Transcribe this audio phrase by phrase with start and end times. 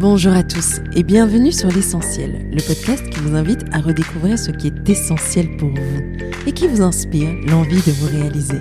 [0.00, 4.50] Bonjour à tous et bienvenue sur L'Essentiel, le podcast qui vous invite à redécouvrir ce
[4.50, 6.02] qui est essentiel pour vous
[6.46, 8.58] et qui vous inspire l'envie de vous réaliser.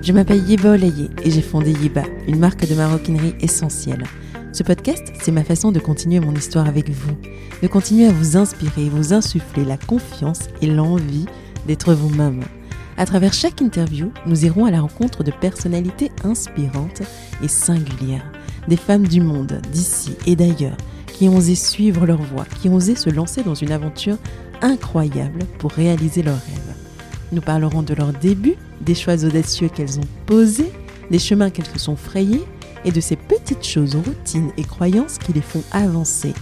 [0.00, 4.04] Je m'appelle Yeba Olaye et j'ai fondé Yeba, une marque de maroquinerie essentielle.
[4.52, 7.16] Ce podcast, c'est ma façon de continuer mon histoire avec vous,
[7.62, 11.26] de continuer à vous inspirer vous insuffler la confiance et l'envie
[11.66, 12.40] d'être vous-même.
[12.96, 17.02] À travers chaque interview, nous irons à la rencontre de personnalités inspirantes
[17.42, 18.32] et singulières
[18.68, 20.76] des femmes du monde, d'ici et d'ailleurs,
[21.06, 24.16] qui ont osé suivre leur voie, qui ont osé se lancer dans une aventure
[24.60, 26.74] incroyable pour réaliser leurs rêves.
[27.32, 30.72] Nous parlerons de leurs débuts, des choix audacieux qu'elles ont posés,
[31.10, 32.44] des chemins qu'elles se sont frayés
[32.84, 36.34] et de ces petites choses, routines et croyances qui les font avancer.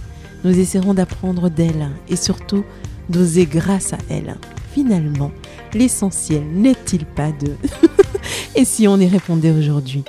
[0.43, 2.63] Nous essaierons d'apprendre d'elles et surtout
[3.09, 4.35] d'oser grâce à elles.
[4.73, 5.31] Finalement,
[5.73, 7.55] l'essentiel n'est-il pas de...
[8.55, 10.03] et si on y répondait aujourd'hui?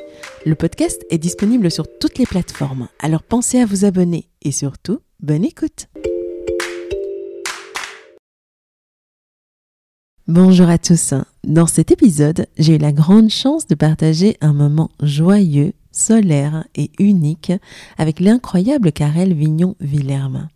[0.45, 4.99] Le podcast est disponible sur toutes les plateformes, alors pensez à vous abonner et surtout,
[5.21, 5.89] bonne écoute.
[10.29, 11.15] Bonjour à tous.
[11.45, 16.91] Dans cet épisode, j'ai eu la grande chance de partager un moment joyeux, solaire et
[16.99, 17.53] unique
[17.99, 20.49] avec l'incroyable Karel Vignon-Villerme.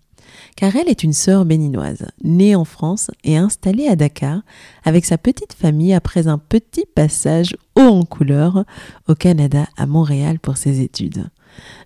[0.57, 4.41] Karel est une sœur béninoise, née en France et installée à Dakar
[4.85, 8.65] avec sa petite famille après un petit passage haut en couleur
[9.07, 11.29] au Canada, à Montréal pour ses études.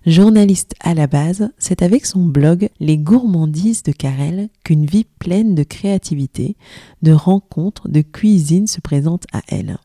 [0.05, 5.53] Journaliste à la base, c'est avec son blog Les gourmandises de Karel qu'une vie pleine
[5.53, 6.55] de créativité,
[7.01, 9.79] de rencontres, de cuisine se présente à elle.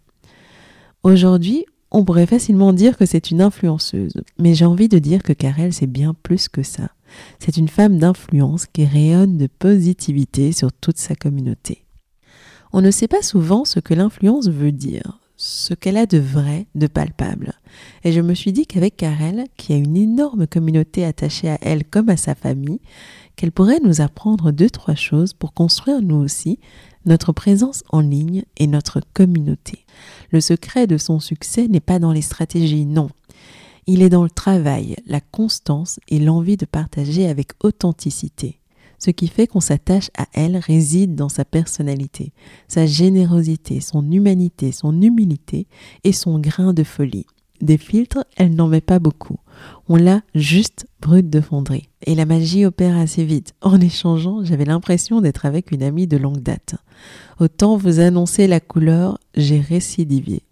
[1.02, 5.32] Aujourd'hui, on pourrait facilement dire que c'est une influenceuse, mais j'ai envie de dire que
[5.32, 6.90] Karel c'est bien plus que ça.
[7.38, 11.84] C'est une femme d'influence qui rayonne de positivité sur toute sa communauté.
[12.72, 16.66] On ne sait pas souvent ce que l'influence veut dire, ce qu'elle a de vrai,
[16.74, 17.54] de palpable.
[18.04, 21.84] Et je me suis dit qu'avec Karel, qui a une énorme communauté attachée à elle
[21.84, 22.80] comme à sa famille,
[23.36, 26.58] qu'elle pourrait nous apprendre deux, trois choses pour construire nous aussi
[27.04, 29.84] notre présence en ligne et notre communauté.
[30.30, 33.08] Le secret de son succès n'est pas dans les stratégies, non.
[33.88, 38.58] Il est dans le travail, la constance et l'envie de partager avec authenticité.
[38.98, 42.32] Ce qui fait qu'on s'attache à elle réside dans sa personnalité,
[42.66, 45.68] sa générosité, son humanité, son humilité
[46.02, 47.26] et son grain de folie.
[47.60, 49.38] Des filtres, elle n'en met pas beaucoup.
[49.88, 51.88] On l'a juste brute de fonderie.
[52.04, 53.54] Et la magie opère assez vite.
[53.62, 56.74] En échangeant, j'avais l'impression d'être avec une amie de longue date.
[57.38, 60.42] Autant vous annoncer la couleur, j'ai récidivé.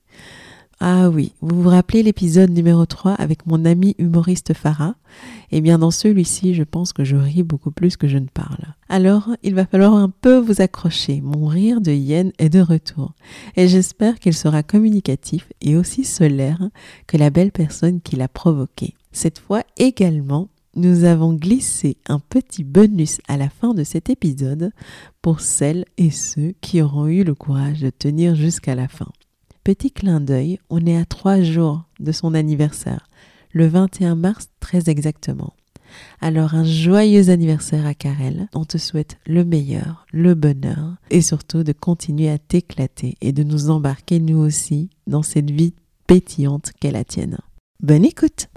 [0.81, 4.97] Ah oui, vous vous rappelez l'épisode numéro 3 avec mon ami humoriste Farah?
[5.53, 8.75] Eh bien dans celui-ci, je pense que je ris beaucoup plus que je ne parle.
[8.89, 11.21] Alors, il va falloir un peu vous accrocher.
[11.21, 13.15] Mon rire de hyène est de retour.
[13.57, 16.69] Et j'espère qu'il sera communicatif et aussi solaire
[17.07, 18.95] que la belle personne qui l'a provoqué.
[19.13, 24.73] Cette fois également, nous avons glissé un petit bonus à la fin de cet épisode
[25.23, 29.07] pour celles et ceux qui auront eu le courage de tenir jusqu'à la fin.
[29.65, 33.09] Petit clin d'œil, on est à trois jours de son anniversaire,
[33.53, 35.55] le 21 mars très exactement.
[36.21, 38.49] Alors un joyeux anniversaire à Karel.
[38.55, 43.43] On te souhaite le meilleur, le bonheur et surtout de continuer à t'éclater et de
[43.43, 45.73] nous embarquer nous aussi dans cette vie
[46.07, 47.39] pétillante qu'est la tienne.
[47.83, 48.49] Bonne écoute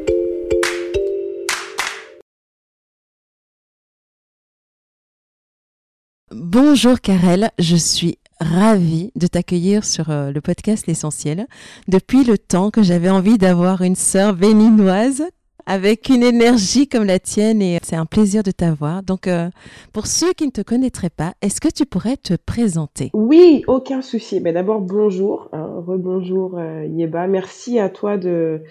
[6.31, 11.47] Bonjour Karel, je suis ravie de t'accueillir sur euh, le podcast L'essentiel.
[11.87, 15.23] Depuis le temps que j'avais envie d'avoir une sœur béninoise
[15.65, 19.03] avec une énergie comme la tienne et c'est un plaisir de t'avoir.
[19.03, 19.49] Donc, euh,
[19.91, 23.09] pour ceux qui ne te connaîtraient pas, est-ce que tu pourrais te présenter?
[23.13, 24.39] Oui, aucun souci.
[24.39, 27.27] Mais d'abord, bonjour, hein, rebonjour euh, Yeba.
[27.27, 28.61] Merci à toi de,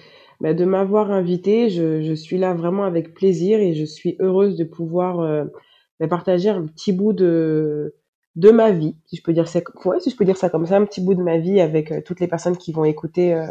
[0.40, 1.68] bah, de m'avoir invité.
[1.68, 5.44] Je, suis là vraiment avec plaisir et je suis heureuse de pouvoir
[6.00, 7.94] bah, partager un petit bout de
[8.36, 10.66] de ma vie, si je peux dire ça, ouais, si je peux dire ça comme
[10.66, 13.34] ça, un petit bout de ma vie avec euh, toutes les personnes qui vont écouter
[13.34, 13.46] euh,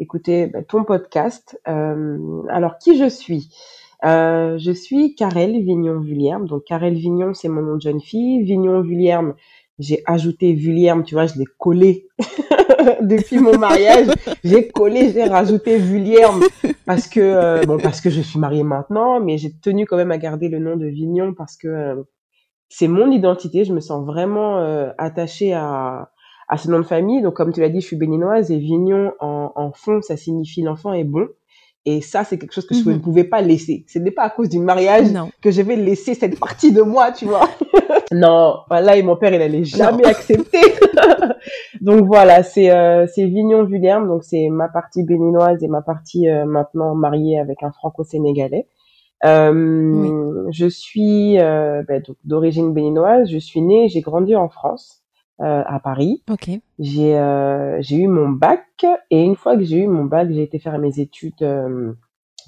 [0.00, 1.58] écouter bah, ton podcast.
[1.68, 3.48] Euh, alors qui je suis?
[4.02, 6.46] Je suis Karel Vignon Vulierme.
[6.46, 8.42] Donc Karel Vignon, c'est mon nom de jeune fille.
[8.42, 9.34] Vignon Vulierme,
[9.78, 12.06] j'ai ajouté Vulierme, tu vois, je l'ai collé
[13.00, 14.08] depuis mon mariage.
[14.44, 16.42] j'ai collé, j'ai rajouté Vulierme
[16.84, 20.18] parce que bon parce que je suis mariée maintenant, mais j'ai tenu quand même à
[20.18, 22.04] garder le nom de Vignon parce que
[22.68, 23.64] c'est mon identité.
[23.64, 26.10] Je me sens vraiment euh, attachée à,
[26.48, 27.22] à ce nom de famille.
[27.22, 30.62] Donc, comme tu l'as dit, je suis béninoise et Vignon en, en fond, ça signifie
[30.62, 31.26] l'enfant est bon.
[31.88, 33.00] Et ça, c'est quelque chose que je ne mhm.
[33.00, 33.84] pouvais pas laisser.
[33.86, 35.06] Ce n'est pas à cause du mariage
[35.40, 37.48] que je vais laisser cette partie de moi, tu vois.
[38.12, 40.58] non, voilà, et mon père, il allait jamais accepter.
[41.80, 46.28] donc voilà, c'est euh, c'est Vignon Vulierme, donc c'est ma partie béninoise et ma partie
[46.28, 48.66] euh, maintenant mariée avec un franco-sénégalais.
[49.26, 53.30] Je suis bah, d'origine béninoise.
[53.30, 55.02] Je suis née, j'ai grandi en France,
[55.38, 56.22] à Paris.
[56.30, 56.50] Ok.
[56.78, 60.58] J'ai j'ai eu mon bac et une fois que j'ai eu mon bac, j'ai été
[60.58, 61.46] faire mes études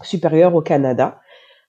[0.02, 1.20] supérieures au Canada.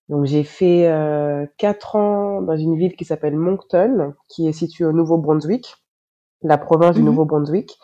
[0.10, 4.86] Donc j'ai fait euh, quatre ans dans une ville qui s'appelle Moncton, qui est située
[4.86, 5.76] au Nouveau-Brunswick,
[6.42, 7.78] la province du mmh Nouveau-Brunswick.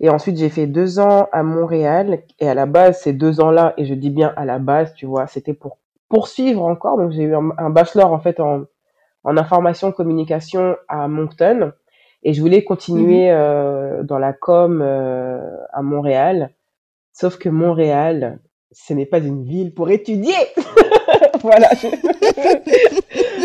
[0.00, 2.22] Et ensuite j'ai fait deux ans à Montréal.
[2.38, 5.04] Et à la base, ces deux ans-là, et je dis bien à la base, tu
[5.04, 6.96] vois, c'était pour poursuivre encore.
[6.96, 8.64] Donc j'ai eu un, bachelor en fait en,
[9.24, 11.72] en information communication à Moncton.
[12.24, 15.40] Et je voulais continuer mmh euh, dans la com euh,
[15.72, 16.52] à Montréal.
[17.12, 18.40] Sauf que Montréal,
[18.72, 20.34] ce n'est pas une ville pour étudier.
[21.42, 21.70] voilà.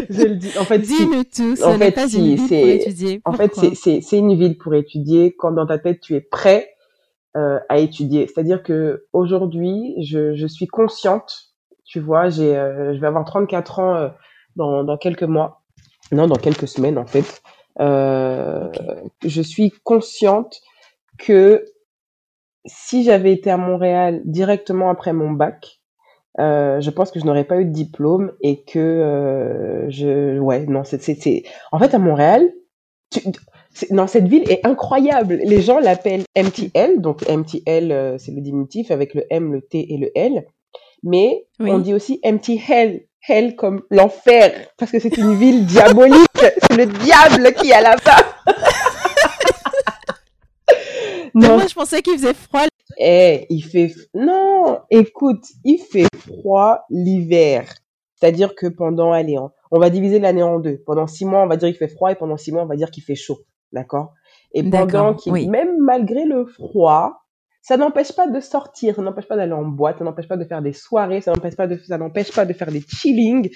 [0.09, 0.57] Je, le dis.
[0.57, 1.56] En fait, Dis-nous tout.
[1.56, 3.21] Ce n'est pas une ville pour étudier.
[3.25, 6.74] En fait, c'est une ville pour étudier quand dans ta tête tu es prêt
[7.36, 8.27] euh, à étudier.
[8.27, 11.53] C'est-à-dire que aujourd'hui, je, je, suis consciente.
[11.85, 14.09] Tu vois, j'ai, euh, je vais avoir 34 ans euh,
[14.56, 15.62] dans, dans quelques mois.
[16.12, 17.41] Non, dans quelques semaines en fait.
[17.80, 18.69] Euh,
[19.25, 20.62] Je suis consciente
[21.18, 21.65] que
[22.65, 25.81] si j'avais été à Montréal directement après mon bac,
[26.39, 30.65] euh, je pense que je n'aurais pas eu de diplôme et que euh, je ouais
[30.65, 32.51] non c'est c'est en fait à Montréal
[33.12, 33.21] tu,
[33.91, 38.89] non cette ville est incroyable les gens l'appellent MTL donc MTL euh, c'est le diminutif
[38.89, 40.47] avec le M le T et le L
[41.04, 46.28] mais on dit aussi MT Hell Hell comme l'enfer parce que c'est une ville diabolique
[46.36, 48.18] c'est le diable qui est là-bas
[51.36, 51.58] non.
[51.58, 52.66] moi, je pensais qu'il faisait froid.
[52.98, 57.68] Eh, il fait, non, écoute, il fait froid l'hiver.
[58.16, 59.38] C'est-à-dire que pendant, allez,
[59.72, 60.82] on va diviser l'année en deux.
[60.86, 62.76] Pendant six mois, on va dire qu'il fait froid et pendant six mois, on va
[62.76, 63.40] dire qu'il fait chaud.
[63.72, 64.14] D'accord?
[64.54, 67.23] Et pendant qu'il, même malgré le froid,
[67.63, 70.45] ça n'empêche pas de sortir, ça n'empêche pas d'aller en boîte, ça n'empêche pas de
[70.45, 73.50] faire des soirées, ça n'empêche pas de, ça n'empêche pas de faire des chillings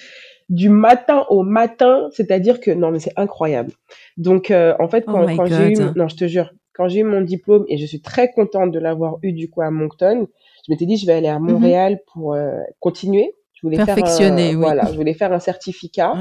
[0.50, 3.74] du matin au matin, c'est-à-dire que non mais c'est incroyable.
[4.16, 7.02] Donc euh, en fait oh quand, quand j'ai eu non je te jure, quand j'ai
[7.02, 10.28] eu mon diplôme, et je suis très contente de l'avoir eu du coup à Moncton,
[10.68, 11.52] je m'étais dit, je vais aller à mhm.
[11.52, 13.34] Montréal pour euh, continuer.
[13.54, 16.14] Je voulais Perfectionner, faire un, Voilà, je voulais faire un certificat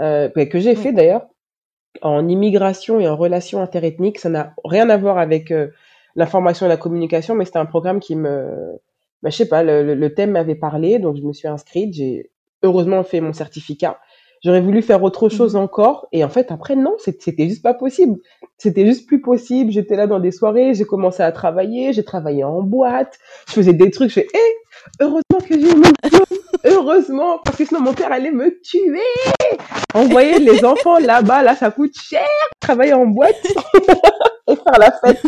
[0.00, 1.26] euh, que j'ai fait d'ailleurs
[2.00, 4.18] en immigration et en relations interethniques.
[4.18, 5.68] Ça n'a rien à voir avec euh,
[6.16, 8.78] l'information et la communication, mais c'était un programme qui me,
[9.22, 11.94] bah, je sais pas, le, le thème m'avait parlé, donc je me suis inscrite.
[11.94, 12.30] J'ai
[12.62, 13.98] heureusement fait mon certificat.
[14.44, 15.30] J'aurais voulu faire autre mmh.
[15.30, 16.08] chose encore.
[16.10, 18.18] Et en fait, après, non, c'était juste pas possible.
[18.58, 19.70] C'était juste plus possible.
[19.70, 23.18] J'étais là dans des soirées, j'ai commencé à travailler, j'ai travaillé en boîte,
[23.48, 24.38] je faisais des trucs, je fais, hé,
[25.00, 29.00] heureusement que j'ai eu mon diplôme, heureusement, parce que sinon mon père allait me tuer.
[29.94, 32.26] Envoyer les enfants là-bas, là, ça coûte cher.
[32.60, 33.44] Travailler en boîte
[34.48, 35.22] et faire la fête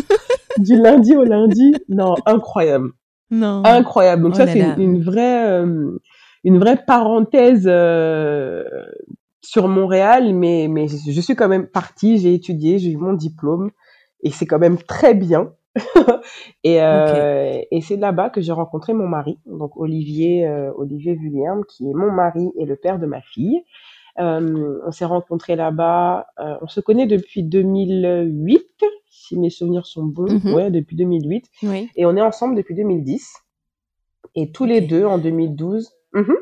[0.57, 1.73] du lundi au lundi.
[1.89, 2.91] Non, incroyable.
[3.31, 3.63] Non.
[3.65, 4.23] Incroyable.
[4.23, 5.97] Donc oh ça, c'est une, vraie, euh,
[6.43, 8.63] une vraie parenthèse euh,
[9.41, 13.71] sur Montréal, mais, mais je suis quand même partie, j'ai étudié, j'ai eu mon diplôme,
[14.23, 15.51] et c'est quand même très bien.
[16.63, 21.63] Et euh, et c'est là-bas que j'ai rencontré mon mari, donc Olivier euh, Olivier Vulliam,
[21.65, 23.61] qui est mon mari et le père de ma fille.
[24.17, 28.65] Euh, on s'est rencontrés là-bas, euh, on se connaît depuis 2008,
[29.09, 31.89] si mes souvenirs sont bons, mm ouais, depuis 2008, oui.
[31.97, 33.33] et on est ensemble depuis 2010.
[34.35, 36.35] Et tous les deux, en 2012, Mhm.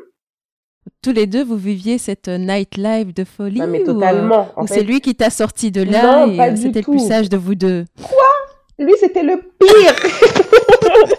[1.02, 4.48] Tous les deux, vous viviez cette night life de folie mais totalement.
[4.56, 7.36] Ou, c'est lui qui t'a sorti de là et euh, c'était le plus sage de
[7.36, 7.84] vous deux?
[8.02, 8.33] Quoi?
[8.78, 9.94] Lui, c'était le pire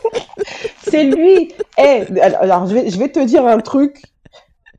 [0.84, 4.02] C'est lui Eh, Alors, je vais, je vais te dire un truc.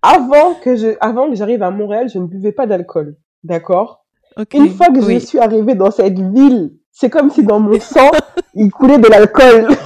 [0.02, 3.16] Avant que je, avant que j'arrive à Montréal, je ne buvais pas d'alcool.
[3.44, 4.04] D'accord?
[4.52, 8.10] Une fois que je suis arrivée dans cette ville, c'est comme si dans mon sang,
[8.54, 9.68] il coulait de l'alcool.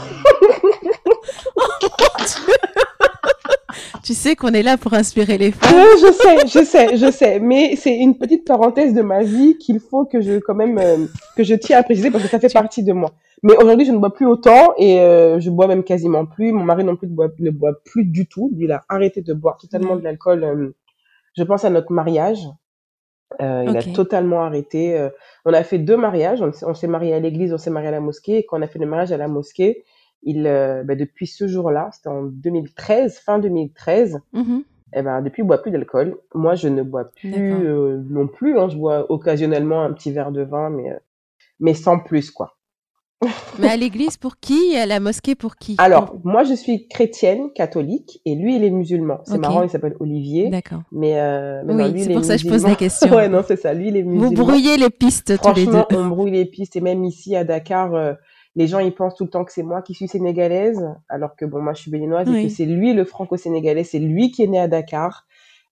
[4.03, 5.71] tu sais qu'on est là pour inspirer les femmes.
[5.75, 7.41] je sais, je sais, je sais.
[7.41, 11.07] Mais c'est une petite parenthèse de ma vie qu'il faut que je, quand même, euh,
[11.37, 13.13] que je tiens à préciser parce que ça fait partie de moi.
[13.43, 16.53] Mais aujourd'hui, je ne bois plus autant et euh, je bois même quasiment plus.
[16.53, 18.51] Mon mari non plus ne boit, ne boit plus du tout.
[18.59, 20.45] Il a arrêté de boire totalement de l'alcool.
[20.45, 20.71] Euh,
[21.37, 22.47] je pense à notre mariage.
[23.41, 25.09] Euh, il a totalement arrêté.
[25.45, 26.43] on a fait deux mariages.
[26.43, 28.39] On, s'est marié à l'église, on s'est marié à la mosquée.
[28.39, 29.85] Et quand on a fait le mariage à la mosquée,
[30.23, 34.61] il, euh, bah, depuis ce jour-là, c'était en 2013, fin 2013, mmh
[34.93, 36.17] eh ben, depuis, il boit plus d'alcool.
[36.35, 38.59] Moi, je ne bois plus euh, non plus.
[38.59, 40.99] Hein, je bois occasionnellement un petit verre de vin, mais, euh,
[41.61, 42.57] mais sans plus, quoi.
[43.61, 44.77] mais à l'église pour qui?
[44.77, 45.77] À la mosquée pour qui?
[45.79, 49.21] Alors, moi, je suis chrétienne, catholique, et lui, il est musulman.
[49.27, 50.49] C'est marrant, il s'appelle Olivier.
[50.49, 50.83] D'accord.
[50.91, 51.21] Mais,
[51.65, 53.11] oui, c'est pour ça que je pose la question.
[53.15, 53.73] ouais, non, c'est ça.
[53.75, 54.29] Lui, il est musulman.
[54.29, 55.85] Vous brouillez les pistes tous les deux.
[55.93, 56.75] on brouille les pistes.
[56.75, 58.17] Et même ici, à Dakar,
[58.57, 61.45] les gens ils pensent tout le temps que c'est moi qui suis sénégalaise, alors que
[61.45, 64.49] bon moi je suis béninoise et que c'est lui le franco-sénégalais, c'est lui qui est
[64.49, 65.27] né à Dakar.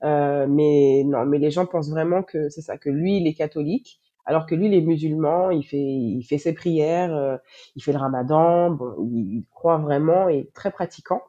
[0.05, 3.35] Euh, mais non, mais les gens pensent vraiment que c'est ça, que lui il est
[3.35, 7.37] catholique, alors que lui il est musulman, il fait il fait ses prières, euh,
[7.75, 11.23] il fait le Ramadan, bon il, croit vraiment et très pratiquant.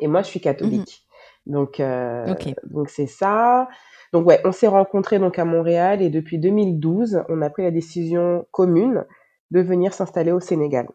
[0.00, 1.06] Et moi je suis catholique, mmh
[1.46, 2.34] donc euh,
[2.64, 3.68] donc c'est ça.
[4.12, 7.70] Donc ouais, on s'est rencontrés donc à Montréal et depuis 2012 on a pris la
[7.70, 9.04] décision commune
[9.50, 10.86] de venir s'installer au Sénégal.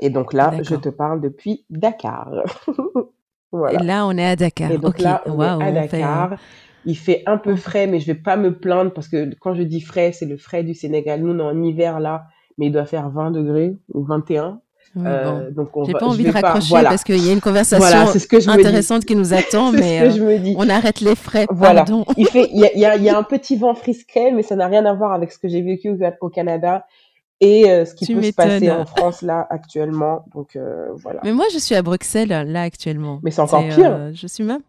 [0.00, 2.30] Et donc là, je te parle depuis Dakar.
[3.52, 3.80] voilà.
[3.80, 4.70] Et là, on est à Dakar.
[4.70, 6.36] Et donc là, on est à Dakar.
[6.84, 9.62] Il fait un peu frais, mais je vais pas me plaindre parce que quand je
[9.62, 11.20] dis frais, c'est le frais du Sénégal.
[11.20, 14.60] Nous, on est en hiver là, mais il doit faire 20 degrés ou 21.
[14.96, 19.04] euh, donc on J'ai pas envie de raccrocher parce qu'il y a une conversation intéressante
[19.04, 20.54] qui nous attend, mais euh, je me dis.
[20.56, 21.46] on arrête les frais.
[21.50, 21.84] Voilà.
[22.16, 24.86] il fait, il y a, y a, un petit vent frisquet, mais ça n'a rien
[24.86, 26.86] à voir avec ce que j'ai vécu au Canada
[27.40, 30.24] et euh, ce qui peut se passer en France là actuellement.
[30.34, 31.20] Donc euh, voilà.
[31.24, 33.20] Mais moi je suis à Bruxelles là actuellement.
[33.22, 33.94] Mais c'est encore pire.
[33.94, 34.62] Euh, je suis même.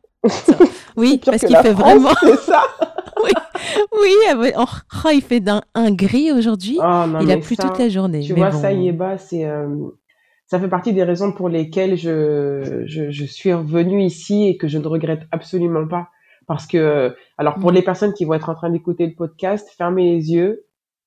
[0.97, 2.13] oui, parce qu'il fait vraiment.
[2.45, 2.61] ça.
[3.23, 3.31] oui,
[4.37, 4.65] oui oh,
[5.05, 6.77] oh, il fait d'un un gris aujourd'hui.
[6.81, 8.21] Oh, il a plu toute la journée.
[8.21, 9.47] Tu vois, ça y est, bah, c'est.
[10.45, 14.67] Ça fait partie des raisons pour lesquelles je, je, je suis revenue ici et que
[14.67, 16.09] je ne regrette absolument pas.
[16.47, 17.75] Parce que, alors pour mm.
[17.75, 20.65] les personnes qui vont être en train d'écouter le podcast, fermez les yeux,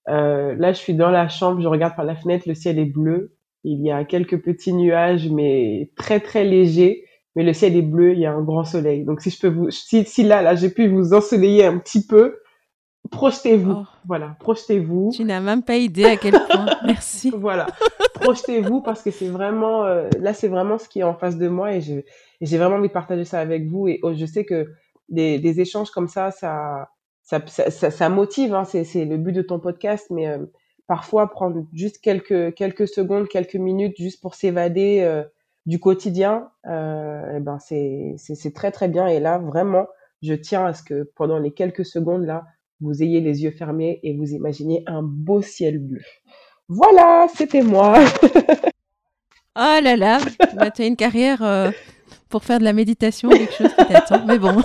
[0.09, 2.85] euh, là, je suis dans la chambre, je regarde par la fenêtre, le ciel est
[2.85, 3.37] bleu.
[3.65, 7.05] Il y a quelques petits nuages, mais très très légers.
[7.35, 9.05] Mais le ciel est bleu, il y a un grand soleil.
[9.05, 12.07] Donc si je peux vous, si, si là, là, j'ai pu vous ensoleiller un petit
[12.07, 12.41] peu,
[13.11, 13.73] projetez-vous.
[13.73, 13.87] Oh.
[14.07, 15.13] Voilà, projetez-vous.
[15.15, 16.67] Tu n'as même pas idée à quel point.
[16.85, 17.31] Merci.
[17.35, 17.69] voilà,
[18.15, 21.49] projetez-vous parce que c'est vraiment, euh, là, c'est vraiment ce qui est en face de
[21.49, 23.89] moi et j'ai vraiment envie de partager ça avec vous.
[23.89, 24.67] Et oh, je sais que
[25.09, 26.91] des, des échanges comme ça, ça,
[27.49, 30.39] ça, motive, hein, c'est le but de ton podcast, mais euh,
[30.87, 35.23] parfois prendre juste quelques, quelques secondes, quelques minutes juste pour s'évader euh,
[35.67, 39.07] du quotidien, euh, eh ben c'est très très bien.
[39.07, 39.87] Et là, vraiment,
[40.23, 42.45] je tiens à ce que pendant les quelques secondes là,
[42.81, 46.03] vous ayez les yeux fermés et vous imaginez un beau ciel bleu.
[46.69, 47.99] Voilà, c'était moi.
[49.57, 50.19] oh là là,
[50.75, 51.73] tu as une carrière
[52.29, 54.61] pour faire de la méditation, quelque chose peut-être, mais bon.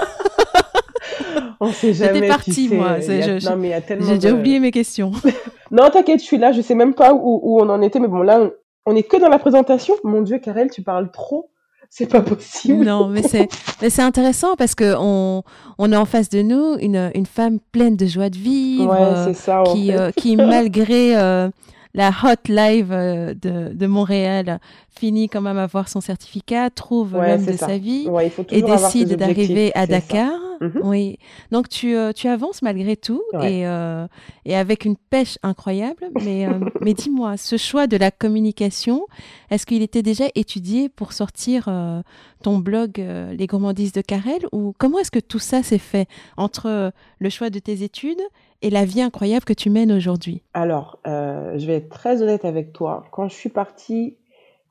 [1.59, 2.13] On sait jamais.
[2.15, 2.99] J'étais partie, moi.
[2.99, 5.11] J'ai déjà oublié mes questions.
[5.71, 6.51] non, t'inquiète, je suis là.
[6.51, 8.49] Je sais même pas où, où, on en était, mais bon, là,
[8.85, 9.95] on est que dans la présentation.
[10.03, 11.49] Mon Dieu, Karel, tu parles trop.
[11.89, 12.83] C'est pas possible.
[12.83, 13.47] Non, mais c'est,
[13.89, 15.43] c'est intéressant parce que on,
[15.77, 19.33] on a en face de nous une, une femme pleine de joie de vivre, ouais,
[19.33, 21.49] ça, qui, euh, qui malgré euh,
[21.93, 24.59] la hot live euh, de, de, Montréal
[24.89, 28.07] finit quand même à avoir son certificat, trouve l'homme de sa vie
[28.51, 30.31] et décide d'arriver à Dakar.
[30.61, 30.81] Mhm.
[30.83, 31.19] Oui.
[31.51, 34.07] Donc tu, euh, tu avances malgré tout et, euh,
[34.45, 36.09] et avec une pêche incroyable.
[36.23, 36.47] Mais,
[36.81, 39.05] mais dis-moi, ce choix de la communication,
[39.49, 41.69] est-ce qu'il était déjà étudié pour sortir
[42.43, 46.91] ton blog Les gourmandises de Carrel ou comment est-ce que tout ça s'est fait entre
[47.19, 48.21] le choix de tes études
[48.61, 50.41] et la vie incroyable que tu mènes aujourd'hui?
[50.53, 53.03] Alors, euh, je vais être très honnête avec toi.
[53.11, 54.17] Quand je suis partie,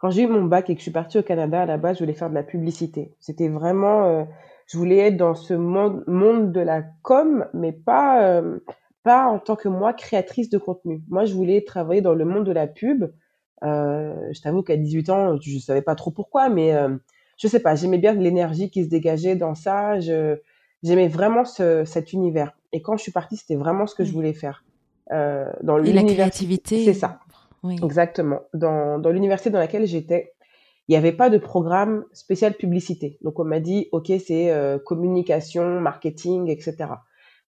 [0.00, 1.96] quand j'ai eu mon bac et que je suis partie au Canada, à la base,
[1.98, 3.12] je voulais faire de la publicité.
[3.20, 4.24] C'était vraiment, euh,
[4.66, 8.58] je voulais être dans ce monde, monde de la com, mais pas, euh,
[9.02, 11.02] pas en tant que moi créatrice de contenu.
[11.08, 13.06] Moi, je voulais travailler dans le monde de la pub.
[13.62, 16.74] je t'avoue qu'à 18 ans, je savais pas trop pourquoi, mais
[17.38, 19.98] je sais pas, j'aimais bien l'énergie qui se dégageait dans ça.
[20.82, 22.56] J'aimais vraiment ce, cet univers.
[22.72, 24.64] Et quand je suis partie, c'était vraiment ce que je voulais faire.
[25.12, 26.84] Euh, dans Et la créativité.
[26.84, 27.20] C'est ça.
[27.62, 27.76] Oui.
[27.82, 28.40] Exactement.
[28.54, 30.34] Dans, dans l'université dans laquelle j'étais,
[30.88, 33.18] il n'y avait pas de programme spécial publicité.
[33.22, 36.76] Donc on m'a dit, ok, c'est euh, communication, marketing, etc.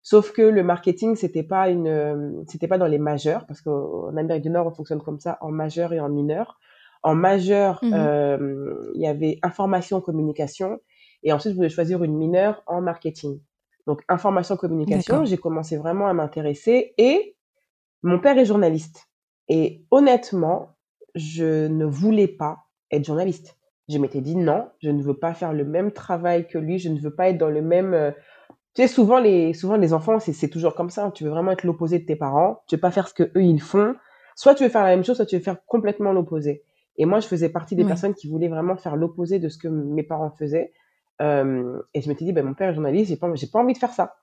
[0.02, 4.42] Sauf que le marketing, c'était pas une, c'était pas dans les majeurs, parce qu'en Amérique
[4.42, 6.59] du Nord, on fonctionne comme ça, en majeur et en mineur.
[7.02, 7.92] En majeur, mhm.
[7.95, 10.80] euh, il y avait information, communication,
[11.23, 13.40] et ensuite, je voulais choisir une mineure en marketing.
[13.87, 16.95] Donc, information communication, j'ai commencé vraiment à m'intéresser.
[16.99, 17.37] Et
[18.02, 19.09] mon père est journaliste.
[19.49, 20.76] Et honnêtement,
[21.14, 23.57] je ne voulais pas être journaliste.
[23.88, 26.88] Je m'étais dit non, je ne veux pas faire le même travail que lui, je
[26.88, 27.95] ne veux pas être dans le même...
[27.95, 28.11] Euh,
[28.75, 31.11] tu sais, souvent les, souvent les enfants, c'est toujours comme ça.
[31.14, 32.62] Tu veux vraiment être l'opposé de tes parents.
[32.68, 33.95] Tu veux pas faire ce que eux ils font.
[34.37, 36.62] Soit tu veux faire la même chose, soit tu veux faire complètement l'opposé.
[36.97, 39.68] Et moi, je faisais partie des personnes qui voulaient vraiment faire l'opposé de ce que
[39.68, 40.73] mes parents faisaient.
[41.21, 43.73] Euh, et je m'étais dit, ben, mon père est journaliste, j'ai pas, j'ai pas envie
[43.73, 44.16] de faire ça.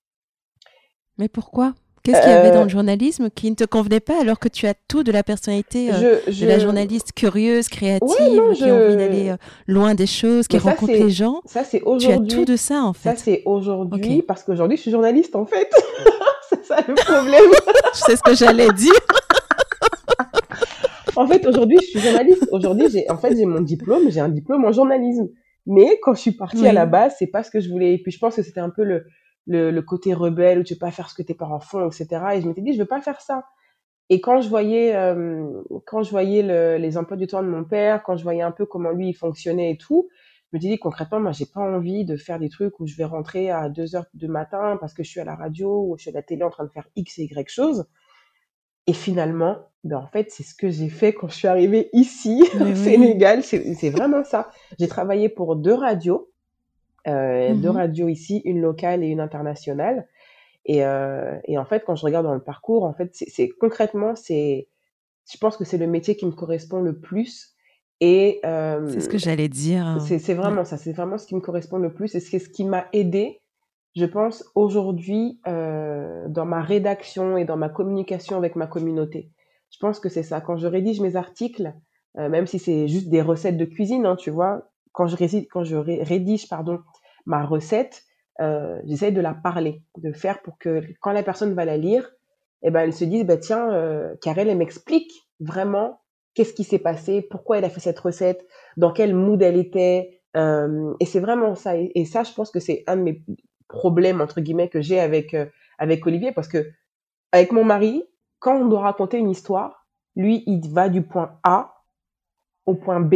[1.18, 1.74] Mais pourquoi?
[2.06, 4.48] Qu'est-ce qu'il y avait dans le euh, journalisme qui ne te convenait pas alors que
[4.48, 8.16] tu as tout de la personnalité euh, de la journaliste curieuse, créative,
[8.54, 9.34] qui a envie d'aller
[9.66, 11.42] loin des choses, qui rencontre les gens?
[11.46, 12.28] Ça, c'est aujourd'hui.
[12.28, 13.10] Tu as tout de ça, en fait.
[13.10, 15.68] Ça, c'est aujourd'hui, parce qu'aujourd'hui, je suis journaliste, en fait.
[16.50, 17.52] c'est ça le problème.
[17.96, 18.94] je sais ce que j'allais dire.
[21.16, 22.48] en en fait, aujourd'hui, je suis journaliste.
[22.52, 25.28] Aujourd'hui, j'ai, en fait, j'ai mon diplôme, j'ai un diplôme en journalisme.
[25.66, 27.96] Mais quand je suis partie à la base, c'est pas ce que je voulais.
[27.96, 29.06] Et puis, je pense que c'était un peu le,
[29.48, 32.08] le, le, côté rebelle où tu veux pas faire ce que tes parents font, etc.
[32.34, 33.46] Et je m'étais dit, je veux pas faire ça.
[34.10, 37.64] Et quand je voyais, euh, quand je voyais le, les emplois du temps de mon
[37.64, 40.10] père, quand je voyais un peu comment lui il fonctionnait et tout,
[40.52, 43.06] je me disais concrètement, moi j'ai pas envie de faire des trucs où je vais
[43.06, 46.04] rentrer à 2 heures du matin parce que je suis à la radio ou je
[46.04, 47.86] suis à la télé en train de faire X et Y choses.
[48.88, 52.44] Et finalement, ben en fait, c'est ce que j'ai fait quand je suis arrivée ici,
[52.62, 53.42] au Sénégal.
[53.44, 54.52] C'est vraiment ça.
[54.78, 56.32] J'ai travaillé pour deux radios,
[57.08, 60.08] euh, deux mmh radios ici, une locale et une internationale.
[60.66, 64.16] Et, euh, et en fait, quand je regarde dans le parcours, en fait, c'est concrètement,
[64.16, 64.68] c'est,
[65.32, 67.54] je pense que c'est le métier qui me correspond le plus.
[68.02, 69.98] Et euh, c'est ce que j'allais dire.
[70.02, 70.78] C'est vraiment ça.
[70.78, 72.16] C'est vraiment ce qui me correspond le plus.
[72.16, 73.42] Et c'est ce qui m'a aidé
[73.98, 79.32] je pense, aujourd'hui, euh, dans ma rédaction et dans ma communication avec ma communauté.
[79.70, 80.42] Je pense que c'est ça.
[80.42, 81.74] Quand je rédige mes articles,
[82.16, 86.80] même si c'est juste des recettes de cuisine, hein, tu vois, quand je, rédige, pardon,
[87.26, 88.04] ma recette,
[88.42, 92.10] euh, j'essaie de la parler, de faire pour que quand la personne va la lire,
[92.64, 96.02] eh ben, elle se dise, bah, tiens, euh, Karel, elle m'explique vraiment
[96.34, 98.46] qu'est-ce qui s'est passé, pourquoi elle a fait cette recette,
[98.78, 100.22] dans quel mood elle était.
[100.36, 101.78] Euh, et c'est vraiment ça.
[101.78, 103.24] Et, et, ça, je pense que c'est un de mes
[103.68, 105.46] problème entre guillemets que j'ai avec euh,
[105.78, 106.72] avec Olivier parce que
[107.32, 108.04] avec mon mari,
[108.40, 111.84] quand on doit raconter une histoire, lui il va du point A
[112.66, 113.16] au point B.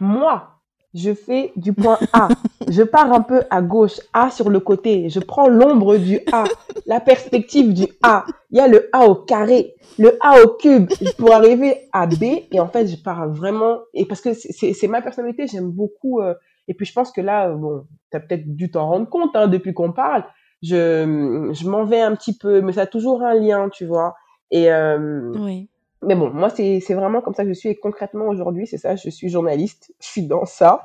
[0.00, 0.53] Moi,
[0.94, 2.28] je fais du point A.
[2.68, 5.08] je pars un peu à gauche, A sur le côté.
[5.10, 6.44] Je prends l'ombre du A,
[6.86, 8.24] la perspective du A.
[8.50, 12.22] Il y a le A au carré, le A au cube pour arriver à B.
[12.52, 13.80] Et en fait, je pars vraiment.
[13.92, 16.34] Et parce que c'est ma personnalité, j'aime beaucoup euh,
[16.68, 19.48] et puis je pense que là, bon, tu as peut-être dû t'en rendre compte hein,
[19.48, 20.24] depuis qu'on parle.
[20.62, 24.14] Je, je m'en vais un petit peu, mais ça a toujours un lien, tu vois.
[24.50, 25.68] Et euh, oui.
[26.06, 27.68] Mais bon, moi, c'est vraiment comme ça que je suis.
[27.70, 30.84] Et concrètement, aujourd'hui, c'est ça, je suis journaliste, je suis dans ça.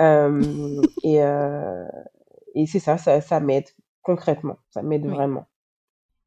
[0.00, 0.40] Euh,
[1.04, 1.86] et euh,
[2.54, 3.68] et c'est ça, ça, ça m'aide
[4.02, 5.46] concrètement, ça m'aide vraiment.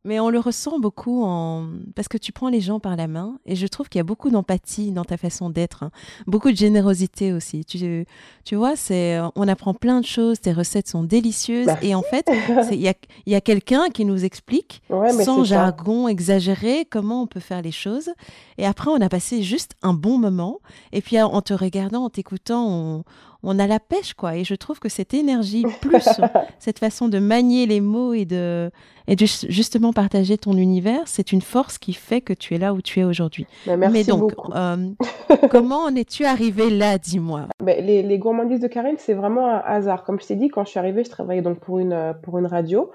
[0.07, 1.67] Mais on le ressent beaucoup en...
[1.93, 4.05] parce que tu prends les gens par la main et je trouve qu'il y a
[4.05, 5.91] beaucoup d'empathie dans ta façon d'être, hein.
[6.27, 7.65] beaucoup de générosité aussi.
[7.65, 8.05] Tu,
[8.45, 12.29] tu vois, c'est on apprend plein de choses, tes recettes sont délicieuses et en fait,
[12.71, 12.93] il y a,
[13.25, 18.09] y a quelqu'un qui nous explique sans jargon exagéré comment on peut faire les choses.
[18.57, 20.59] Et après, on a passé juste un bon moment.
[20.93, 23.03] Et puis en te regardant, en t'écoutant, on,
[23.43, 24.35] on a la pêche, quoi.
[24.35, 26.07] Et je trouve que cette énergie, plus
[26.59, 28.71] cette façon de manier les mots et de,
[29.07, 32.73] et de justement partager ton univers, c'est une force qui fait que tu es là
[32.73, 33.45] où tu es aujourd'hui.
[33.65, 34.89] Bah, Mais donc, euh,
[35.49, 37.47] comment en es-tu arrivé là, dis-moi?
[37.63, 40.03] Bah, les, les, gourmandises de Karine, c'est vraiment un hasard.
[40.03, 42.47] Comme je t'ai dit, quand je suis arrivée, je travaillais donc pour une, pour une
[42.47, 42.91] radio.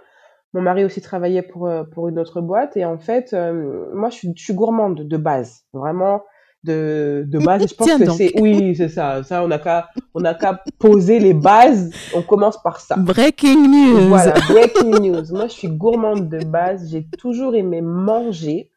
[0.55, 2.77] Mon mari aussi travaillait pour, pour une autre boîte.
[2.77, 5.65] Et en fait, euh, moi, je suis, je suis gourmande de base.
[5.73, 6.23] Vraiment,
[6.65, 7.69] de, de base.
[7.69, 9.23] Je pense que c'est, oui, c'est ça.
[9.25, 11.91] Ça, on n'a qu'à, on a qu'à poser les bases.
[12.15, 12.97] On commence par ça.
[12.97, 14.09] Breaking news.
[14.09, 15.25] Voilà, breaking news.
[15.31, 16.91] Moi, je suis gourmande de base.
[16.91, 18.71] J'ai toujours aimé manger,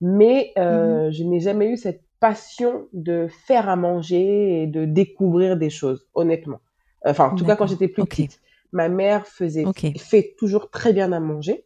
[0.00, 1.12] mais euh, mhm.
[1.12, 6.06] je n'ai jamais eu cette passion de faire à manger et de découvrir des choses,
[6.14, 6.60] honnêtement.
[7.04, 8.40] Enfin, en tout cas, quand j'étais plus petite.
[8.70, 9.64] Ma mère faisait,
[9.96, 11.64] fait toujours très bien à manger.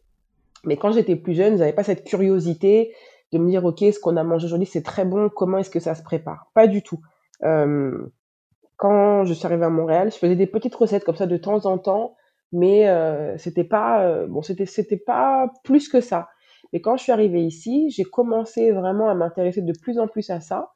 [0.63, 2.93] Mais quand j'étais plus jeune, j'avais pas cette curiosité
[3.33, 5.79] de me dire, OK, ce qu'on a mangé aujourd'hui, c'est très bon, comment est-ce que
[5.79, 6.51] ça se prépare?
[6.53, 6.99] Pas du tout.
[8.77, 11.65] Quand je suis arrivée à Montréal, je faisais des petites recettes comme ça de temps
[11.65, 12.15] en temps,
[12.51, 16.29] mais euh, c'était pas euh, bon, c'était c'était pas plus que ça.
[16.71, 20.29] Mais quand je suis arrivée ici, j'ai commencé vraiment à m'intéresser de plus en plus
[20.29, 20.73] à ça.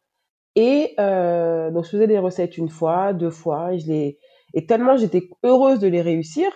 [0.55, 4.19] Et euh, donc je faisais des recettes une fois, deux fois, et je les
[4.53, 6.49] et tellement j'étais heureuse de les réussir,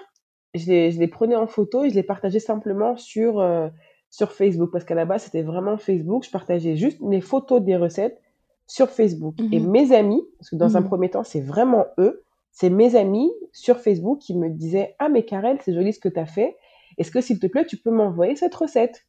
[0.54, 3.68] je les, je les prenais en photo et je les partageais simplement sur euh,
[4.12, 6.26] sur Facebook parce qu'à la base c'était vraiment Facebook.
[6.26, 8.22] Je partageais juste mes photos des recettes
[8.68, 9.36] sur Facebook.
[9.52, 9.72] Et mhm.
[9.72, 10.88] mes amis, parce que dans un mhm.
[10.88, 15.24] premier temps c'est vraiment eux, c'est mes amis sur Facebook qui me disaient Ah mais
[15.24, 16.58] Karel, c'est joli ce que tu as fait.
[16.98, 19.06] Est-ce que s'il te plaît tu peux m'envoyer cette recette?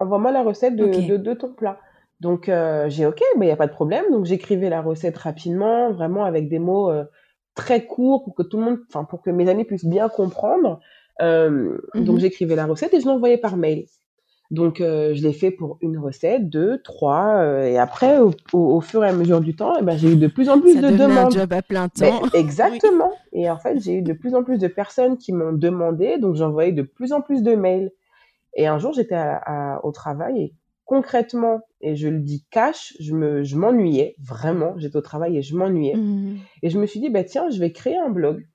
[0.00, 1.78] Envoie-moi la recette de, de, ton plat.
[2.20, 4.04] Donc euh, j'ai ok, mais il n'y a pas de problème.
[4.10, 7.04] Donc j'écrivais la recette rapidement, vraiment avec des mots euh,
[7.54, 10.80] très courts pour que tout le monde, enfin pour que mes amis puissent bien comprendre.
[11.20, 12.20] Euh, donc mhm.
[12.20, 13.86] j'écrivais la recette et je l'envoyais par mail.
[14.50, 19.04] Donc, euh, je l'ai fait pour une recette, deux, trois, euh, et après, au, fur
[19.04, 21.36] et à mesure du temps, eh ben, j'ai eu de plus en plus de demandes.
[21.36, 22.22] un job à plein temps.
[22.34, 23.12] exactement.
[23.32, 26.36] Et en fait, j'ai eu de plus en plus de personnes qui m'ont demandé, donc
[26.36, 27.92] j'envoyais de plus en plus de mails.
[28.54, 29.20] Et un jour, j'étais
[29.82, 30.54] au travail et
[30.86, 34.72] concrètement, et je le dis cash, je me, je m'ennuyais vraiment.
[34.78, 35.94] J'étais au travail et je m'ennuyais.
[35.94, 36.38] Mmh.
[36.62, 38.48] Et je me suis dit, bah tiens, je vais créer un blog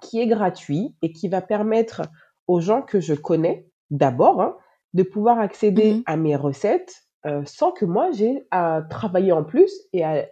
[0.00, 2.02] qui est gratuit et qui va permettre
[2.46, 4.56] aux gens que je connais, d'abord, hein,
[4.94, 9.44] de pouvoir accéder mmh à mes recettes euh, sans que moi j'ai à travailler en
[9.44, 10.26] plus et à,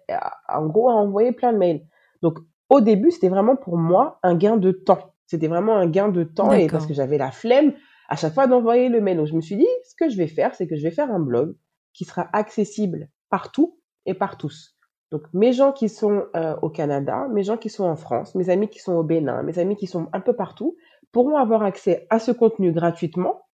[0.48, 1.86] en gros à envoyer plein de mails.
[2.22, 2.38] Donc
[2.70, 5.14] au début, c'était vraiment pour moi un gain de temps.
[5.26, 7.74] C'était vraiment un gain de temps et parce que j'avais la flemme
[8.08, 9.16] à chaque fois d'envoyer le mail.
[9.16, 11.10] Donc je me suis dit, ce que je vais faire, c'est que je vais faire
[11.10, 11.56] un blog
[11.92, 14.76] qui sera accessible partout et par tous.
[15.10, 18.50] Donc mes gens qui sont euh, au Canada, mes gens qui sont en France, mes
[18.50, 20.76] amis qui sont au Bénin, mes amis qui sont un peu partout,
[21.12, 23.45] pourront avoir accès à ce contenu gratuitement,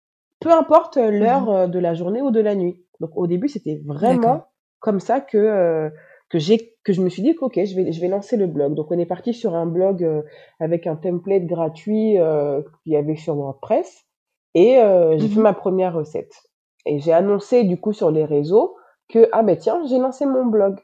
[0.41, 2.84] peu importe l'heure mmh euh, de la journée ou de la nuit.
[2.99, 4.47] Donc au début, c'était vraiment
[4.80, 5.89] comme ça que euh,
[6.30, 8.73] que j'ai que je me suis dit ok je vais je vais lancer le blog.
[8.73, 10.06] Donc on est parti sur un blog
[10.60, 12.17] avec un template gratuit
[12.84, 14.06] qu'il y avait sur WordPress
[14.54, 14.80] et
[15.17, 16.34] j'ai fait mmh ma première recette.
[16.86, 18.75] Et j'ai annoncé du coup sur les réseaux
[19.10, 20.80] que ah ben tiens j'ai lancé mon blog.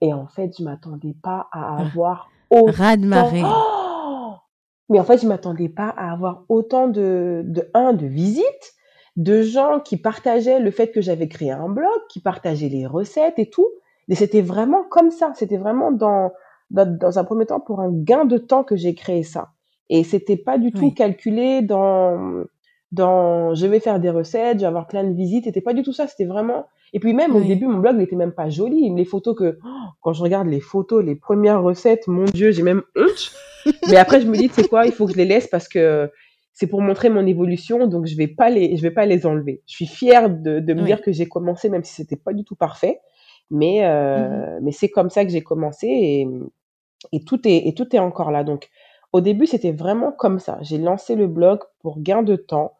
[0.00, 1.80] Et en fait je m'attendais pas à ah.
[1.80, 2.96] avoir autant.
[2.96, 3.42] de marée.
[3.44, 4.34] Oh
[4.88, 8.74] mais en fait je m'attendais pas à avoir autant de de un de visites,
[9.16, 13.38] de gens qui partageaient le fait que j'avais créé un blog, qui partageaient les recettes
[13.38, 13.68] et tout.
[14.08, 15.32] Et c'était vraiment comme ça.
[15.34, 16.32] C'était vraiment dans,
[16.70, 19.50] dans, dans un premier temps pour un gain de temps que j'ai créé ça.
[19.88, 22.44] Et c'était pas du tout calculé dans
[22.92, 25.82] dans je vais faire des recettes, je vais avoir plein de visites, c'était pas du
[25.82, 28.92] tout ça, c'était vraiment et puis même au début mon blog n'était même pas joli,
[28.94, 32.62] les photos que oh, quand je regarde les photos, les premières recettes, mon dieu, j'ai
[32.62, 33.32] même honte.
[33.90, 36.10] Mais après je me dis c'est quoi, il faut que je les laisse parce que
[36.58, 39.60] c'est pour montrer mon évolution, donc je vais pas les je vais pas les enlever.
[39.66, 42.44] Je suis fière de, de me dire que j'ai commencé même si c'était pas du
[42.44, 43.00] tout parfait,
[43.50, 46.28] mais euh, mmh mais c'est comme ça que j'ai commencé et
[47.12, 48.42] et tout est et tout est encore là.
[48.42, 48.70] Donc
[49.12, 50.58] au début, c'était vraiment comme ça.
[50.62, 52.72] J'ai lancé le blog pour gain de temps,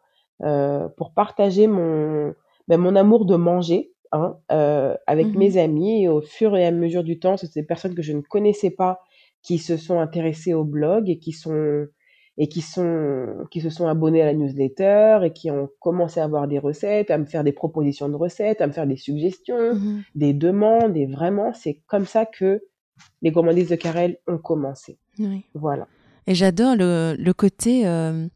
[0.43, 2.33] euh, pour partager mon,
[2.67, 6.03] ben, mon amour de manger hein, euh, avec mmh mes amis.
[6.03, 8.71] Et au fur et à mesure du temps, c'est des personnes que je ne connaissais
[8.71, 9.01] pas
[9.43, 11.85] qui se sont intéressées au blog et qui sont
[12.37, 16.23] et qui sont qui se sont abonnés à la newsletter et qui ont commencé à
[16.23, 19.73] avoir des recettes, à me faire des propositions de recettes, à me faire des suggestions,
[19.73, 22.61] mmh des demandes et vraiment c'est comme ça que
[23.21, 24.97] les gourmandises de Carrel ont commencé.
[25.53, 25.87] Voilà.
[26.27, 28.27] Et j'adore le, le côté euh,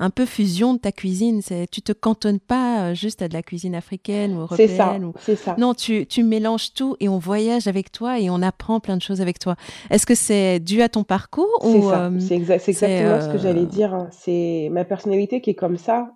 [0.00, 1.40] un peu fusion de ta cuisine.
[1.42, 4.68] C'est, tu te cantonnes pas euh, juste à de la cuisine africaine ou européenne.
[4.68, 5.54] C'est ça, c'est ça.
[5.56, 9.02] Non, tu, tu mélanges tout et on voyage avec toi et on apprend plein de
[9.02, 9.54] choses avec toi.
[9.90, 13.38] Est-ce que c'est dû à ton parcours C'est ou, ça, euh, c'est, exactement ce que
[13.38, 13.94] j'allais dire.
[13.94, 14.08] Hein.
[14.10, 16.10] C'est ma personnalité qui est comme ça.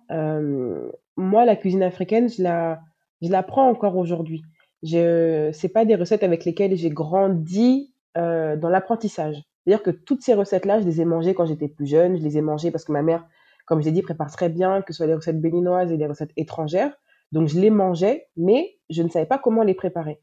[1.15, 2.81] moi, la cuisine africaine, je la,
[3.21, 4.41] je la prends encore aujourd'hui.
[4.83, 9.41] Je, c'est pas des recettes avec lesquelles j'ai grandi dans l'apprentissage.
[9.65, 12.17] C'est-à-dire que toutes ces recettes-là, je les ai mangées quand j'étais plus jeune.
[12.17, 13.25] Je les ai mangées parce que ma mère,
[13.65, 16.07] comme je l'ai dit, prépare très bien, que ce soit les recettes béninoises et les
[16.07, 16.93] recettes étrangères.
[17.31, 20.19] Donc, je les mangeais, mais je ne savais pas comment les préparer.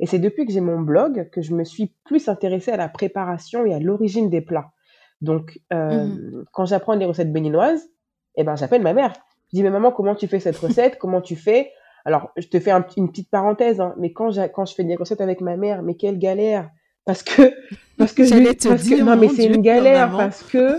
[0.00, 2.88] Et c'est depuis que j'ai mon blog que je me suis plus intéressée à la
[2.88, 4.72] préparation et à l'origine des plats.
[5.20, 6.44] Donc, euh, mmh.
[6.52, 7.88] quand j'apprends les recettes béninoises,
[8.36, 9.12] eh ben, j'appelle ma mère.
[9.52, 10.98] Je dis, mais maman, comment tu fais cette recette?
[10.98, 11.70] Comment tu fais?
[12.04, 15.20] Alors, je te fais une petite parenthèse, hein, mais quand, quand je fais des recettes
[15.20, 16.70] avec ma mère, mais quelle galère
[17.04, 17.42] parce que
[17.96, 20.78] parce que, je, parce que non mais c'est une galère parce que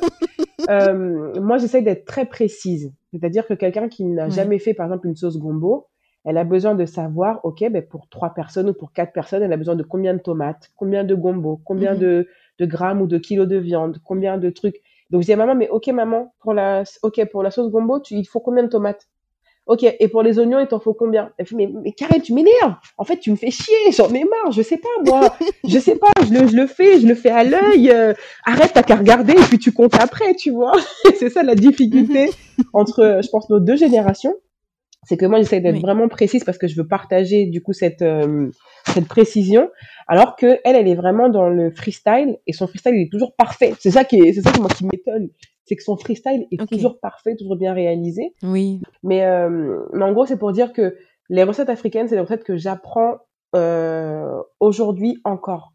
[0.70, 2.94] euh, moi j'essaie d'être très précise.
[3.12, 5.88] C'est-à-dire que quelqu'un qui n'a jamais fait par exemple une sauce gombo
[6.24, 9.54] elle a besoin de savoir ok ben pour trois personnes ou pour quatre personnes elle
[9.54, 12.00] a besoin de combien de tomates combien de gombo combien mhm.
[12.00, 12.28] de,
[12.60, 14.82] de grammes ou de kilos de viande combien de trucs.
[15.10, 18.00] Donc je dis à maman mais ok maman pour la ok pour la sauce gombo
[18.00, 19.08] tu, il faut combien de tomates?
[19.68, 21.32] Ok, et pour les oignons, il t'en faut combien?
[21.38, 22.76] Elle fait, mais, mais Karen, tu m'énerves.
[22.98, 25.36] En fait, tu me fais chier, j'en ai marre, je sais pas, moi.
[25.68, 27.92] je sais pas, je le, je le fais, je le fais à l'œil.
[27.92, 30.74] Euh, arrête, t'as qu'à regarder et puis tu comptes après, tu vois.
[31.20, 32.32] c'est ça la difficulté
[32.74, 34.34] entre, je pense, nos deux générations.
[35.04, 38.04] C'est que moi, j'essaie d'être vraiment précise parce que je veux partager, du coup, cette,
[38.04, 38.50] euh,
[38.88, 39.70] cette précision.
[40.08, 43.36] Alors que elle, elle est vraiment dans le freestyle et son freestyle, il est toujours
[43.36, 43.74] parfait.
[43.80, 45.30] C'est ça qui est, c'est ça qui, moi, qui m'étonne
[45.72, 48.34] c'est que son freestyle est toujours parfait, toujours bien réalisé.
[48.44, 48.82] Oui.
[49.04, 50.98] Mais, euh, mais en gros, c'est pour dire que
[51.30, 53.20] les recettes africaines, c'est des recettes que j'apprends
[53.56, 55.72] euh, aujourd'hui encore.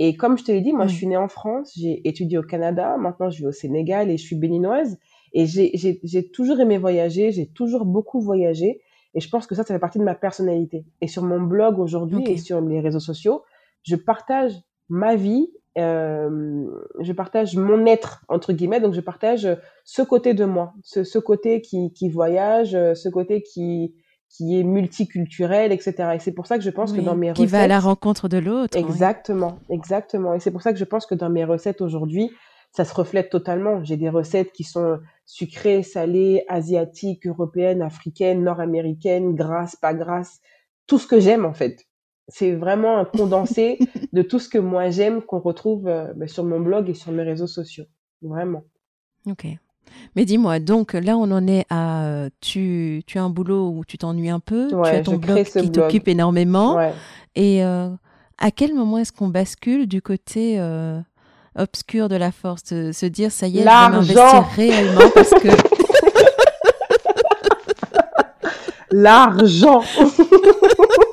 [0.00, 2.42] Et comme je te l'ai dit, moi, je suis née en France, j'ai étudié au
[2.42, 4.98] Canada, maintenant je vis au Sénégal et je suis béninoise.
[5.32, 8.80] Et j'ai toujours aimé voyager, j'ai toujours beaucoup voyagé.
[9.14, 10.86] Et je pense que ça, ça fait partie de ma personnalité.
[11.00, 13.44] Et sur mon blog aujourd'hui et sur les réseaux sociaux,
[13.84, 14.54] je partage
[14.88, 19.48] ma vie je partage mon être entre guillemets donc je partage
[19.84, 23.94] ce côté de moi ce, ce côté qui, qui voyage ce côté qui
[24.28, 27.46] qui est multiculturel etc et c'est pour ça que je pense que dans mes qui
[27.46, 30.34] va à la rencontre de l'autre exactement exactement.
[30.34, 32.30] Et c'est pour ça que je pense que dans mes recettes aujourd'hui
[32.72, 33.82] ça se reflète totalement.
[33.84, 40.40] J'ai des recettes qui sont sucrées salées asiatiques européennes africaines nord-américaines grasses pas grasses
[40.86, 41.86] tout ce que j'aime en fait
[42.28, 43.78] c'est vraiment un condensé
[44.12, 47.12] de tout ce que moi j'aime qu'on retrouve euh, bah, sur mon blog et sur
[47.12, 47.84] mes réseaux sociaux.
[48.22, 48.64] Vraiment.
[49.28, 49.46] Ok.
[50.14, 52.28] Mais dis-moi, donc là, on en est à.
[52.40, 55.70] Tu, tu as un boulot où tu t'ennuies un peu, tu as ton blog qui
[55.70, 56.76] t'occupe énormément.
[56.76, 56.92] Ouais.
[57.34, 57.88] Et euh,
[58.38, 60.98] à quel moment est-ce qu'on bascule du côté euh,
[61.56, 65.30] obscur de la force Se se dire, ça y est, je vais m'investir réellement parce
[65.30, 65.48] que.
[68.92, 69.82] L'argent.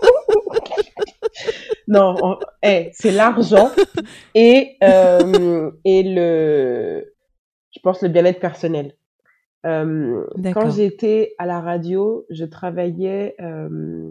[1.87, 3.69] non, on- eh, c'est l'argent
[4.35, 7.13] et, euh, et le,
[7.71, 8.95] je pense, le bien-être personnel.
[9.65, 14.09] Euh, quand j'étais à la radio, je travaillais euh,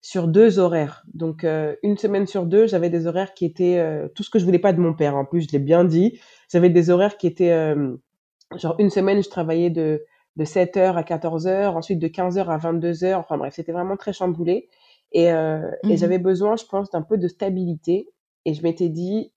[0.00, 1.02] sur deux horaires.
[1.12, 1.44] Donc,
[1.82, 4.72] une semaine sur deux, j'avais des horaires qui étaient tout ce que je voulais pas
[4.72, 5.16] de mon père.
[5.16, 6.20] En plus, je l'ai bien dit.
[6.52, 7.74] J'avais des horaires qui étaient,
[8.56, 10.04] genre, une semaine, je travaillais de,
[10.36, 13.14] de 7h à 14h, ensuite de 15h à 22h.
[13.16, 14.68] Enfin bref, c'était vraiment très chamboulé.
[15.12, 15.96] Et, euh, et Mhm.
[15.96, 18.08] j'avais besoin, je pense, d'un peu de stabilité.
[18.44, 19.32] Et je m'étais dit,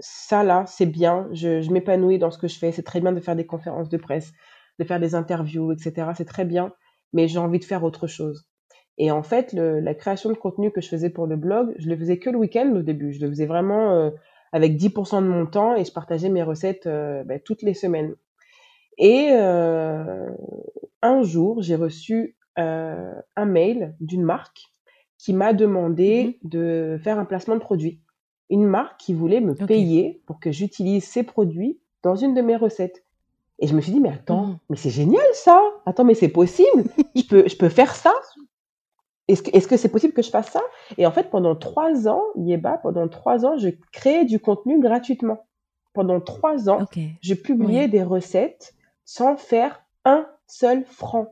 [0.00, 2.72] ça là, c'est bien, je, je m'épanouis dans ce que je fais.
[2.72, 4.32] C'est très bien de faire des conférences de presse,
[4.78, 6.14] de faire des interviews, etc.
[6.14, 6.72] C'est très bien,
[7.12, 8.46] mais j'ai envie de faire autre chose.
[8.98, 11.88] Et en fait, le- la création de contenu que je faisais pour le blog, je
[11.88, 13.12] le faisais que le week-end au début.
[13.12, 14.10] Je le faisais vraiment euh,
[14.52, 18.14] avec 10% de mon temps et je partageais mes recettes euh, ben, toutes les semaines.
[18.98, 20.30] Et euh,
[21.02, 22.36] un jour, j'ai reçu
[23.36, 24.71] un mail d'une marque
[25.22, 28.00] qui m'a demandé de faire un placement de produit.
[28.50, 32.56] Une marque qui voulait me payer pour que j'utilise ses produits dans une de mes
[32.56, 33.04] recettes.
[33.60, 34.58] Et je me suis dit, mais attends, Mhm.
[34.70, 35.62] mais c'est génial ça.
[35.86, 36.82] Attends, mais c'est possible.
[37.14, 38.12] je peux, je peux faire ça?
[39.28, 40.60] Est-ce que, c'est possible que je fasse ça?
[40.98, 45.46] Et en fait, pendant trois ans, Yeba, pendant trois ans, je créais du contenu gratuitement.
[45.92, 46.86] Pendant trois ans,
[47.20, 47.90] je publiais Oui.
[47.90, 51.28] des recettes sans faire un seul franc.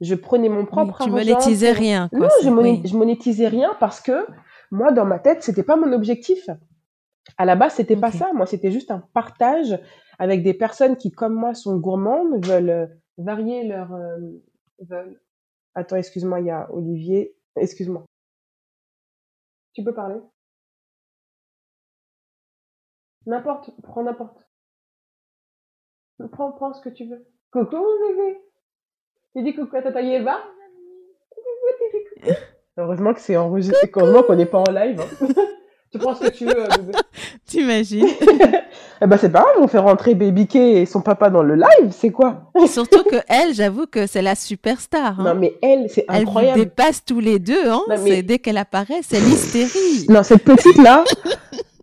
[0.00, 1.12] Je prenais mon Oui, propre tu argent.
[1.14, 2.18] monétisais rien, quoi.
[2.20, 2.88] Non, je, moné- oui.
[2.88, 4.26] je monétisais rien parce que
[4.70, 6.48] moi, dans ma tête, c'était pas mon objectif.
[7.36, 8.32] À la base, c'était pas ça.
[8.32, 9.78] Moi, c'était juste un partage
[10.18, 12.86] avec des personnes qui, comme moi, sont gourmandes, veulent euh,
[13.18, 13.92] varier leur.
[13.92, 14.16] euh,
[14.80, 15.20] veulent...
[15.74, 17.36] Attends, excuse-moi, il y a Olivier.
[17.56, 18.04] Excuse-moi.
[19.74, 20.16] Tu peux parler?
[23.26, 24.38] N'importe, prends n'importe.
[26.32, 27.26] Prends, prends ce que tu veux.
[27.52, 27.76] Coucou,
[28.08, 28.38] bébé.
[29.36, 30.38] Tu dis coucou à Tata Yeva
[32.78, 35.00] Heureusement que c'est enregistré, heureusement qu'on n'est pas en live.
[35.00, 35.26] hein.
[35.92, 36.92] tu prends ce que tu veux, bébé.
[37.46, 38.06] T'imagines
[39.02, 41.56] Eh ben c'est pas grave, on fait rentrer Baby K et son papa dans le
[41.56, 42.50] live, c'est quoi?
[42.66, 45.20] Surtout que elle, j'avoue que c'est la superstar.
[45.20, 45.24] hein.
[45.24, 46.60] Non mais elle, c'est Elle vous incroyable.
[46.60, 47.68] dépasse tous les deux.
[47.68, 47.80] Hein.
[47.88, 50.06] Non, mais- C'est dès qu'elle apparaît, c'est l'hystérie.
[50.08, 51.04] Non, cette petite là,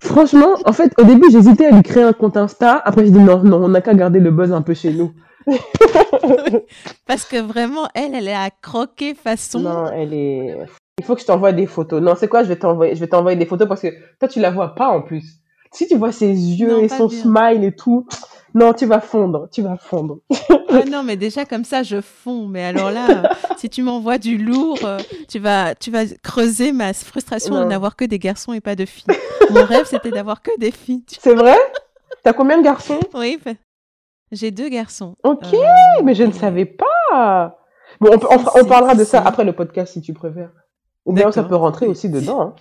[0.01, 2.81] franchement, en fait, au début j'hésitais à lui créer un compte Insta.
[2.86, 5.12] Après j'ai dit non, non, on n'a qu'à garder le buzz un peu chez nous.
[7.05, 9.60] Parce que vraiment, elle, elle est à croquer façon.
[9.60, 10.57] Non, elle est.
[10.99, 12.01] Il faut que je t'envoie des photos.
[12.01, 13.88] Non, c'est quoi Je vais t'envoyer, je vais t'envoyer des photos parce que
[14.19, 15.23] toi tu la vois pas en plus.
[15.71, 17.21] Si tu vois ses yeux Non, et son bien.
[17.21, 18.07] smile et tout,
[18.55, 20.19] non, tu vas fondre, tu vas fondre.
[20.69, 22.47] Ah non, mais déjà comme ça, je fonds.
[22.47, 26.93] Mais alors là, si tu m'envoies du lourd, euh, tu vas, tu vas creuser ma
[26.93, 27.67] frustration de Non.
[27.67, 29.05] n'avoir que des garçons et pas de filles.
[29.51, 31.03] Mon rêve, c'était d'avoir que des filles.
[31.19, 31.55] C'est vrai?
[32.23, 32.99] T'as combien de garçons?
[33.13, 33.38] Oui,
[34.32, 35.16] j'ai deux garçons.
[35.24, 37.58] Ok, Euh, mais je ne savais pas.
[38.00, 40.52] Bon, on, parlera de ça après le podcast si tu préfères.
[41.06, 42.42] Ou bien ça peut rentrer aussi dedans.
[42.42, 42.56] hein.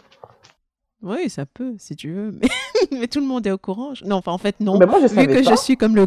[1.03, 2.33] Oui, ça peut, si tu veux.
[2.41, 2.49] Mais,
[3.01, 3.95] mais tout le monde est au courant.
[3.95, 4.79] Je- Non, enfin, en fait, non.
[4.79, 5.51] Ben, moi, je Vu que pas.
[5.51, 6.07] je suis comme le,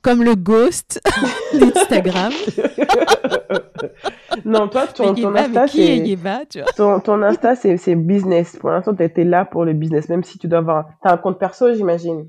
[0.00, 1.00] comme le ghost
[1.54, 2.32] d'Instagram.
[4.44, 8.56] non, toi, ton, Mais ton Insta, mais c'est ton, ton Insta, c'est c'est business.
[8.60, 10.86] Pour l'instant, tu étais là pour le business, même si tu dois avoir.
[11.02, 12.28] T'as un compte perso, j'imagine.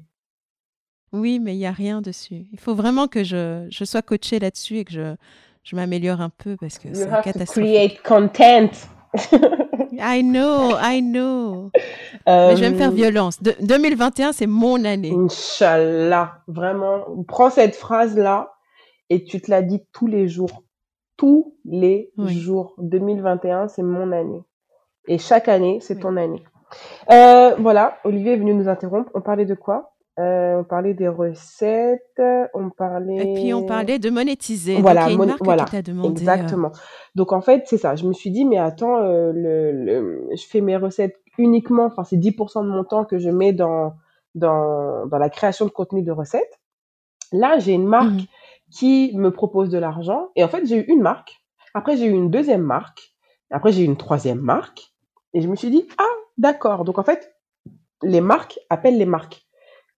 [1.13, 2.45] Oui, mais il n'y a rien dessus.
[2.51, 5.15] Il faut vraiment que je, je sois coachée là-dessus et que je,
[5.63, 7.73] je m'améliore un peu parce que You c'est have to catastrophique.
[7.73, 8.69] create content.
[10.01, 11.71] I know, I know.
[12.27, 13.41] Mais je vais me faire Euh, violence.
[13.41, 15.11] De- 2021, c'est mon année.
[15.11, 17.05] Inch'Allah, vraiment.
[17.27, 18.53] Prends cette phrase-là
[19.09, 20.63] et tu te la dis tous les jours.
[21.17, 22.37] Tous les Oui.
[22.39, 22.75] jours.
[22.77, 24.43] 2021, c'est mon année.
[25.07, 26.01] Et chaque année, c'est Oui.
[26.01, 26.43] ton année.
[27.11, 29.09] Euh, voilà, Olivier est venu nous interrompre.
[29.15, 29.95] On parlait de quoi?
[30.19, 32.21] Euh, On parlait des recettes,
[32.53, 33.17] on parlait...
[33.31, 34.81] Et puis on parlait de monétiser.
[34.81, 36.07] Voilà, Donc il y a une mon- marque voilà, qui demandé.
[36.07, 36.71] euh, Exactement.
[37.15, 37.95] Donc en fait, c'est ça.
[37.95, 42.03] Je me suis dit, mais attends, euh, le, le- je fais mes recettes uniquement, enfin
[42.03, 43.93] c'est 10% de mon temps que je mets dans,
[44.35, 46.59] dans, dans la création de contenu de recettes.
[47.31, 48.25] Là, j'ai une marque Mhm.
[48.71, 50.29] qui me propose de l'argent.
[50.35, 51.31] Et en fait, j'ai eu une marque.
[51.73, 53.13] Après, j'ai eu une deuxième marque.
[53.51, 54.91] Après, j'ai eu une troisième marque.
[55.33, 56.03] Et je me suis dit, ah,
[56.37, 56.83] d'accord.
[56.83, 57.35] Donc en fait,
[58.03, 59.45] les marques appellent les marques.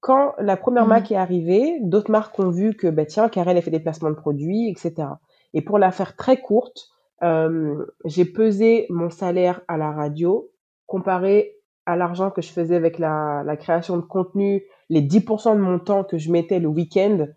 [0.01, 0.89] Quand la première Mhm.
[0.89, 4.09] marque est arrivée, d'autres marques ont vu que, bah, tiens, Karel a fait des placements
[4.09, 5.19] de produits, etc.
[5.53, 6.89] Et pour la faire très courte,
[7.23, 10.49] euh, j'ai pesé mon salaire à la radio
[10.87, 15.61] comparé à l'argent que je faisais avec la, la création de contenu, les 10% de
[15.61, 17.27] mon temps que je mettais le week-end.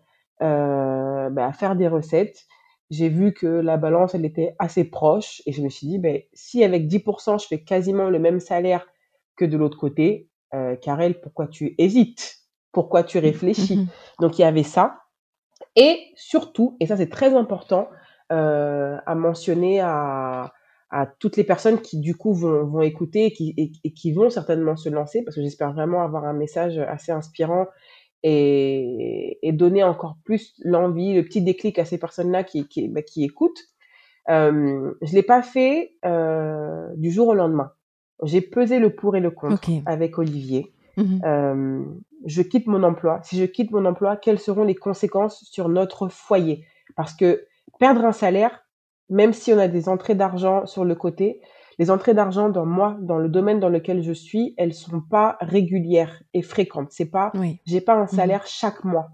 [0.41, 2.45] Euh, bah, à faire des recettes.
[2.89, 6.21] J'ai vu que la balance, elle était assez proche et je me suis dit, ben,
[6.33, 8.85] si avec 10%, je fais quasiment le même salaire
[9.37, 12.44] que de l'autre côté, euh, Karel, pourquoi tu hésites?
[12.75, 13.87] Pourquoi tu réfléchis Mhm.
[14.19, 14.85] Donc il y avait ça.
[15.77, 17.87] Et surtout, et ça c'est très important
[18.33, 20.51] euh, à mentionner à,
[20.89, 24.11] à toutes les personnes qui du coup vont, vont écouter et qui, et, et qui
[24.11, 27.67] vont certainement se lancer, parce que j'espère vraiment avoir un message assez inspirant
[28.23, 33.01] et, et donner encore plus l'envie, le petit déclic à ces personnes-là qui, qui, bah,
[33.03, 33.63] qui écoutent.
[34.29, 37.71] Euh, je l'ai pas fait euh, du jour au lendemain.
[38.23, 40.73] J'ai pesé le pour et le contre avec Olivier.
[40.97, 41.21] Mhm.
[41.25, 41.83] Euh,
[42.25, 43.19] je quitte mon emploi.
[43.23, 46.65] Si je quitte mon emploi, quelles seront les conséquences sur notre foyer?
[46.95, 47.45] Parce que
[47.79, 48.61] perdre un salaire,
[49.09, 51.41] même si on a des entrées d'argent sur le côté,
[51.77, 55.37] les entrées d'argent dans moi, dans le domaine dans lequel je suis, elles sont pas
[55.41, 56.91] régulières et fréquentes.
[56.91, 57.59] C'est pas, Oui.
[57.65, 59.09] j'ai pas un salaire chaque mois.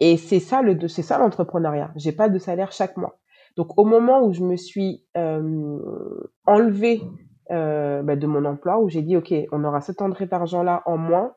[0.00, 1.92] Et c'est ça le, c'est ça l'entrepreneuriat.
[1.96, 3.18] J'ai pas de salaire chaque mois.
[3.56, 5.78] Donc au moment où je me suis euh,
[6.46, 7.02] enlevée
[7.50, 10.82] euh, bah, de mon emploi, où j'ai dit ok, on aura cette entrée d'argent là
[10.86, 11.32] en moins.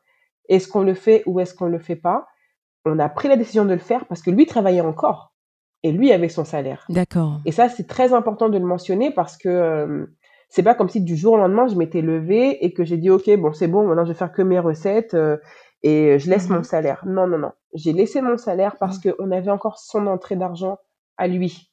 [0.49, 2.27] Est-ce qu'on le fait ou est-ce qu'on le fait pas?
[2.85, 5.33] On a pris la décision de le faire parce que lui travaillait encore
[5.83, 6.85] et lui avait son salaire.
[6.89, 7.39] D'accord.
[7.45, 10.05] Et ça, c'est très important de le mentionner parce que euh,
[10.49, 13.09] c'est pas comme si du jour au lendemain, je m'étais levée et que j'ai dit,
[13.09, 15.37] OK, bon, c'est bon, maintenant je vais faire que mes recettes euh,
[15.83, 16.55] et je laisse Mhm.
[16.57, 17.03] mon salaire.
[17.05, 17.51] Non, non, non.
[17.73, 20.77] J'ai laissé mon salaire parce qu'on avait encore son entrée d'argent
[21.17, 21.69] à lui.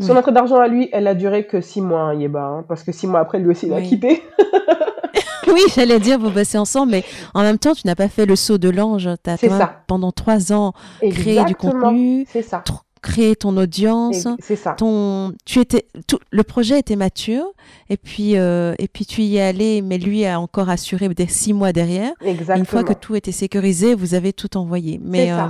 [0.00, 0.18] Son Oui.
[0.18, 2.90] entrée d'argent à lui, elle a duré que six mois, hein, Yeba, hein, parce que
[2.92, 3.88] six mois après, lui aussi, il a Oui.
[3.88, 4.22] quitté.
[5.46, 7.04] Oui, j'allais dire, vous bossez ensemble, mais
[7.34, 9.08] en même temps, tu n'as pas fait le saut de l'ange.
[9.22, 9.38] Tu as
[9.86, 10.72] pendant trois ans
[11.12, 12.64] créé du contenu, C'est ça.
[13.04, 14.24] Créé ton audience.
[14.26, 14.72] Et- C'est ça.
[14.72, 17.44] Ton, tu étais, tout, le projet était mature,
[17.90, 21.26] et puis, euh, et puis tu y es allé, mais lui a encore assuré des
[21.26, 22.12] six mois derrière.
[22.22, 22.56] Exactement.
[22.58, 24.98] Une fois que tout était sécurisé, vous avez tout envoyé.
[25.04, 25.46] Mais C'est euh,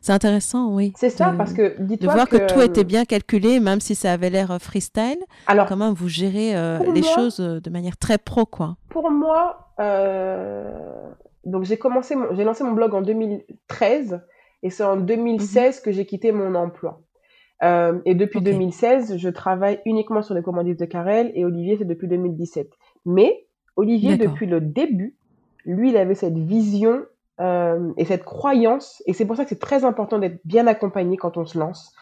[0.00, 0.92] c'est intéressant, oui.
[0.96, 3.94] C'est ça, de- parce que de dis-toi voir que, tout était bien calculé, même si
[3.94, 6.52] ça avait l'air euh, freestyle, Alors, même vous gérez
[6.94, 8.76] les moi- choses de manière très pro, quoi?
[8.88, 9.70] pour moi,
[11.44, 14.20] donc j'ai commencé, j'ai lancé mon blog en 2013
[14.66, 17.00] et c'est en 2016 que j'ai quitté mon emploi.
[17.62, 18.46] Euh, et depuis Ok.
[18.46, 22.68] 2016, je travaille uniquement sur les commandites de Carrel et Olivier, c'est depuis 2017.
[23.04, 25.14] Mais Olivier, depuis le début,
[25.64, 27.04] lui, il avait cette vision
[27.40, 31.16] euh, et cette croyance, et c'est pour ça que c'est très important d'être bien accompagné
[31.16, 31.94] quand on se lance,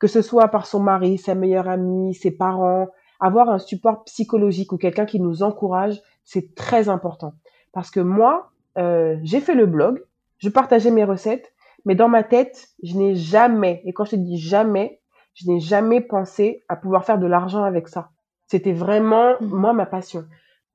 [0.00, 2.88] que ce soit par son mari, sa meilleure amie, ses parents,
[3.20, 7.34] avoir un support psychologique ou quelqu'un qui nous encourage, c'est très important.
[7.72, 10.02] Parce que moi, euh, j'ai fait le blog,
[10.38, 11.52] je partageais mes recettes,
[11.88, 15.00] mais dans ma tête, je n'ai jamais, et quand je te dis jamais,
[15.32, 18.10] je n'ai jamais pensé à pouvoir faire de l'argent avec ça.
[18.46, 19.48] C'était vraiment, Mhm.
[19.48, 20.24] moi, ma passion.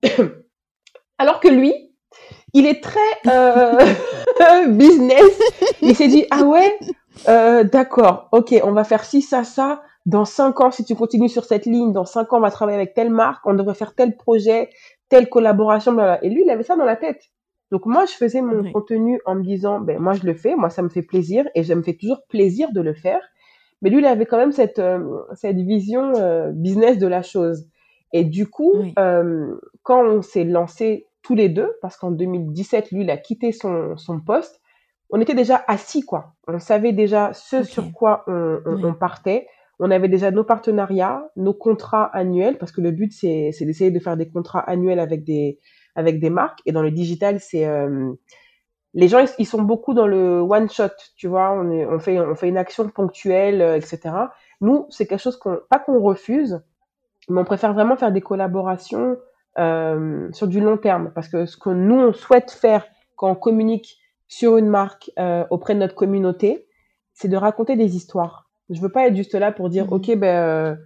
[1.20, 1.72] Alors que lui,
[2.54, 3.78] il est très euh,
[4.70, 5.40] business.
[5.84, 6.80] Il s'est dit, ah ouais,
[7.28, 9.84] euh, d'accord, ok, on va faire ci, ça, ça.
[10.08, 12.78] Dans cinq ans, si tu continues sur cette ligne, dans cinq ans, on va travailler
[12.78, 14.72] avec telle marque, on devrait faire tel projet,
[15.10, 16.26] telle collaboration, blablabla.
[16.26, 17.22] Et lui, il avait ça dans la tête.
[17.74, 18.72] Donc moi, je faisais mon Oui.
[18.72, 21.64] contenu en me disant, ben moi, je le fais, moi, ça me fait plaisir, et
[21.64, 23.20] ça me fait toujours plaisir de le faire.
[23.82, 25.00] Mais lui, il avait quand même cette, euh,
[25.34, 27.66] cette vision euh, business de la chose.
[28.14, 28.94] Et du coup, Oui.
[29.00, 33.52] euh, quand on s'est lancé tous les deux, parce qu'en 2017, lui, il a quitté
[33.52, 34.62] son, son poste,
[35.10, 36.36] on était déjà assis, quoi.
[36.48, 38.82] On savait déjà ce sur quoi on, on, Oui.
[38.84, 39.48] on partait.
[39.80, 43.90] On avait déjà nos partenariats, nos contrats annuels, parce que le but, c'est c'est d'essayer
[43.90, 45.58] de faire des contrats annuels avec des,
[45.96, 46.60] avec des marques.
[46.66, 47.66] Et dans le digital, c'est...
[47.66, 48.12] euh,
[48.96, 51.52] les gens, ils, sont beaucoup dans le one shot, tu vois.
[51.52, 54.00] On, est, on, fait, on fait une action ponctuelle, euh, etc.
[54.62, 55.60] Nous, c'est quelque chose qu'on...
[55.70, 56.62] Pas qu'on refuse,
[57.30, 59.18] mais on préfère vraiment faire des collaborations
[59.58, 61.12] euh, sur du long terme.
[61.16, 65.44] Parce que ce que nous, on souhaite faire quand on communique sur une marque euh,
[65.50, 66.68] auprès de notre communauté,
[67.14, 68.50] c'est de raconter des histoires.
[68.70, 69.94] Je veux pas être juste là pour dire, Mhm.
[69.94, 70.78] ok, ben,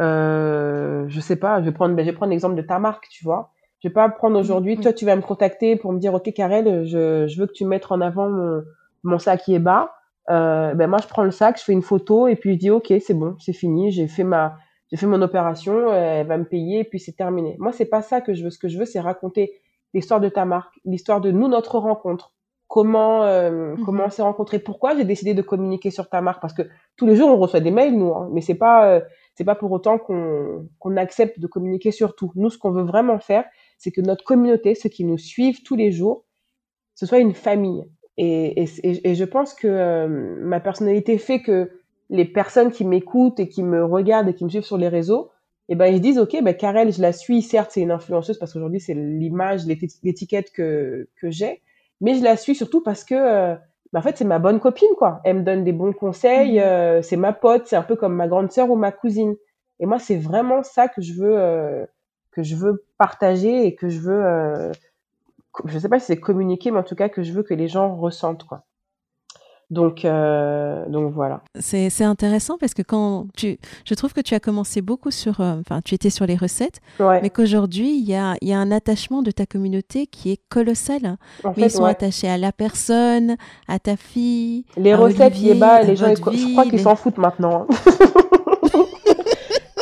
[0.00, 3.08] euh, je sais pas, je vais prendre, ben, je vais prendre l'exemple de ta marque,
[3.08, 3.52] tu vois.
[3.82, 4.80] Je vais pas prendre aujourd'hui, oui.
[4.80, 7.64] toi, tu vas me contacter pour me dire, ok, Karel, je, je veux que tu
[7.64, 8.62] mettes en avant mon,
[9.02, 9.92] mon sac qui est bas.
[10.30, 12.70] Euh, ben moi, je prends le sac, je fais une photo et puis je dis,
[12.70, 14.56] ok, c'est bon, c'est fini, j'ai fait ma,
[14.90, 17.56] j'ai fait mon opération, elle va me payer et puis c'est terminé.
[17.58, 18.50] Moi, c'est pas ça que je veux.
[18.50, 19.52] Ce que je veux, c'est raconter
[19.94, 22.32] l'histoire de ta marque, l'histoire de nous, notre rencontre.
[22.68, 23.84] Comment, euh, Mhm.
[23.84, 26.62] comment on s'est rencontrés, pourquoi j'ai décidé de communiquer sur ta marque, parce que
[26.96, 29.00] tous les jours on reçoit des mails, nous, hein, mais c'est pas, euh,
[29.34, 32.32] c'est pas pour autant qu'on qu'on accepte de communiquer sur tout.
[32.34, 33.44] Nous, ce qu'on veut vraiment faire,
[33.82, 36.24] c'est que notre communauté, ceux qui nous suivent tous les jours,
[36.94, 37.84] ce soit une famille.
[38.18, 40.08] Et, et, et- je pense que euh,
[40.40, 41.70] ma personnalité fait que
[42.10, 45.30] les personnes qui m'écoutent et qui me regardent et qui me suivent sur les réseaux,
[45.68, 47.40] eh ben, ils se disent, OK, ben, Karel, je la suis.
[47.42, 51.62] Certes, c'est une influenceuse parce qu'aujourd'hui, c'est l'image, l'éti- l'étiquette que, que j'ai.
[52.00, 53.54] Mais je la suis surtout parce que, euh,
[53.92, 55.20] mais en fait, c'est ma bonne copine, quoi.
[55.24, 56.64] Elle me donne des bons conseils, Mhm.
[56.64, 59.36] euh, c'est ma pote, c'est un peu comme ma grande sœur ou ma cousine.
[59.80, 61.86] Et moi, c'est vraiment ça que je veux,
[62.32, 64.72] que je veux partager et que je veux, euh,
[65.66, 67.68] je sais pas si c'est communiquer, mais en tout cas que je veux que les
[67.68, 68.62] gens ressentent, quoi.
[69.70, 71.40] Donc, euh, donc voilà.
[71.58, 75.60] C'est intéressant parce que quand tu, je trouve que tu as commencé beaucoup sur, euh,
[75.60, 77.22] enfin, tu étais sur les recettes, Ouais.
[77.22, 81.06] mais qu'aujourd'hui, il y a, y a un attachement de ta communauté qui est colossal.
[81.06, 81.16] hein.
[81.42, 81.90] En Mais ils sont ouais.
[81.90, 86.30] attachés à la personne, à ta fille, Les à recettes, Olivier, les gens, ils- je
[86.30, 87.66] vie, crois qu'ils les- s'en foutent maintenant.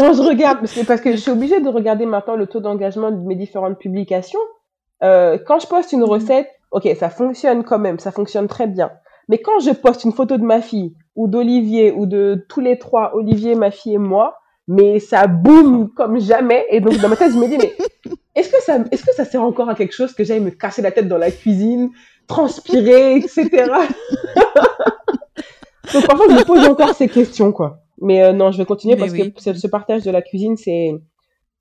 [0.01, 3.11] Quand je regarde, c'est parce que je suis obligée de regarder maintenant le taux d'engagement
[3.11, 4.41] de mes différentes publications.
[5.03, 6.09] Euh, quand je poste une Mhm.
[6.09, 8.91] recette, ok, ça fonctionne quand même, ça fonctionne très bien.
[9.29, 12.79] Mais quand je poste une photo de ma fille ou d'Olivier ou de tous les
[12.79, 16.65] trois, Olivier, ma fille et moi, mais ça boum comme jamais.
[16.71, 17.75] Et donc dans ma tête, je me dis mais
[18.35, 20.81] est-ce que ça, est-ce que ça sert encore à quelque chose que j'aille me casser
[20.81, 21.91] la tête dans la cuisine,
[22.27, 23.49] transpirer, etc.
[25.93, 27.81] Donc parfois je me pose encore ces questions quoi.
[28.01, 29.33] Mais euh, non, je vais continuer Mais parce oui.
[29.33, 30.93] que ce, ce partage de la cuisine c'est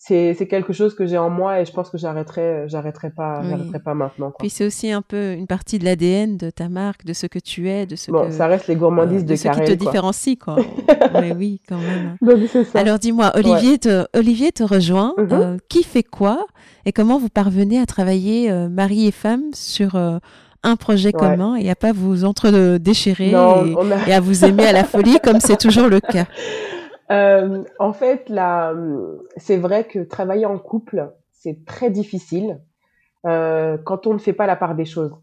[0.01, 3.41] c'est c'est quelque chose que j'ai en moi et je pense que j'arrêterai j'arrêterai pas
[3.41, 3.49] Oui.
[3.49, 4.37] j'arrêterai pas maintenant quoi.
[4.39, 7.37] Puis c'est aussi un peu une partie de l'ADN de ta marque, de ce que
[7.39, 9.59] tu es, de ce Bon, que, ça reste les euh, gourmandises de de ce qui
[9.59, 9.75] te quoi.
[9.75, 10.55] différencie, quoi.
[11.13, 12.15] Mais oui, quand même.
[12.21, 12.79] Donc c'est ça.
[12.79, 15.13] Alors dis-moi, Olivier, te, Olivier te rejoint.
[15.17, 15.27] Mhm.
[15.33, 16.45] Euh, qui fait quoi
[16.85, 20.17] et comment vous parvenez à travailler euh, mari et femme sur euh,
[20.63, 21.19] un projet Ouais.
[21.19, 24.83] commun et à pas vous entre-déchirer et, on a et à vous aimer à la
[24.83, 26.25] folie comme c'est toujours le cas.
[27.11, 28.73] Euh, en fait, là,
[29.37, 32.59] c'est vrai que travailler en couple, c'est très difficile
[33.25, 35.15] euh, quand on ne fait pas la part des choses.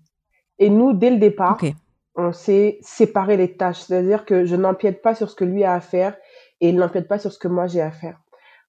[0.58, 1.58] Et nous, dès le départ,
[2.16, 3.80] on s'est séparé les tâches.
[3.80, 6.16] C'est-à-dire que je n'empiète pas sur ce que lui a à faire
[6.60, 8.18] et il n'empiète pas sur ce que moi j'ai à faire.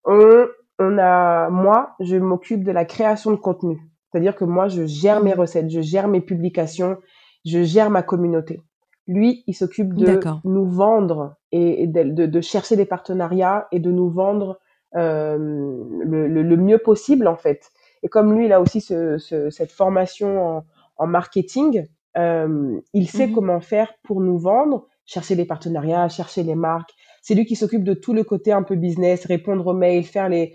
[0.03, 0.45] On,
[0.80, 3.80] on a, moi, je m'occupe de la création de contenu.
[4.12, 6.97] C'est-à-dire que moi, je gère mes recettes, je gère mes publications,
[7.45, 8.62] je gère ma communauté.
[9.08, 10.05] Lui, il s'occupe de
[10.43, 14.60] nous vendre et, et de, de- de chercher des partenariats et de nous vendre
[14.95, 17.70] euh, le, le- le mieux possible en fait.
[18.03, 20.66] Et comme lui, il a aussi ce, ce- cette formation en,
[20.97, 21.86] en marketing,
[22.18, 23.34] euh, il sait Mhm.
[23.36, 26.91] comment faire pour nous vendre, chercher des partenariats, chercher les marques.
[27.22, 30.30] C'est lui qui s'occupe de tout le côté un peu business, répondre aux mails, faire
[30.30, 30.53] les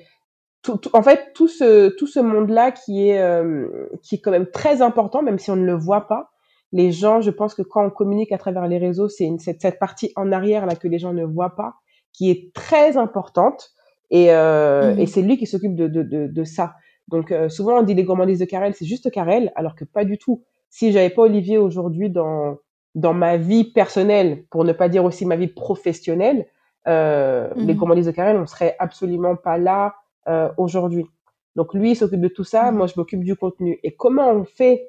[0.62, 3.68] tout, tout- en fait tout ce tout ce monde-là qui est euh,
[4.02, 6.30] qui est quand même très important, même si on ne le voit pas.
[6.72, 9.78] Les gens, je pense que quand on communique à travers les réseaux, c'est cette, cette
[9.78, 11.74] partie en arrière là que les gens ne voient pas,
[12.14, 13.70] qui est très importante.
[14.10, 15.00] Et, euh, Mhm.
[15.00, 16.74] et c'est lui qui s'occupe de, de, de, de ça.
[17.08, 20.04] Donc euh, souvent on dit les gourmandises de Karel, c'est juste Karel, alors que pas
[20.04, 20.42] du tout.
[20.70, 22.56] Si j'avais pas Olivier aujourd'hui dans
[22.94, 26.46] dans ma vie personnelle, pour ne pas dire aussi ma vie professionnelle,
[26.88, 27.78] euh, les Mhm.
[27.78, 29.94] gourmandises de Karel, on serait absolument pas là
[30.28, 31.06] euh, aujourd'hui.
[31.56, 32.78] Donc lui il s'occupe de tout ça, Mhm.
[32.78, 33.78] moi je m'occupe du contenu.
[33.82, 34.88] Et comment on fait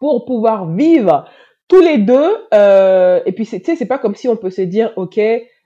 [0.00, 1.26] pour pouvoir vivre
[1.68, 4.62] tous les deux euh, Et puis tu sais c'est pas comme si on peut se
[4.62, 5.20] dire ok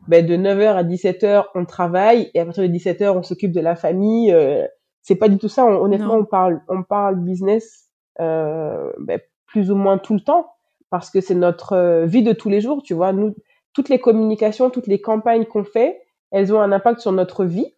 [0.08, 3.60] ben de 9h à 17h on travaille et à partir de 17h on s'occupe de
[3.60, 4.32] la famille.
[4.32, 4.66] Euh,
[5.02, 5.64] c'est pas du tout ça.
[5.66, 6.20] On- honnêtement Non.
[6.20, 7.88] on parle on parle business
[8.20, 10.50] euh, ben, plus ou moins tout le temps
[10.90, 12.82] parce que c'est notre euh, vie de tous les jours.
[12.82, 13.34] Tu vois nous
[13.74, 16.00] toutes les communications, toutes les campagnes qu'on fait,
[16.32, 17.74] elles ont un impact sur notre vie.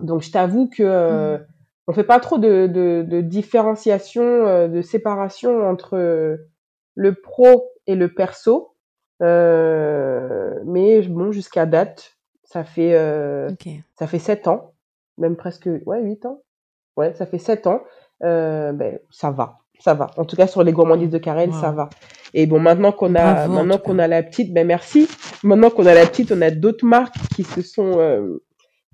[0.00, 1.46] Donc je t'avoue que euh, Mhm.
[1.88, 6.38] on fait pas trop de, de, de différenciation, euh, de séparation entre
[6.94, 8.74] le pro et le perso.
[9.22, 13.68] Euh, mais bon, jusqu'à date, ça fait euh, Ok.
[13.98, 14.72] ça fait sept ans,
[15.18, 16.42] même presque ouais huit ans.
[16.96, 17.82] Ouais, ça fait sept ans.
[18.24, 20.08] Euh, ben ça va, ça va.
[20.16, 21.88] En tout cas sur les gourmandises de Karel, ça va.
[22.34, 25.08] Et bon, maintenant qu'on a Bravo, maintenant qu'on a la petite, ben merci.
[25.42, 28.42] Maintenant qu'on a la petite, on a d'autres marques qui se sont euh,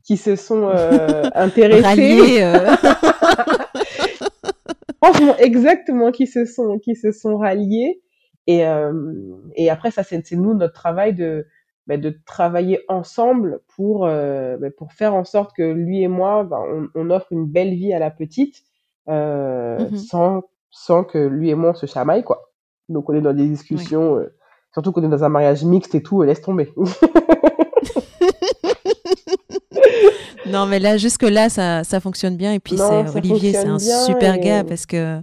[0.09, 1.83] qui se sont euh, intéressées.
[1.83, 2.43] Rallier.
[2.43, 2.75] euh,
[5.03, 8.01] Franchement, exactement, qui se sont, qui se sont ralliés.
[8.47, 8.91] Et, euh,
[9.55, 11.47] et après, ça, c'est nous, notre travail de,
[11.87, 16.43] bah, de travailler ensemble pour, euh, bah, pour faire en sorte que lui et moi,
[16.45, 18.63] bah, on, on offre une belle vie à la petite,
[19.11, 19.97] euh, Mhm.
[19.99, 22.51] sans, sans que lui et moi, on se chamaille, quoi.
[22.89, 24.35] Donc, on est dans des discussions, euh,
[24.73, 26.73] surtout qu'on est dans un mariage mixte et tout, laisse tomber.
[30.59, 32.53] Non, mais là, jusque-là, ça, ça fonctionne bien.
[32.53, 35.21] Et puis, c'est Olivier, c'est un super et- gars parce que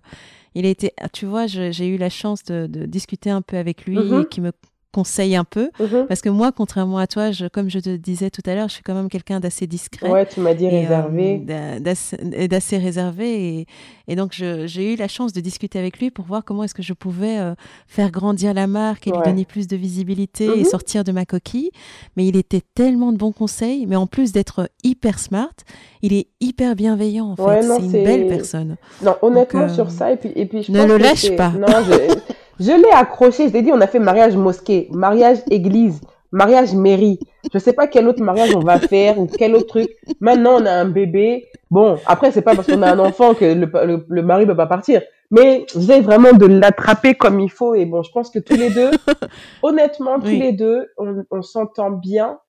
[0.53, 3.85] il a été, tu vois, j'ai eu la chance de, de discuter un peu avec
[3.85, 4.21] lui Mhm.
[4.21, 4.51] et qui me
[4.95, 5.69] conseille un peu.
[5.79, 6.05] Mhm.
[6.07, 8.75] Parce que moi, contrairement à toi, je, comme je te disais tout à l'heure, je
[8.75, 10.09] suis quand même quelqu'un d'assez discret.
[10.09, 11.37] Ouais, tu m'as dit et, euh, réservé.
[11.39, 13.57] d'a- d'assez réservé.
[13.59, 13.67] Et,
[14.07, 16.81] et donc, j'ai eu la chance de discuter avec lui pour voir comment est-ce que
[16.83, 17.53] je pouvais euh,
[17.87, 20.65] faire grandir la marque et lui donner plus de visibilité et Mhm.
[20.65, 21.71] sortir de ma coquille.
[22.15, 23.85] Mais il était tellement de bons conseils.
[23.87, 25.53] Mais en plus d'être hyper smart,
[26.01, 27.43] il est hyper bienveillant, en fait.
[27.43, 28.77] Ouais, c'est une belle personne.
[29.03, 31.49] Non, honnêtement euh, sur ça et puis et puis je ne pense le lâche pas.
[31.49, 32.15] Non, je
[32.59, 35.99] Je l'ai accroché, je t'ai dit, on a fait mariage mosquée, mariage église,
[36.31, 37.19] mariage mairie.
[37.53, 39.89] Je sais pas quel autre mariage on va faire ou quel autre truc.
[40.21, 41.45] Maintenant, on a un bébé.
[41.69, 44.55] Bon, après, c'est pas parce qu'on a un enfant que le, le, le mari peut
[44.55, 45.01] pas partir.
[45.31, 47.75] Mais j'essaie vraiment de l'attraper comme il faut.
[47.75, 48.91] Et bon, je pense que tous les deux,
[49.63, 52.39] honnêtement, tous les deux, on, on s'entend bien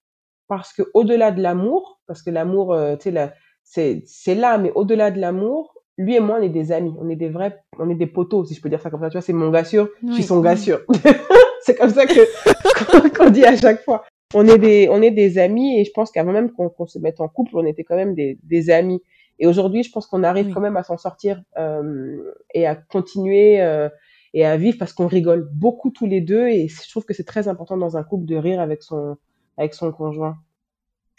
[0.48, 3.32] parce que au-delà de l'amour, parce que l'amour, euh, tu sais,
[3.64, 7.08] c'est c'est là, mais au-delà de l'amour, lui et moi, on est des amis, on
[7.08, 9.08] est des vrais, on est des poteaux, si je peux dire ça comme ça.
[9.08, 10.80] Tu vois, c'est mon gars sûr, je suis son gars sûr.
[11.62, 14.04] c'est comme ça que qu'on dit à chaque fois.
[14.34, 17.20] On est des, on est des amis et je pense qu'avant même qu'on se mette
[17.20, 19.00] en couple, on était quand même des, des amis.
[19.38, 23.60] Et aujourd'hui, je pense qu'on arrive quand même à s'en sortir euh, et à continuer
[23.60, 23.88] euh,
[24.34, 26.48] et à vivre parce qu'on rigole beaucoup tous les deux.
[26.48, 29.16] Et je trouve que c'est très important dans un couple de rire avec son
[29.56, 30.36] avec son conjoint.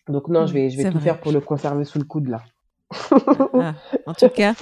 [0.08, 2.44] Donc non, je vais je vais tout faire pour le conserver sous le coude là.
[3.12, 3.74] Ah,
[4.06, 4.54] en tout cas,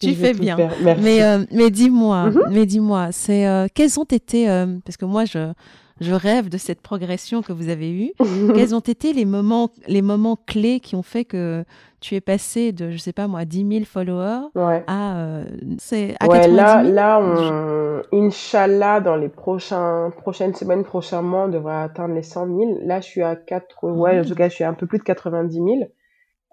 [0.00, 0.56] tu fais bien.
[1.00, 2.50] Mais, euh, mais dis-moi, mm-hmm.
[2.50, 5.52] mais dis-moi, c'est euh, quels ont été, euh, parce que moi je,
[6.00, 8.12] je rêve de cette progression que vous avez eue.
[8.54, 11.64] Quels ont été les moments, les moments clés qui ont fait que
[12.00, 14.48] tu es passé de, je sais pas moi, 10 000 followers
[14.86, 15.44] à, euh,
[15.78, 21.48] c'est, à ouais, là, là, on, Inch'Allah, dans les prochains, prochaines semaines, prochains mois, on
[21.48, 22.78] devrait atteindre les 100 000.
[22.84, 24.98] Là, je suis à 4, ouais, en tout cas, je suis à un peu plus
[24.98, 25.68] de 90 000.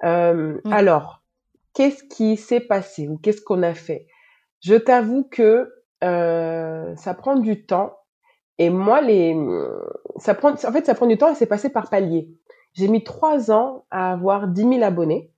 [0.04, 1.22] Euh, Alors,
[1.74, 4.08] qu'est-ce qui s'est passé ou qu'est-ce qu'on a fait?
[4.62, 5.72] Je t'avoue que
[6.04, 7.96] euh, ça prend du temps
[8.58, 9.36] et moi, les,
[10.18, 12.30] ça prend, en fait, ça prend du temps et c'est passé par palier.
[12.74, 15.32] J'ai mis trois ans à avoir 10 000 abonnés.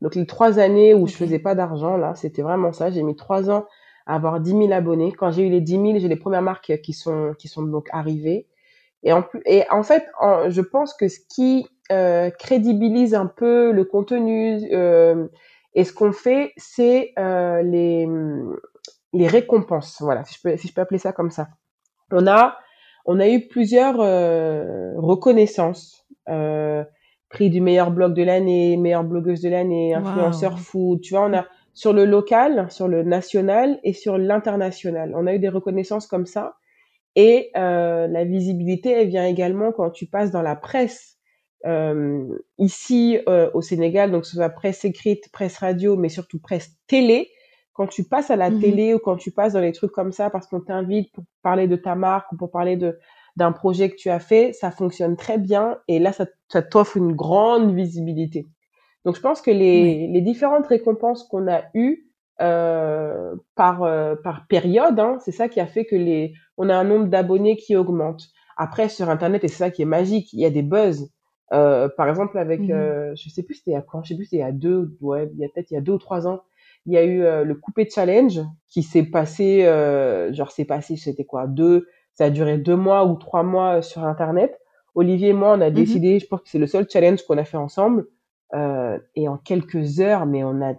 [0.00, 2.90] Donc, les trois années où je faisais pas d'argent, là, c'était vraiment ça.
[2.90, 3.66] J'ai mis trois ans
[4.06, 5.12] à avoir 10 000 abonnés.
[5.12, 7.88] Quand j'ai eu les 10 000, j'ai les premières marques qui sont, qui sont donc
[7.92, 8.48] arrivées.
[9.02, 10.06] Et en plus, et en fait,
[10.48, 15.28] je pense que ce qui euh, crédibilise un peu le contenu euh,
[15.74, 18.08] et ce qu'on fait, c'est euh, les,
[19.12, 19.98] les récompenses.
[20.00, 21.48] Voilà, si je peux, si je peux appeler ça comme ça
[22.10, 22.56] on a,
[23.06, 23.96] on a eu plusieurs
[24.96, 26.06] reconnaissances.
[26.26, 31.00] Prix du meilleur blog de l'année, meilleure blogueuse de l'année, influenceur food.
[31.00, 35.12] Tu vois, on a sur le local, sur le national et sur l'international.
[35.16, 36.54] On a eu des reconnaissances comme ça.
[37.16, 41.13] Et la visibilité, elle vient également quand tu passes dans la presse.
[42.58, 43.18] Ici
[43.54, 47.30] au Sénégal, donc soit presse écrite, presse radio, mais surtout presse télé,
[47.74, 50.12] quand tu passes à la mmh télé ou quand tu passes dans les trucs comme
[50.12, 52.98] ça parce qu'on t'invite pour parler de ta marque ou pour parler de
[53.36, 56.96] d'un projet que tu as fait, ça fonctionne très bien et là ça, ça t'offre
[56.96, 58.46] une grande visibilité.
[59.04, 62.08] Donc je pense que les, les différentes récompenses qu'on a eues
[62.40, 66.76] euh, par euh, par période, hein, c'est ça qui a fait que les on a
[66.76, 68.28] un nombre d'abonnés qui augmente.
[68.56, 71.10] Après sur internet et c'est ça qui est magique, il y a des buzz.
[71.54, 74.24] Euh, par exemple avec mmh euh, je sais plus c'était à quand, je sais plus
[74.24, 76.40] c'était a deux ouais il y a peut-être il y a deux ou trois ans
[76.86, 80.96] il y a eu euh, le coupé challenge qui s'est passé, euh, genre c'est passé,
[80.96, 84.58] c'était quoi, deux, ça a duré deux mois ou trois mois euh, sur Internet.
[84.94, 85.74] Olivier et moi, on a mhm.
[85.74, 88.06] décidé, je pense que c'est le seul challenge qu'on a fait ensemble.
[88.54, 90.74] Euh, et en quelques heures, mais on a,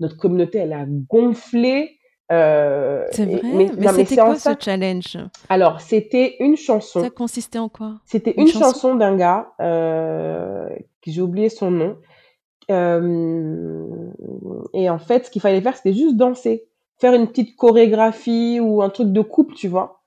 [0.00, 1.95] notre communauté, elle a gonflé.
[2.32, 5.16] Euh, c'est vrai, mais, mais c'était quoi ce challenge?
[5.48, 7.00] Alors, c'était une chanson.
[7.00, 7.94] Ça consistait en quoi?
[8.04, 10.68] C'était une, chanson, d'un gars, euh,
[11.06, 11.96] j'ai oublié son nom,
[12.70, 13.86] euh,
[14.74, 16.64] et en fait, ce qu'il fallait faire, c'était juste danser,
[16.98, 20.00] faire une petite chorégraphie ou un truc de couple, tu vois.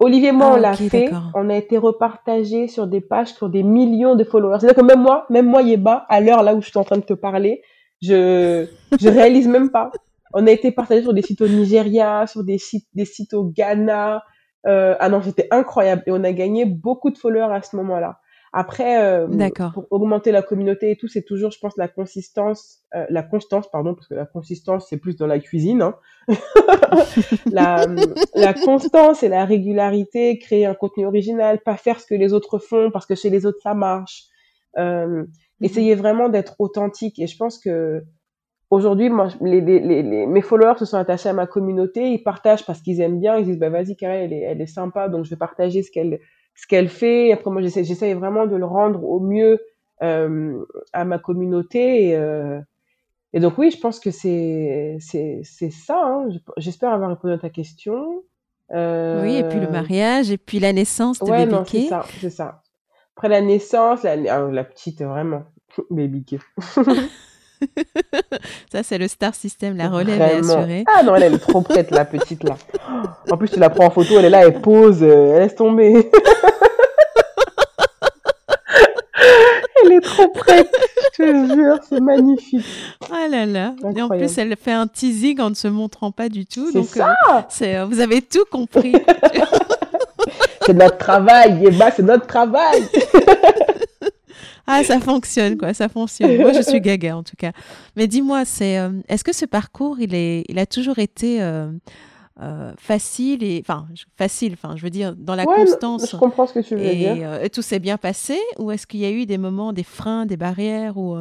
[0.00, 1.10] Olivier et moi, on ah, l'a fait.
[1.34, 4.58] On a été repartagé sur des pages ont des millions de followers.
[4.60, 6.98] C'est-à-dire que même moi, même moi, Yeba, à l'heure là où je suis en train
[6.98, 7.62] de te parler,
[8.02, 8.66] je,
[9.00, 9.92] je réalise même pas.
[10.34, 13.44] On a été partagé sur des sites au Nigeria, sur des sites, des sites au
[13.44, 14.22] Ghana.
[14.66, 16.02] Euh, ah non, c'était incroyable.
[16.06, 18.18] Et on a gagné beaucoup de followers à ce moment-là.
[18.56, 19.26] Après, euh,
[19.72, 23.68] pour augmenter la communauté et tout, c'est toujours, je pense, la consistance, euh, la constance,
[23.68, 25.82] pardon, parce que la consistance, c'est plus dans la cuisine.
[25.82, 25.96] Hein.
[27.50, 27.86] la,
[28.34, 32.58] la constance et la régularité, créer un contenu original, pas faire ce que les autres
[32.58, 34.26] font parce que chez les autres ça marche.
[34.78, 35.26] Euh, mhm.
[35.60, 37.18] Essayer vraiment d'être authentique.
[37.18, 38.04] Et je pense que
[38.74, 42.66] aujourd'hui, moi, les, les, les, mes followers se sont attachés à ma communauté, ils partagent
[42.66, 45.24] parce qu'ils aiment bien, ils disent, bah vas-y, Karel, elle est, elle est sympa, donc
[45.24, 46.20] je vais partager ce qu'elle
[46.54, 47.32] ce qu'elle fait.
[47.32, 49.60] Après, moi, j'essaie vraiment de le rendre au mieux
[50.02, 52.08] euh, à ma communauté.
[52.08, 52.60] Et, euh,
[53.32, 56.00] et, donc, oui, je pense que c'est ça.
[56.04, 56.28] Hein.
[56.56, 58.22] J'espère avoir répondu à ta question.
[58.72, 59.22] Euh...
[59.22, 62.30] Oui, et puis le mariage, et puis la naissance de ouais, non, c'est ça, c'est
[62.30, 62.62] ça.
[63.14, 65.44] Après la naissance, la, la petite, vraiment,
[65.90, 66.24] Baby
[68.72, 70.84] ça, c'est le star system, la relève est assurée.
[70.86, 72.56] Ah non, elle, est trop prête, la petite, là.
[73.30, 75.54] En plus, tu la prends en photo, elle est là, elle pose, euh, elle laisse
[75.54, 76.10] tomber.
[79.84, 80.70] elle est trop prête,
[81.18, 81.78] je te jure.
[81.88, 82.64] c'est magnifique.
[83.10, 83.74] Ah là là.
[83.96, 86.70] Et en plus, elle fait un teasing en ne se montrant pas du tout.
[86.72, 87.14] C'est ça.
[87.30, 88.94] euh, c'est, euh, vous avez tout compris.
[90.66, 92.82] C'est notre travail, Yeba, c'est notre travail.
[94.66, 95.74] Ah, ça fonctionne, quoi.
[95.74, 96.36] Ça fonctionne.
[96.38, 97.52] Moi, je suis gaga, en tout cas.
[97.96, 101.70] Mais dis-moi, c'est, euh, est-ce que ce parcours, il, est, il a toujours été euh,
[102.42, 103.86] euh, facile et enfin
[104.16, 106.82] facile, enfin je veux dire dans la Ouais, constance je comprends ce que tu veux
[106.84, 107.34] et, dire.
[107.40, 110.26] et tout s'est bien passé ou est-ce qu'il y a eu des moments, des freins,
[110.26, 111.16] des barrières ou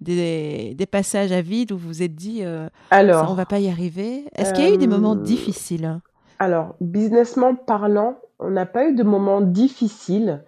[0.00, 3.46] des, des passages à vide où vous vous êtes dit euh, ça, on Alors, va
[3.46, 4.24] pas y arriver?
[4.34, 6.00] Est-ce qu'il y a eu des moments difficiles?
[6.40, 10.42] alors, businessment parlant, on n'a pas eu de moments difficiles.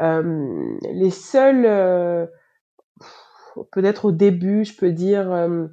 [0.00, 2.26] Euh, les seuls, euh,
[3.72, 5.66] peut-être au début, je peux dire euh,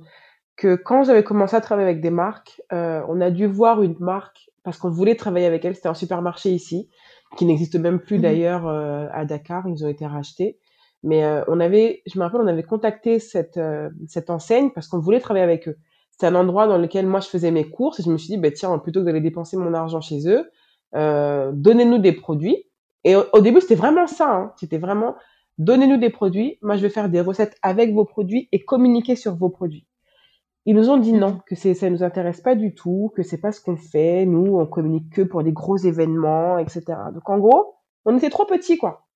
[0.58, 4.50] que quand j'avais commencé à travailler avec des marques, on a dû voir une marque
[4.64, 5.76] parce qu'on voulait travailler avec elle.
[5.76, 6.90] C'était un supermarché ici
[7.38, 8.22] qui n'existe même plus Mhm.
[8.22, 9.68] d'ailleurs à Dakar.
[9.68, 10.60] Ils ont été rachetés.
[11.04, 14.88] Mais euh, on avait, je me rappelle, on avait contacté cette euh, cette enseigne parce
[14.88, 15.78] qu'on voulait travailler avec eux.
[16.12, 18.38] C'est un endroit dans lequel moi je faisais mes courses et je me suis dit,
[18.38, 20.48] bah, tiens, plutôt que d'aller dépenser mon argent chez eux,
[20.96, 22.66] euh, donnez-nous des produits.
[23.04, 24.32] Et au, début, c'était vraiment ça.
[24.32, 24.54] Hein.
[24.58, 25.16] C'était vraiment,
[25.58, 26.58] donnez-nous des produits.
[26.62, 29.88] Moi, je vais faire des recettes avec vos produits et communiquer sur vos produits.
[30.68, 33.52] Ils nous ont dit non, que ça nous intéresse pas du tout, que c'est pas
[33.52, 34.26] ce qu'on fait.
[34.26, 36.84] Nous, on communique que pour des gros événements, etc.
[37.14, 37.76] Donc, en gros,
[38.06, 39.08] on était trop petits, quoi.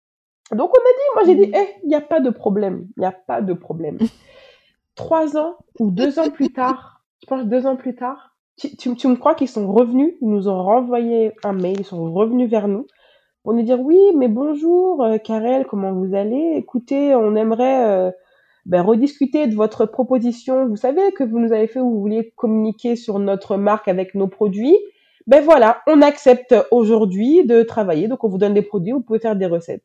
[0.52, 2.88] Donc, on a dit, moi, j'ai dit, eh, il n'y a pas de problème.
[2.98, 4.00] Il n'y a pas de problème.
[4.96, 9.08] Trois ans ou deux ans plus tard, je pense deux ans plus tard, tu, tu
[9.08, 12.70] me crois qu'ils sont revenus, ils nous ont renvoyé un mail, ils sont revenus vers
[12.70, 12.88] nous
[13.46, 16.56] pour nous dire oui, mais bonjour, euh, Karel, comment vous allez?
[16.56, 18.12] Écoutez, on aimerait euh,
[18.66, 20.68] ben, rediscuter de votre proposition.
[20.68, 24.16] Vous savez que vous nous avez fait où vous vouliez communiquer sur notre marque avec
[24.16, 24.76] nos produits.
[25.28, 29.20] Ben voilà, on accepte aujourd'hui de travailler, donc on vous donne des produits, vous pouvez
[29.20, 29.84] faire des recettes.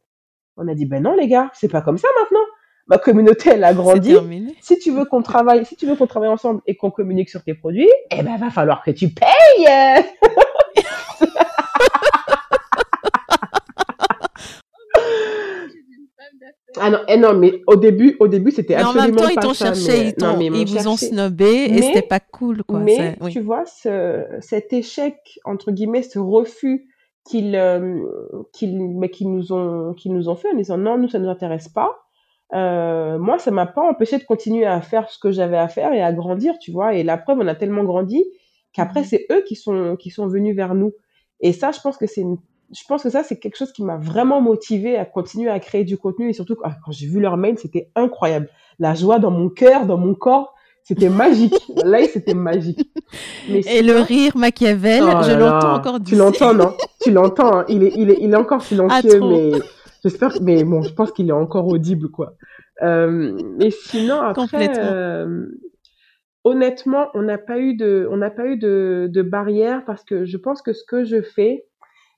[0.57, 2.47] On a dit ben non les gars, c'est pas comme ça maintenant.
[2.87, 4.17] Ma communauté elle a grandi.
[4.63, 7.43] Si tu veux qu'on travaille, si tu veux qu'on travaille ensemble et qu'on communique sur
[7.43, 9.67] tes produits, eh ben va falloir que tu payes.
[16.81, 19.29] Ah non, eh non, mais au début, au début, c'était Mais en absolument même temps,
[19.29, 19.75] ils pas t'ont ça.
[19.75, 22.79] cherché, mais- ils, non, mais ils ils vous ont snobé et c'était pas cool, quoi.
[22.79, 23.33] Mais oui.
[23.33, 26.87] tu vois, ce, cet échec, entre guillemets, ce refus
[27.29, 27.81] qu'ils euh,
[28.63, 31.69] mais qu'ils nous ont qu'ils nous ont fait en disant non, nous ça nous intéresse
[31.69, 31.91] pas.
[32.55, 35.93] Euh, moi, ça m'a pas empêché de continuer à faire ce que j'avais à faire
[35.93, 36.95] et à grandir, tu vois.
[36.95, 38.25] Et la preuve, on a tellement grandi
[38.73, 39.07] qu'après, Mhm.
[39.07, 40.93] c'est eux qui sont qui sont venus vers nous.
[41.41, 42.39] Et ça, je pense que c'est une
[42.73, 45.85] je pense que ça, c'est quelque chose qui m'a vraiment motivé à continuer à créer
[45.85, 48.49] du contenu et surtout ah, quand j'ai vu leur mail, c'était incroyable.
[48.79, 51.55] La joie dans mon cœur, dans mon corps, c'était magique.
[51.85, 52.81] Là, c'était magique.
[53.49, 56.75] Mais Et le rire Machiavel, Oh je l'entends encore Tu l'entends, non?
[57.03, 57.65] Tu l'entends, hein.
[57.69, 59.53] il, est, il, est, il est encore silencieux, mais
[60.03, 62.35] j'espère, mais bon, je pense qu'il est encore audible, quoi.
[62.83, 65.47] Euh, mais sinon, après, euh,
[66.45, 70.25] honnêtement, on n'a pas eu de, on n'a pas eu de, de barrière parce que
[70.25, 71.67] je pense que ce que je fais,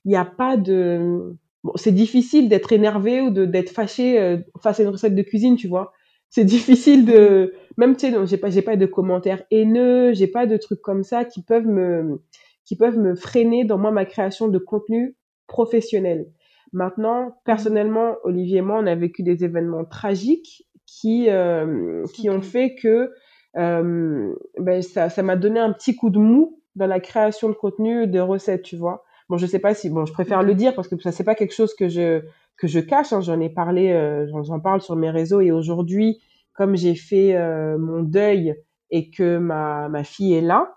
[0.05, 1.35] il n'y a pas de,
[1.75, 5.67] c'est difficile d'être énervé ou d'être fâché euh, face à une recette de cuisine, tu
[5.67, 5.93] vois.
[6.29, 10.57] C'est difficile de, même tu sais, j'ai pas, pas de commentaires haineux, j'ai pas de
[10.57, 12.21] trucs comme ça qui peuvent me,
[12.65, 15.15] qui peuvent me freiner dans moi ma création de contenu
[15.47, 16.27] professionnel.
[16.71, 22.41] Maintenant, personnellement, Olivier et moi, on a vécu des événements tragiques qui euh, qui ont
[22.41, 23.11] fait que
[23.57, 28.07] euh, ben ça m'a donné un petit coup de mou dans la création de contenu,
[28.07, 29.03] de recettes, tu vois.
[29.33, 31.33] Bon, je sais pas si bon, je préfère le dire parce que ça c'est pas
[31.35, 32.21] quelque chose que je
[32.57, 33.13] que je cache.
[33.13, 36.21] Hein, j'en ai parlé, euh, j'en parle sur mes réseaux et aujourd'hui,
[36.53, 38.55] comme j'ai fait euh, mon deuil
[38.91, 40.75] et que ma ma fille est là,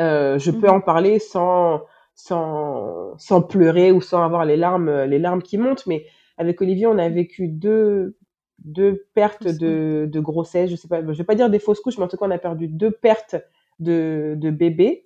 [0.00, 0.70] euh, je peux Mhm.
[0.70, 1.82] en parler sans
[2.14, 5.86] sans sans pleurer ou sans avoir les larmes les larmes qui montent.
[5.86, 6.06] Mais
[6.38, 8.16] avec Olivier, on a vécu deux
[8.64, 10.70] deux pertes de de grossesse.
[10.70, 12.32] Je sais pas, je vais pas dire des fausses couches, mais en tout cas, on
[12.32, 13.36] a perdu deux pertes
[13.80, 15.05] de de bébés.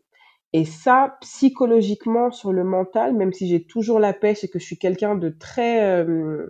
[0.52, 4.64] Et ça, psychologiquement, sur le mental, même si j'ai toujours la pêche et que je
[4.64, 6.48] suis quelqu'un de très euh,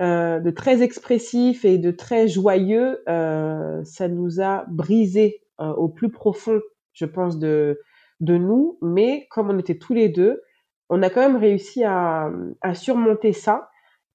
[0.00, 6.08] euh, de très expressif et de très joyeux, euh, ça nous a brisé au plus
[6.10, 6.60] profond,
[6.92, 7.80] je pense, de,
[8.20, 8.78] de nous.
[8.80, 10.40] Mais comme on était tous les deux,
[10.88, 12.30] on a quand même réussi à,
[12.60, 13.68] à surmonter ça.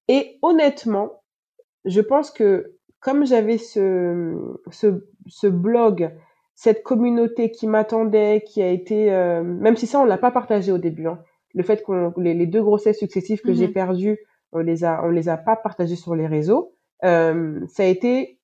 [0.08, 1.22] Et honnêtement,
[1.84, 4.34] je pense que comme j'avais ce,
[4.70, 6.10] ce, ce blog,
[6.54, 10.72] cette communauté qui m'attendait, qui a été, euh, même si ça on l'a pas partagé
[10.72, 11.18] au début, hein,
[11.54, 13.72] le fait qu'on les, les deux grossesses successives que j'ai Mhm.
[13.72, 14.18] perdues,
[14.52, 16.74] on les a, on les a pas partagées sur les réseaux.
[17.04, 18.38] Euh, ça a été,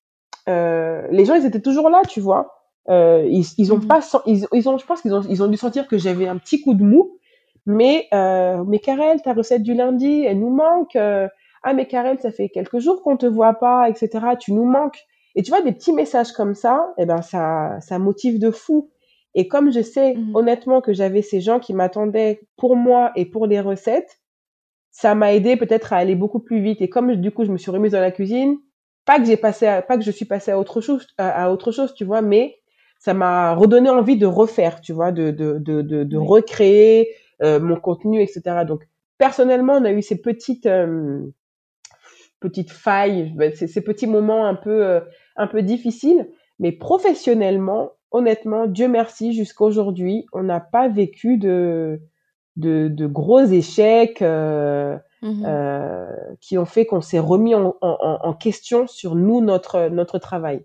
[0.48, 2.54] euh, les gens ils étaient toujours là, tu vois.
[2.88, 3.86] Ils, ils ont Mhm.
[3.86, 6.38] pas, ils, ils ont, je pense qu'ils ont, ils ont dû sentir que j'avais un
[6.38, 7.16] petit coup de mou.
[7.66, 8.08] Mais,
[8.66, 10.96] mais Karel, ta recette du lundi, elle nous manque.
[10.96, 14.34] ah mais Karel, ça fait quelques jours qu'on te voit pas, etc.
[14.40, 14.98] Tu nous manques.
[15.36, 18.90] Et tu vois, des petits messages comme ça, eh ben, ça, ça motive de fou.
[19.34, 20.34] Et comme je sais Mhm.
[20.34, 24.20] honnêtement que j'avais ces gens qui m'attendaient pour moi et pour les recettes,
[24.90, 26.80] ça m'a aidé peut-être à aller beaucoup plus vite.
[26.82, 28.58] Et comme du coup, je me suis remise dans la cuisine,
[29.04, 31.50] pas que j'ai passé, à- pas que je suis passée à autre chose, à, à
[31.50, 32.56] autre chose, tu vois, mais
[32.98, 36.26] ça m'a redonné envie de refaire, tu vois, de de de de, de Oui.
[36.28, 37.08] recréer
[37.42, 38.64] euh, mon contenu, etc.
[38.64, 38.82] Donc
[39.16, 41.20] personnellement, on a eu ces petites euh,
[42.40, 45.00] petites failles, ben, ces, ces petits moments un peu euh,
[45.40, 46.28] un peu difficiles,
[46.60, 52.00] mais professionnellement, honnêtement, Dieu merci, jusqu'à aujourd'hui, on n'a pas vécu de
[52.56, 55.44] de, de gros échecs euh, Mhm.
[55.46, 56.06] euh,
[56.40, 60.64] qui ont fait qu'on s'est remis en, en, en question sur nous notre notre travail.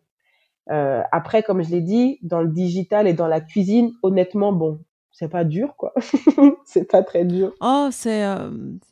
[0.71, 4.79] Euh, après, comme je l'ai dit, dans le digital et dans la cuisine, honnêtement, bon,
[5.17, 5.93] c'est pas dur, quoi.
[6.65, 7.53] c'est pas très dur.
[7.61, 8.49] Oh, c'est, euh,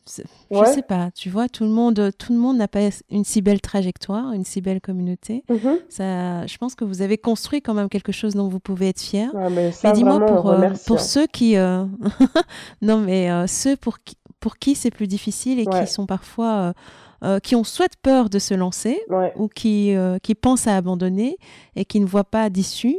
[0.08, 1.12] je sais pas.
[1.12, 2.80] Tu vois, tout le monde, tout le monde n'a pas
[3.12, 5.44] une si belle trajectoire, une si belle communauté.
[5.50, 5.80] Mhm.
[5.90, 9.02] Ça, je pense que vous avez construit quand même quelque chose dont vous pouvez être
[9.02, 9.36] fier.
[9.36, 11.00] Ouais, mais dis-moi pour, euh, pour hein.
[11.00, 11.84] ceux qui euh,
[12.82, 15.86] non mais ceux pour qui pour qui c'est plus difficile et Ouais.
[15.86, 16.74] qui sont parfois
[17.24, 19.34] euh, qui ont soit peur de se lancer Ouais.
[19.38, 21.38] ou qui euh, qui pensent à abandonner
[21.76, 22.98] et qui ne voient pas d'issue.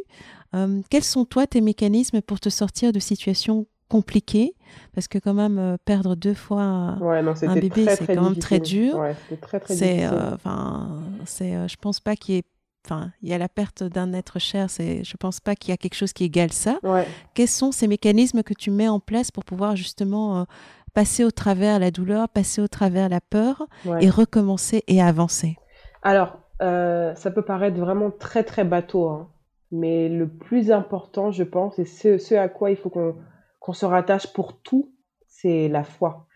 [0.54, 4.54] Euh, quels sont toi tes mécanismes pour te sortir de situations compliquées?
[4.94, 8.36] Parce que quand même euh, perdre deux fois Ouais, non, un bébé c'est quand même
[8.36, 8.98] très dur.
[8.98, 11.02] Ouais, c'était très, très C'est euh, enfin
[11.40, 12.44] euh, je pense pas qu'il y ait
[12.86, 15.72] enfin il y a la perte d'un être cher c'est je pense pas qu'il y
[15.72, 16.78] a quelque chose qui égale ça.
[16.82, 17.06] Ouais.
[17.34, 20.46] quels sont ces mécanismes que tu mets en place pour pouvoir justement
[20.92, 23.66] passer au travers la douleur, passer au travers la peur
[24.00, 25.56] et recommencer et avancer?
[26.02, 29.28] Alors, euh, ça peut paraître vraiment très très bateau, hein,
[29.74, 33.16] mais le plus important, je pense, et ce, ce à quoi il faut qu'on
[33.60, 34.92] qu'on se rattache pour tout,
[35.26, 36.26] c'est la foi.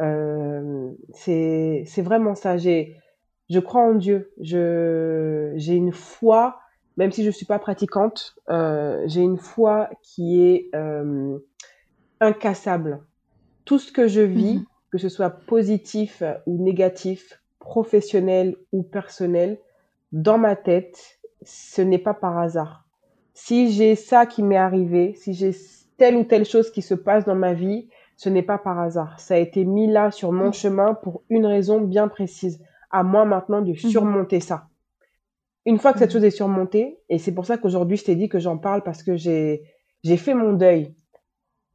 [0.00, 2.56] Euh, c'est vraiment ça.
[2.58, 4.32] Je crois en Dieu.
[4.38, 6.58] J'ai une foi,
[6.98, 11.38] même si je suis pas pratiquante, euh, j'ai une foi qui est euh,
[12.20, 13.00] incassable.
[13.64, 14.64] Tout ce que je vis, Mhm.
[14.92, 19.58] que ce soit positif ou négatif, professionnel ou personnel,
[20.12, 22.83] dans ma tête, ce n'est pas par hasard.
[23.34, 25.50] Si j'ai ça qui m'est arrivé, si j'ai
[25.96, 29.18] telle ou telle chose qui se passe dans ma vie, ce n'est pas par hasard.
[29.18, 30.52] Ça a été mis là sur mon Mhm.
[30.52, 32.62] chemin pour une raison bien précise.
[32.90, 34.68] À moi maintenant de surmonter ça.
[35.66, 36.12] Une fois que cette Mhm.
[36.14, 39.02] chose est surmontée, et c'est pour ça qu'aujourd'hui je t'ai dit que j'en parle parce
[39.02, 39.62] que j'ai
[40.04, 40.94] j'ai fait mon deuil.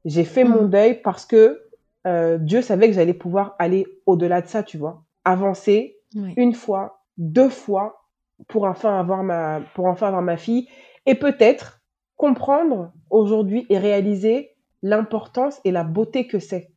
[0.06, 0.70] J'ai fait mon Mhm.
[0.70, 1.62] deuil parce que
[2.08, 5.04] euh, Dieu savait que j'allais pouvoir aller au-delà de ça, tu vois.
[5.26, 6.34] Avancer Oui.
[6.38, 8.06] une fois, deux fois
[8.48, 10.70] pour enfin avoir ma pour enfin avoir ma fille
[11.10, 11.82] et peut-être
[12.18, 16.72] comprendre aujourd'hui et réaliser l'importance et la beauté que c'est.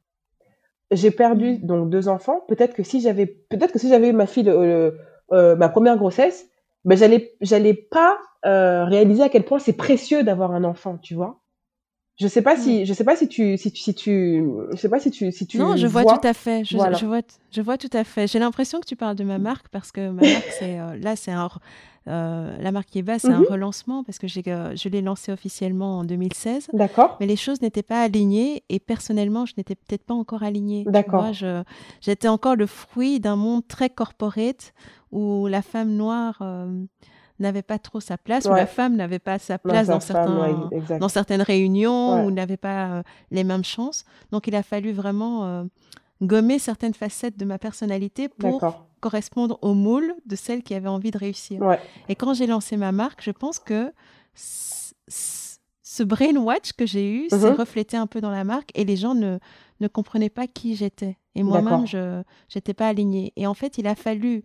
[0.90, 1.66] J'ai perdu Mhm.
[1.66, 2.42] donc deux enfants.
[2.48, 4.98] Peut-être que si j'avais peut-être que si j'avais eu ma fille le- le-
[5.32, 6.48] euh, ma première grossesse,
[6.84, 11.14] ben j'allais j'allais pas euh, réaliser à quel point c'est précieux d'avoir un enfant, tu
[11.14, 11.41] vois.
[12.22, 14.88] Je sais pas si je sais pas si tu si tu si tu je sais
[14.88, 16.18] pas si tu si tu Non, je vois vois.
[16.18, 16.64] tout à fait.
[16.64, 16.96] Je, Voilà.
[16.96, 17.20] je vois,
[17.50, 18.26] je vois tout à fait.
[18.30, 21.16] J'ai l'impression que tu parles de ma marque parce que ma marque, c'est euh, là,
[21.16, 21.48] c'est un,
[22.08, 23.46] euh, la marque Yeba, c'est un Mhm.
[23.50, 26.68] relancement parce que j'ai, euh, je l'ai lancée officiellement en 2016.
[26.72, 27.16] D'accord.
[27.20, 30.84] Mais les choses n'étaient pas alignées et personnellement, je n'étais peut-être pas encore alignée.
[30.86, 31.26] D'accord.
[32.00, 34.72] j'étais encore le fruit d'un monde très corporate
[35.12, 36.84] où la femme noire euh,
[37.42, 38.56] n'avait pas trop sa place, Ouais.
[38.56, 40.40] la femme n'avait pas sa place dans femme, certains,
[40.80, 42.24] ouais, dans certaines réunions, Ouais.
[42.24, 44.04] où n'avait pas euh, les mêmes chances.
[44.30, 45.64] Donc, il a fallu vraiment euh,
[46.22, 48.60] gommer certaines facettes de ma personnalité pour
[49.00, 51.60] correspondre au moule de celle qui avait envie de réussir.
[52.08, 53.92] Et quand j'ai lancé ma marque, je pense que
[55.08, 57.56] ce brainwatch que j'ai eu s'est Mhm.
[57.56, 59.38] reflété un peu dans la marque et les gens ne,
[59.80, 61.18] ne comprenaient pas qui j'étais.
[61.34, 62.22] Et moi-même, je
[62.54, 63.32] n'étais pas alignée.
[63.36, 64.42] Et en fait, il a fallu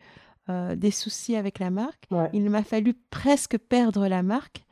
[0.50, 2.06] euh, des soucis avec la marque.
[2.12, 2.30] Ouais.
[2.34, 4.64] Il m'a fallu presque perdre la marque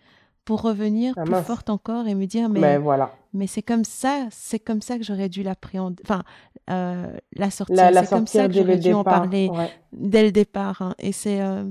[0.46, 1.46] pour revenir Ah plus mince.
[1.48, 3.12] forte encore et me dire mais, Mais voilà.
[3.34, 6.24] mais c'est comme ça, c'est comme ça que j'aurais dû l'appréhender, enfin
[6.70, 7.76] euh, la sortir.
[7.76, 9.72] La, la c'est comme ça que j'aurais dû en parler Ouais.
[9.92, 10.82] dès le départ.
[10.84, 10.94] hein.
[11.00, 11.64] Et c'est euh,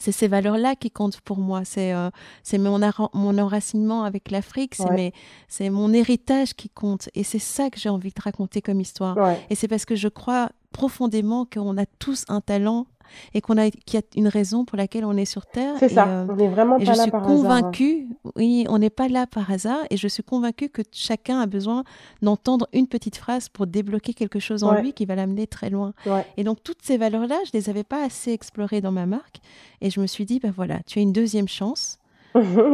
[0.00, 1.64] c'est ces valeurs-là qui comptent pour moi.
[1.64, 2.08] C'est euh,
[2.42, 2.80] c'est mon,
[3.14, 5.12] mon enracinement avec l'Afrique, c'est Ouais.
[5.48, 7.08] c'est mon héritage qui compte.
[7.14, 9.16] Et c'est ça que j'ai envie de raconter comme histoire.
[9.16, 9.38] Ouais.
[9.50, 12.86] Et c'est parce que je crois profondément qu'on a tous un talent
[13.34, 15.74] et qu'on a qu'il y a une raison pour laquelle on est sur Terre.
[15.78, 16.06] C'est ça.
[16.08, 17.32] euh, On n'est vraiment pas je là suis par hasard.
[17.32, 17.42] hein.
[17.60, 21.46] convaincue, oui, on n'est pas là par hasard, et je suis convaincue que chacun a
[21.46, 21.84] besoin
[22.22, 24.82] d'entendre une petite phrase pour débloquer quelque chose en Ouais.
[24.82, 25.92] lui qui va l'amener très loin.
[26.06, 26.24] Ouais.
[26.36, 29.40] Et donc toutes ces valeurs-là, je les avais pas assez explorées dans ma marque,
[29.80, 31.98] et je me suis dit, ben voilà, tu as une deuxième chance,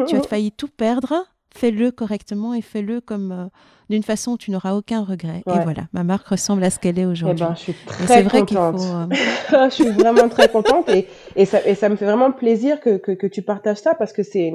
[0.07, 1.25] tu as failli tout perdre,
[1.59, 3.47] fais-le correctement et fais-le comme euh,
[3.91, 5.43] d'une façon où tu n'auras aucun regret.
[5.47, 7.45] Et voilà, ma marque ressemble à ce qu'elle est aujourd'hui.
[7.45, 8.81] Eh ben, je suis très vrai contente.
[8.81, 12.81] Faut, je suis vraiment très contente et, et, ça, et ça me fait vraiment plaisir
[12.81, 14.53] que, que, que tu partages ça parce que c'est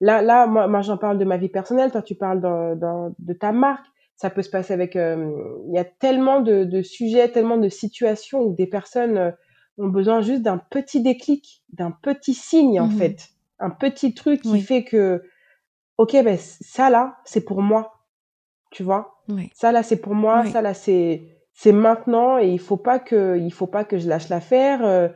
[0.00, 3.52] là, là, moi, moi j'en parle de ma vie personnelle, toi tu parles de ta
[3.52, 3.84] marque.
[4.16, 4.96] Ça peut se passer avec.
[4.96, 9.32] il y a tellement de, de, sujets, tellement de situations où des personnes
[9.78, 13.28] ont besoin juste d'un petit déclic, d'un petit signe en mmh fait,
[13.58, 15.22] un petit truc qui fait que,
[16.00, 17.92] ok, ben ça là, c'est pour moi,
[18.70, 19.22] tu vois?
[19.52, 21.22] Ça là, c'est pour moi, ça là, c'est
[21.52, 24.82] c'est maintenant et il faut pas que il faut pas que je lâche l'affaire.
[24.82, 25.08] Euh,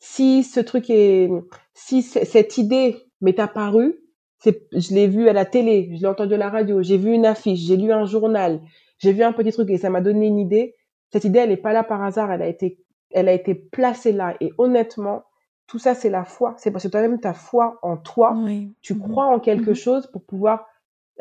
[0.00, 1.30] si ce truc est,
[1.72, 3.94] si cette idée m'est apparue,
[4.38, 7.12] c'est, je l'ai vu à la télé, je l'ai entendu à la radio, j'ai vu
[7.12, 8.60] une affiche, j'ai lu un journal,
[8.98, 10.74] j'ai vu un petit truc et ça m'a donné une idée.
[11.12, 12.80] Cette idée, elle est pas là par hasard, elle a été
[13.12, 14.34] elle a été placée là.
[14.40, 15.22] Et honnêtement,
[15.66, 16.54] tout ça, c'est la foi.
[16.58, 18.36] C'est parce que toi-même, ta foi en toi,
[18.82, 19.00] tu mhm.
[19.00, 19.76] crois en quelque mhm.
[19.76, 20.66] chose pour pouvoir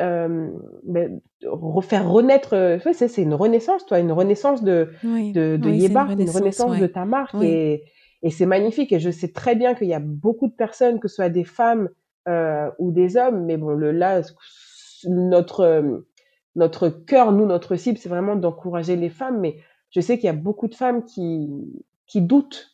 [0.02, 0.50] euh,
[0.84, 2.54] ben, refaire renaître.
[2.54, 7.06] Euh, c'est une renaissance, toi, une renaissance de, de, de Yeba, une renaissance, de ta
[7.06, 7.36] marque.
[7.42, 7.84] Et,
[8.22, 8.92] et c'est magnifique.
[8.92, 11.44] Et je sais très bien qu'il y a beaucoup de personnes, que ce soit des
[11.44, 11.90] femmes
[12.28, 14.22] euh, ou des hommes, mais bon, le, là,
[15.06, 16.04] notre,
[16.56, 19.40] notre cœur, nous, notre cible, c'est vraiment d'encourager les femmes.
[19.40, 19.58] Mais
[19.90, 21.50] je sais qu'il y a beaucoup de femmes qui,
[22.08, 22.72] qui doutent.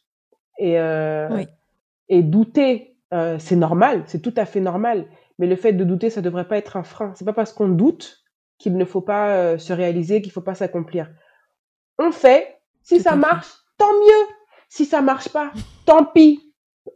[0.57, 1.43] Et, euh,
[2.09, 5.05] et douter, euh, c'est normal, c'est tout à fait normal.
[5.37, 7.13] Mais le fait de douter, ça ne devrait pas être un frein.
[7.15, 8.23] C'est pas parce qu'on doute
[8.57, 11.09] qu'il ne faut pas euh, se réaliser, qu'il ne faut pas s'accomplir.
[11.97, 12.59] On fait.
[12.83, 13.47] Si ça marche,
[13.77, 14.27] tant mieux.
[14.67, 15.51] Si ça marche pas,
[15.85, 16.53] tant pis.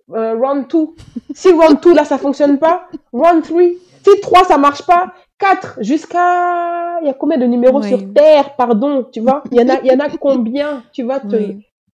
[0.10, 0.88] round 2.
[1.34, 3.62] Si round 2, là, ça fonctionne pas, round 3.
[4.04, 8.56] Si 3, ça marche pas, 4 jusqu'à il y a combien de numéros sur terre?
[8.56, 9.44] Pardon tu vois?
[9.52, 10.84] Il y en a il y en a combien?
[10.94, 11.20] Tu vois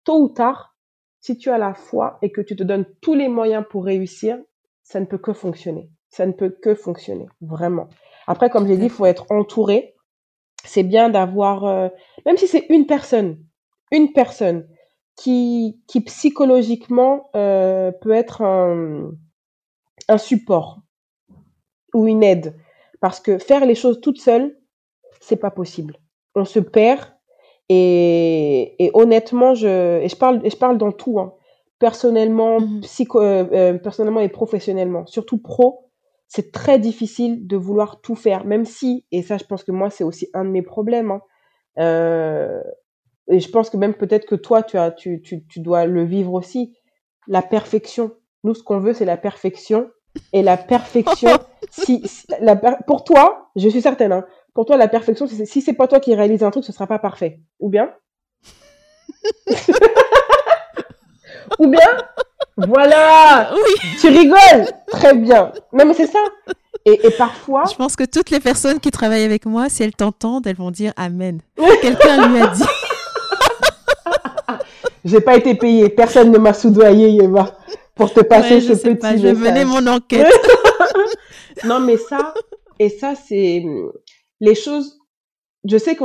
[0.04, 0.69] tôt ou tard
[1.20, 4.38] si tu as la foi et que tu te donnes tous les moyens pour réussir
[4.82, 7.88] ça ne peut que fonctionner ça ne peut que fonctionner vraiment
[8.26, 9.94] après comme j'ai dit il faut être entouré
[10.64, 11.88] c'est bien d'avoir euh,
[12.26, 13.38] même si c'est une personne
[13.92, 14.68] une personne
[15.16, 19.12] qui qui psychologiquement euh, peut être un
[20.08, 20.80] un support
[21.94, 22.54] ou une aide
[23.00, 24.56] parce que faire les choses toute seule,
[25.20, 25.96] c'est pas possible.
[26.34, 27.00] On se perd.
[27.72, 31.34] Et, et honnêtement, je, et je parle, et je parle dans tout, hein.
[31.78, 35.88] personnellement, mmh psycho, euh, euh, personnellement et professionnellement, surtout pro,
[36.26, 39.88] c'est très difficile de vouloir tout faire, même si, et ça, je pense que moi,
[39.88, 41.12] c'est aussi un de mes problèmes.
[41.12, 41.20] Hein,
[41.78, 42.60] euh,
[43.28, 46.02] et je pense que même peut-être que toi, tu, as, tu, tu, tu dois le
[46.04, 46.76] vivre aussi.
[47.28, 48.10] La perfection.
[48.42, 49.90] Nous, ce qu'on veut, c'est la perfection.
[50.32, 51.30] Et la perfection,
[51.70, 52.02] si,
[52.40, 56.00] la, pour toi, je suis certaine, hein, pour toi, la perfection, si c'est pas toi
[56.00, 57.40] qui réalise un truc, ce sera pas parfait.
[57.58, 57.90] Ou bien?
[61.58, 61.80] Ou bien?
[62.56, 65.52] Voilà Oui Tu rigoles Très bien.
[65.72, 66.18] Non, mais c'est ça.
[66.84, 67.64] Et, et, parfois.
[67.70, 70.70] Je pense que toutes les personnes qui travaillent avec moi, si elles t'entendent, elles vont
[70.70, 71.40] dire Amen.
[71.82, 72.62] Quelqu'un lui a dit.
[75.04, 75.88] J'ai pas été payé.
[75.88, 77.56] Personne ne m'a soudoyé, Eva
[78.00, 80.26] pour te passer ce petit pas, Je menais mon enquête.
[81.64, 82.32] non, mais ça,
[82.78, 83.62] et ça, c'est
[84.40, 84.98] les choses.
[85.68, 86.04] Je sais que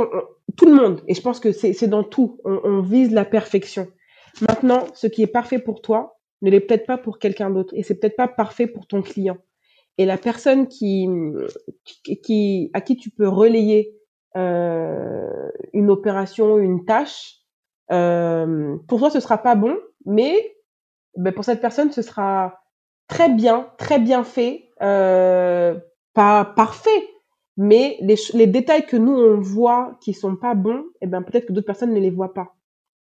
[0.56, 3.88] tout le monde, et je pense que c'est dans tout, on, vise la perfection.
[4.40, 7.82] Maintenant, ce qui est parfait pour toi ne l'est peut-être pas pour quelqu'un d'autre, et
[7.82, 9.38] c'est peut-être pas parfait pour ton client.
[9.98, 11.08] Et la personne qui,
[12.22, 13.96] qui, à qui tu peux relayer
[14.36, 17.36] euh, une opération, une tâche,
[17.92, 20.56] euh, pour toi ce sera pas bon, mais
[21.16, 22.60] ben pour cette personne, ce sera
[23.08, 25.78] très bien, très bien fait, euh,
[26.12, 27.08] pas parfait,
[27.56, 31.46] mais les, les, détails que nous on voit qui sont pas bons, eh ben peut-être
[31.46, 32.54] que d'autres personnes ne les voient pas.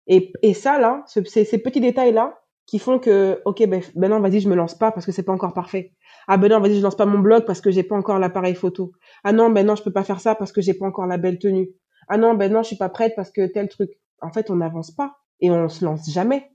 [0.08, 3.82] Et, et ça là, ce, ces, ces, petits détails là qui font que ok ben,
[3.96, 5.94] ben non vas-y je me lance pas parce que c'est pas encore parfait.
[6.28, 8.56] Ah ben non vas-y je lance pas mon blog parce que j'ai pas encore l'appareil
[8.56, 8.92] photo.
[9.24, 11.18] Ah non ben non je peux pas faire ça parce que j'ai pas encore la
[11.18, 11.70] belle tenue.
[12.08, 13.92] Ah non ben non je suis pas prête parce que tel truc.
[14.22, 16.52] En fait on n'avance pas et on se lance jamais.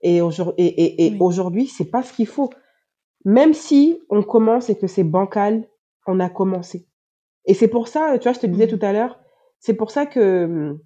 [0.00, 2.50] Et aujourd'hui, et, et, aujourd'hui, c'est pas ce qu'il faut.
[3.24, 5.68] Même si on commence et que c'est bancal,
[6.06, 6.87] on a commencé.
[7.48, 8.78] Et c'est pour ça, tu vois, je te disais mmh.
[8.78, 9.18] tout à l'heure,
[9.58, 10.78] c'est pour ça que mmh,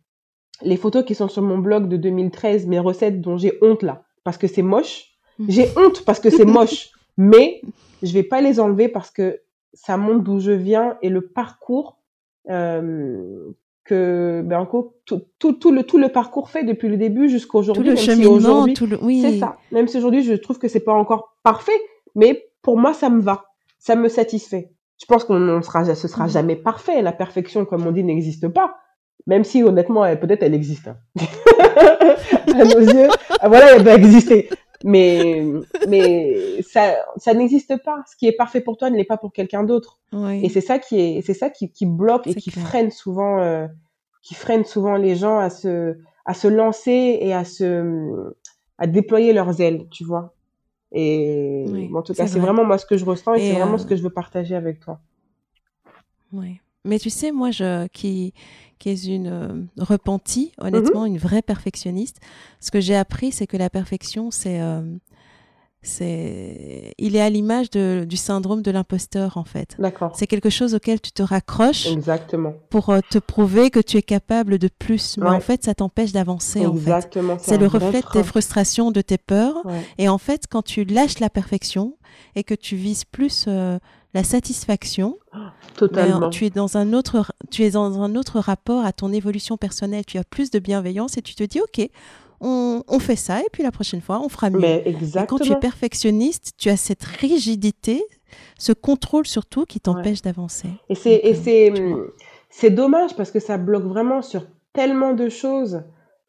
[0.63, 4.05] les photos qui sont sur mon blog de 2013, mes recettes dont j'ai honte là,
[4.25, 5.11] parce que c'est moche.
[5.39, 5.45] Mmh.
[5.49, 7.61] J'ai honte parce que c'est moche, mais
[8.03, 9.41] je vais pas les enlever parce que
[9.75, 11.99] ça montre d'où je viens et le parcours
[12.49, 13.51] euh,
[13.85, 14.69] que ben
[15.05, 17.83] tout, tout, tout, le tout le parcours fait depuis le début jusqu'à aujourd'hui.
[17.83, 19.21] Tout le cheminement, tout le oui.
[19.21, 19.57] C'est ça.
[19.73, 21.73] Même si aujourd'hui je trouve que c'est pas encore parfait,
[22.15, 23.47] mais pour moi ça me va,
[23.79, 24.72] ça me satisfait.
[25.01, 27.03] Je pense qu'on sera, ce sera jamais parfait.
[27.03, 28.77] La perfection, comme on dit, n'existe pas.
[29.27, 30.89] Même si honnêtement, peut-être elle existe.
[30.89, 30.97] Hein.
[32.55, 33.09] à nos yeux,
[33.41, 34.49] ah, voilà, elle doit exister.
[34.85, 35.45] mais
[35.89, 38.03] mais ça ça n'existe pas.
[38.11, 40.01] Ce qui est parfait pour toi ne l'est pas pour quelqu'un d'autre.
[40.43, 43.67] Et c'est ça qui est c'est ça qui, qui bloque et qui freine souvent euh,
[44.23, 48.35] qui freine souvent les gens à se à se lancer et à se
[48.79, 50.35] à déployer leurs ailes, tu vois.
[50.93, 53.85] Et en tout cas, c'est vraiment moi ce que je ressens et, c'est vraiment ce
[53.85, 55.01] euh, que je veux partager avec toi.
[56.33, 56.61] Oui.
[56.85, 58.35] Mais tu sais, moi, je, qui,
[58.79, 61.15] qui est une euh, repentie, honnêtement, mhm.
[61.15, 62.21] une vraie perfectionniste,
[62.61, 64.61] ce que j'ai appris, c'est que la perfection, c'est.
[64.61, 64.83] Euh,
[65.83, 69.77] c'est il est à l'image du syndrome de l'imposteur en fait.
[69.79, 70.13] D'accord.
[70.15, 72.55] C'est quelque chose auquel tu te raccroches Exactement.
[72.71, 76.13] pour euh, te prouver que tu es capable de plus, mais en fait ça t'empêche
[76.13, 77.37] d'avancer Exactement.
[77.41, 79.63] C'est le reflet de tes frustrations, de tes peurs
[79.99, 81.97] et en fait quand tu lâches la perfection
[82.37, 83.49] et que tu vises plus
[84.15, 85.19] la satisfaction.
[85.77, 86.31] Totalement.
[86.31, 90.05] tu es dans un autre, tu es dans un autre rapport à ton évolution personnelle.
[90.05, 91.89] Tu as plus de bienveillance et tu te dis, ok,
[92.43, 94.61] on, on fait ça et puis la prochaine fois, on fera mieux.
[94.61, 95.25] Mais exactement.
[95.25, 98.05] Et quand tu es perfectionniste, tu as cette rigidité,
[98.59, 100.69] ce contrôle surtout qui t'empêche d'avancer.
[100.89, 101.35] Et c'est et
[102.51, 105.83] c'est dommage parce que ça bloque vraiment sur tellement de choses.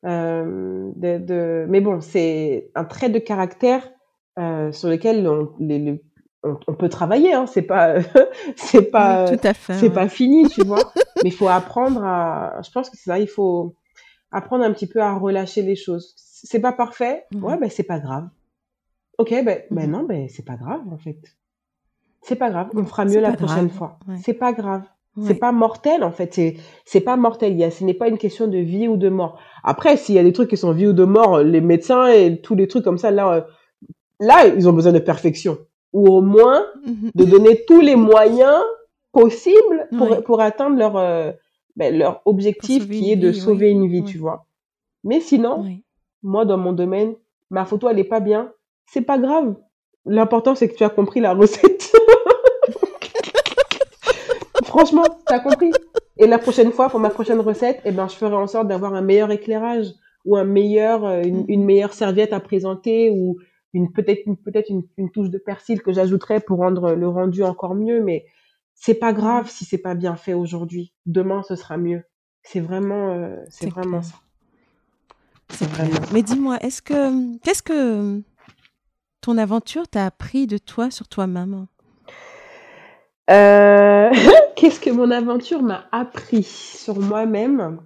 [0.05, 3.89] Euh, de, de, Mais bon, c'est un trait de caractère
[4.37, 6.01] euh, sur lequel on, les,
[6.43, 7.95] on, peut travailler, hein, c'est pas,
[8.55, 10.91] c'est pas, c'est pas fini, tu vois.
[11.23, 13.75] Mais il faut apprendre à, je pense que c'est ça, il faut
[14.33, 16.13] apprendre un petit peu à relâcher les choses.
[16.17, 18.27] C'est pas parfait, ouais, ben c'est pas grave.
[19.17, 21.19] Ok, ben, ben non, ben c'est pas grave en fait.
[22.21, 23.99] C'est pas grave, on fera mieux la prochaine fois.
[24.21, 24.83] C'est pas grave.
[25.21, 27.59] C'est pas mortel en fait, c'est c'est pas mortel.
[27.59, 29.39] Il ce n'est pas une question de vie ou de mort.
[29.63, 32.41] Après, s'il y a des trucs qui sont vie ou de mort, les médecins et
[32.41, 33.41] tous les trucs comme ça, là, euh,
[34.19, 35.59] là, ils ont besoin de perfection
[35.93, 37.11] ou au moins mhm.
[37.13, 38.63] de donner tous les moyens
[39.11, 41.31] possibles pour, pour atteindre leur, euh,
[41.75, 44.45] ben, leur objectif qui est de sauver une vie, tu vois.
[45.03, 45.65] Mais sinon,
[46.21, 47.15] moi, dans mon domaine,
[47.49, 48.51] ma photo, elle est pas bien.
[48.85, 49.55] C'est pas grave.
[50.05, 51.91] L'important, c'est que tu as compris la recette.
[54.65, 55.71] Franchement, tu as compris.
[56.17, 58.93] Et la prochaine fois, pour ma prochaine recette, eh ben, je ferai en sorte d'avoir
[58.93, 59.87] un meilleur éclairage
[60.25, 63.37] ou un meilleur, euh, une, une meilleure serviette à présenter ou
[63.73, 67.75] une peut-être une, peut-être une, touche de persil que j'ajouterais pour rendre le rendu encore
[67.75, 68.25] mieux, mais
[68.85, 70.93] c'est pas grave si c'est pas bien fait aujourd'hui.
[71.05, 72.03] Demain, ce sera mieux.
[72.41, 74.15] C'est vraiment, euh, c'est vraiment ça.
[75.47, 76.01] C'est vraiment.
[76.11, 78.21] Mais dis-moi, est-ce que qu'est-ce que
[79.21, 81.67] ton aventure t'a appris de toi sur toi-même?
[83.29, 84.11] Euh,
[84.57, 87.79] Qu'est-ce que mon aventure m'a appris sur moi-même?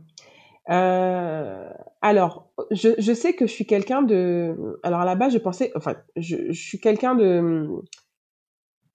[0.72, 1.70] Euh,
[2.02, 4.80] alors, je, je, sais que je suis quelqu'un de.
[4.82, 5.72] Alors à la base, je pensais.
[5.76, 7.68] Enfin, je, je suis quelqu'un de.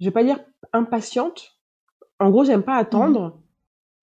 [0.00, 0.40] Je vais pas dire
[0.72, 1.61] impatiente.
[2.22, 3.20] En gros, j'aime pas attendre.
[3.20, 3.38] Mmh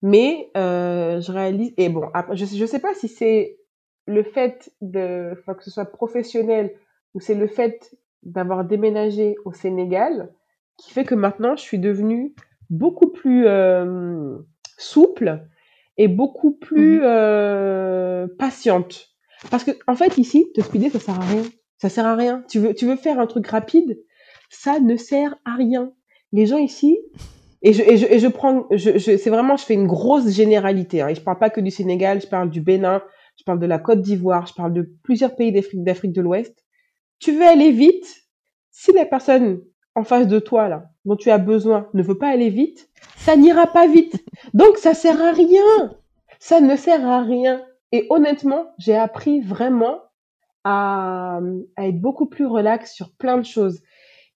[0.01, 1.73] mais euh, je réalise.
[1.77, 3.59] Et bon, je, je sais pas si c'est
[4.07, 5.35] le fait de.
[5.45, 6.73] Que ce soit professionnel
[7.13, 10.33] ou c'est le fait d'avoir déménagé au Sénégal
[10.77, 12.33] qui fait que maintenant, je suis devenue
[12.69, 14.37] beaucoup plus euh,
[14.77, 15.45] souple
[15.97, 19.09] et beaucoup plus mmh euh, patiente.
[19.49, 21.43] Parce que en fait ici, te speeder ça sert à rien.
[21.77, 22.43] Ça sert à rien.
[22.49, 23.99] Tu veux tu veux faire un truc rapide,
[24.49, 25.93] ça ne sert à rien.
[26.31, 26.97] Les gens ici
[27.61, 31.01] et je je, je prends je, je c'est vraiment je fais une grosse généralité.
[31.01, 33.01] Hein, et je parle pas que du Sénégal, je parle du Bénin,
[33.37, 36.55] je parle de la Côte d'Ivoire, je parle de plusieurs pays d'Afrique d'Afrique de l'Ouest.
[37.19, 38.07] Tu veux aller vite,
[38.71, 39.61] si la personne
[39.95, 43.35] en face de toi là dont tu as besoin ne veut pas aller vite, ça
[43.35, 44.23] n'ira pas vite.
[44.53, 45.95] Donc ça sert à rien.
[46.39, 47.63] Ça ne sert à rien.
[47.91, 49.99] Et honnêtement, j'ai appris vraiment
[50.63, 51.39] à,
[51.75, 53.81] à, être beaucoup plus relax sur plein de choses.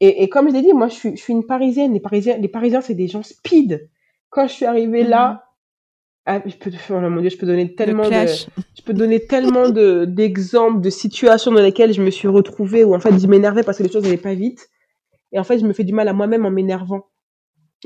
[0.05, 1.93] Et, et comme je l'ai dit, moi je suis, je suis une Parisienne.
[1.93, 3.89] Les Parisiens, les Parisiens, c'est des gens speed.
[4.29, 5.39] Quand je suis arrivée là, mhm.
[6.25, 9.69] ah, je peux, oh mon Dieu, je peux donner tellement de, je peux donner tellement
[9.69, 13.63] de d'exemples de situations dans lesquelles je me suis retrouvée où en fait je m'énervais
[13.63, 14.69] parce que les choses n'allaient pas vite.
[15.31, 17.07] Et en fait, je me fais du mal à moi-même en m'énervant.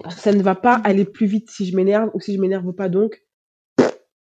[0.04, 2.40] Parce que ça ne va pas aller plus vite si je m'énerve ou si je
[2.40, 2.90] m'énerve pas.
[2.90, 3.24] Donc,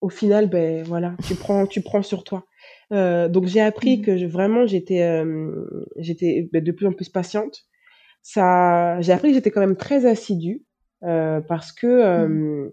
[0.01, 2.45] au final, ben voilà, tu prends, tu prends sur toi.
[2.91, 4.01] Euh, donc j'ai appris mmh.
[4.01, 5.51] que je, vraiment j'étais, euh,
[5.97, 7.65] j'étais ben, de plus en plus patiente.
[8.21, 10.63] Ça, j'ai appris que j'étais quand même très assidue
[11.03, 12.71] euh, parce que mmh.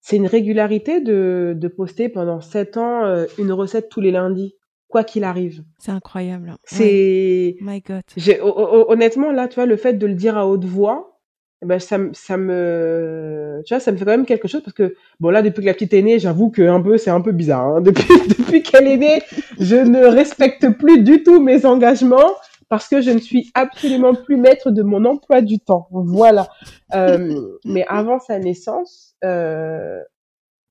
[0.00, 4.54] c'est une régularité de, de poster pendant sept ans une recette tous les lundis
[4.92, 5.64] quoi qu'il arrive.
[5.78, 6.54] C'est incroyable.
[6.64, 7.56] C'est.
[7.60, 8.02] My God.
[8.42, 11.18] Honnêtement, là, tu vois, le fait de le dire à haute voix,
[11.62, 14.74] eh ben, ça, ça me, tu vois, ça me fait quand même quelque chose parce
[14.74, 17.20] que, bon, là, depuis que la petite est née, j'avoue que un peu, c'est un
[17.20, 17.66] peu bizarre.
[17.66, 17.80] Hein.
[17.82, 19.22] Depuis, depuis qu'elle est née,
[19.58, 22.34] je ne respecte plus du tout mes engagements
[22.72, 25.88] parce que je ne suis absolument plus maître de mon emploi du temps.
[25.90, 26.48] Voilà.
[26.94, 30.00] Euh, mais avant sa naissance, euh,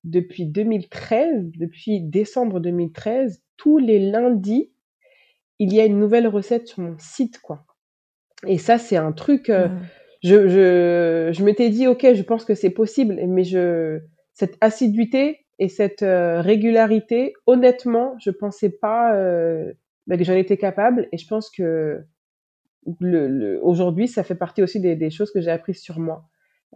[0.02, 4.72] depuis 2013, depuis décembre 2013, tous les lundis,
[5.60, 7.66] il y a une nouvelle recette sur mon site, quoi.
[8.48, 9.48] Et ça, c'est un truc.
[9.48, 9.68] Euh,
[10.24, 14.00] je, je, je m'étais dit, ok, je pense que c'est possible, mais je,
[14.34, 19.14] cette assiduité et cette régularité, honnêtement, je pensais pas
[20.08, 21.08] euh, bah, que j'en étais capable.
[21.12, 22.04] Et je pense que
[23.00, 26.24] le, le aujourd'hui, ça fait partie aussi des, des choses que j'ai apprises sur moi.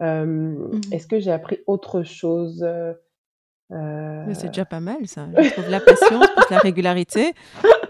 [0.01, 2.93] Euh, mmh Est-ce que j'ai appris autre chose euh...
[4.33, 5.27] C'est déjà pas mal, ça.
[5.37, 7.33] Je trouve la patience plus la régularité.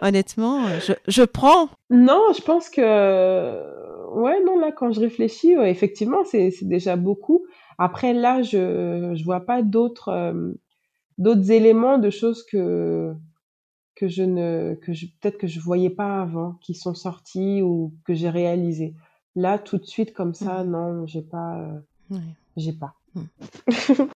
[0.02, 1.70] Honnêtement, je, je, prends.
[1.92, 2.82] Non, je pense que.
[4.16, 7.46] Ouais, non, là, quand je réfléchis, effectivement, c'est déjà beaucoup.
[7.78, 10.54] Après, là, je je vois pas d'autres euh,
[11.18, 13.14] d'autres éléments de choses que
[13.98, 17.94] que je ne que je peut-être que je voyais pas avant qui sont sortis ou
[18.06, 18.94] que j'ai réalisé.
[19.36, 20.70] Là, tout de suite comme ça, mmh.
[20.70, 21.60] non, j'ai pas
[22.12, 22.18] euh,
[22.56, 22.94] j'ai pas.
[23.16, 23.22] Mmh.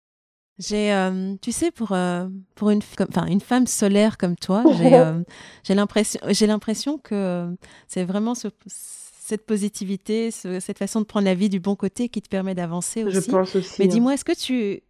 [0.60, 4.64] J'ai, euh, tu sais, pour, euh, pour une, enfin, une femme solaire comme toi,
[5.64, 7.56] j'ai, l'impression, j'ai l'impression que
[7.88, 12.24] c'est vraiment ce, cette positivité, cette façon de prendre la vie du bon côté qui
[12.24, 13.22] te permet d'avancer aussi.
[13.22, 13.76] Je pense aussi.
[13.78, 13.90] Mais hein.
[13.90, 14.82] dis-moi, est-ce que tu,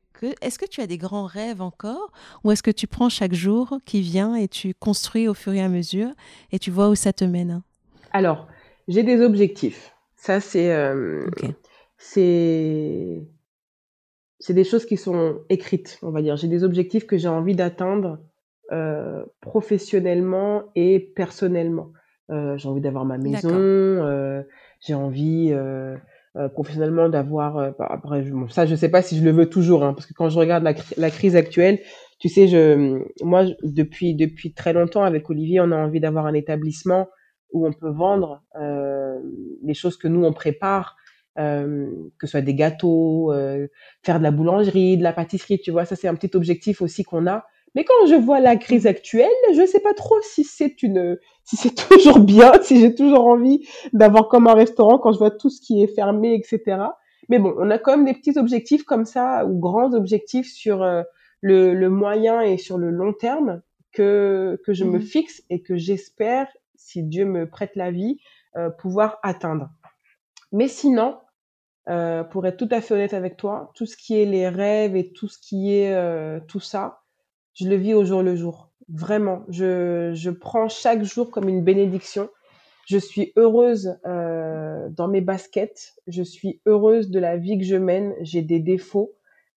[0.42, 2.12] est-ce que tu as des grands rêves encore,
[2.44, 5.62] ou est-ce que tu prends chaque jour qui vient et tu construis au fur et
[5.62, 6.10] à mesure
[6.52, 7.62] et tu vois où ça te mène
[8.12, 8.48] Alors,
[8.88, 9.94] j'ai des objectifs.
[10.16, 10.74] Ça, c'est,
[11.98, 13.28] c'est
[14.40, 16.36] c'est des choses qui sont écrites, on va dire.
[16.36, 18.20] J'ai des objectifs que j'ai envie d'atteindre
[18.72, 21.92] euh, professionnellement et personnellement.
[22.30, 24.44] Euh, j'ai envie d'avoir ma maison, euh,
[24.80, 25.54] j'ai envie
[26.38, 27.58] euh, euh, professionnellement d'avoir.
[27.58, 30.06] Euh, bah, après, bon, ça, je sais pas si je le veux toujours, hein, parce
[30.06, 31.80] que quand je regarde la, la, crise actuelle,
[32.20, 36.34] tu sais, je, moi, depuis depuis très longtemps avec Olivier, on a envie d'avoir un
[36.34, 37.08] établissement
[37.54, 38.44] où on peut vendre
[39.64, 40.98] les choses que nous on prépare
[41.40, 43.68] euh, que ce soit des gâteaux, euh,
[44.04, 47.04] faire de la boulangerie, de la pâtisserie, tu vois, ça c'est un petit objectif aussi
[47.04, 47.46] qu'on a.
[47.78, 51.58] Mais quand je vois la crise actuelle, je sais pas trop si c'est une, si
[51.58, 55.52] c'est toujours bien, si j'ai toujours envie d'avoir comme un restaurant quand je vois tout
[55.52, 56.82] ce qui est fermé, etc.
[57.30, 60.82] Mais bon, on a quand même des petits objectifs comme ça ou grands objectifs sur
[60.82, 61.04] euh,
[61.42, 63.62] le, le, moyen et sur le long terme
[63.92, 65.02] que que je me mmh.
[65.04, 66.48] fixe et que j'espère,
[66.78, 68.18] si Dieu me prête la vie,
[68.56, 69.70] euh, pouvoir atteindre.
[70.52, 71.20] Mais sinon,
[71.90, 74.96] euh, pour être tout à fait honnête avec toi, tout ce qui est les rêves
[74.96, 77.02] et tout ce qui est euh, tout ça,
[77.58, 78.70] je le vis au jour le jour.
[78.90, 82.30] Vraiment, je, je prends chaque jour comme une bénédiction.
[82.88, 85.96] Je suis heureuse euh, dans mes baskets.
[86.08, 88.14] Je suis heureuse de la vie que je mène.
[88.22, 89.14] J'ai des défauts.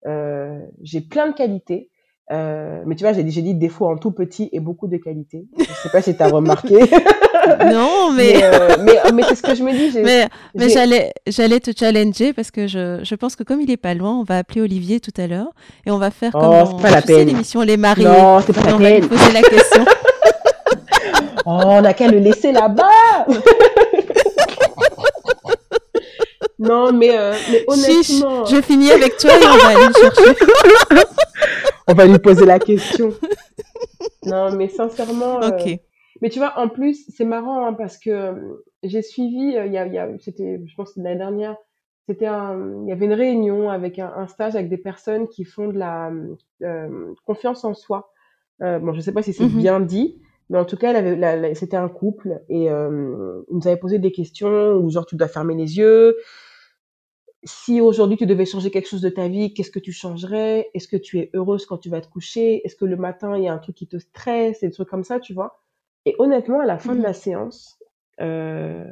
[0.07, 1.90] Euh, j'ai plein de qualités.
[2.33, 4.97] Euh, mais tu vois, j'ai dit, j'ai dit défauts en tout petit et beaucoup de
[4.99, 5.47] qualités.
[5.59, 6.79] Je sais pas si tu as remarqué.
[7.73, 9.99] non, mais mais, euh, mais, mais c'est ce que je me dis.
[9.99, 13.77] Mais, mais j'allais j'allais te challenger parce que je, je pense que comme il est
[13.77, 15.49] pas loin, on va appeler Olivier tout à l'heure
[15.87, 17.27] et on va faire comme oh, pas la peine.
[17.27, 18.05] l'émission Les Mariés.
[18.07, 18.93] Non, c'est pas la on peine.
[18.93, 19.85] va lui poser la question.
[21.47, 23.27] oh, on n'a qu'à le laisser là-bas.
[26.61, 28.45] non, mais, euh, mais honnêtement.
[28.47, 30.37] Chiche, je finis avec toi et on va aller le chercher.
[31.91, 33.13] On va lui poser la question.
[34.25, 35.37] Non, mais sincèrement.
[35.37, 35.67] Ok.
[35.67, 35.77] Euh,
[36.23, 38.35] mais tu vois, en plus, c'est marrant hein, parce que euh,
[38.83, 41.57] j'ai suivi, euh, il y a, y a c'était, je pense, l'année dernière,
[42.07, 45.69] c'était il y avait une réunion avec un, un, stage avec des personnes qui font
[45.69, 46.13] de la
[46.63, 48.13] euh, confiance en soi.
[48.63, 50.21] Euh, bon, je sais pas si c'est mmh bien dit,
[50.51, 50.93] mais en tout cas,
[51.55, 55.29] c'était un couple et euh, ils nous avait posé des questions où genre tu dois
[55.29, 56.17] fermer les yeux.
[57.43, 60.69] Si aujourd'hui tu devais changer quelque chose de ta vie, qu'est-ce que tu changerais?
[60.75, 62.61] Est-ce que tu es heureuse quand tu vas te coucher?
[62.67, 65.05] Est-ce que le matin il y a un truc qui te stresse, des trucs comme
[65.05, 65.63] ça, tu vois?
[66.05, 67.79] Et honnêtement, à la fin de la mmh séance,
[68.21, 68.85] euh,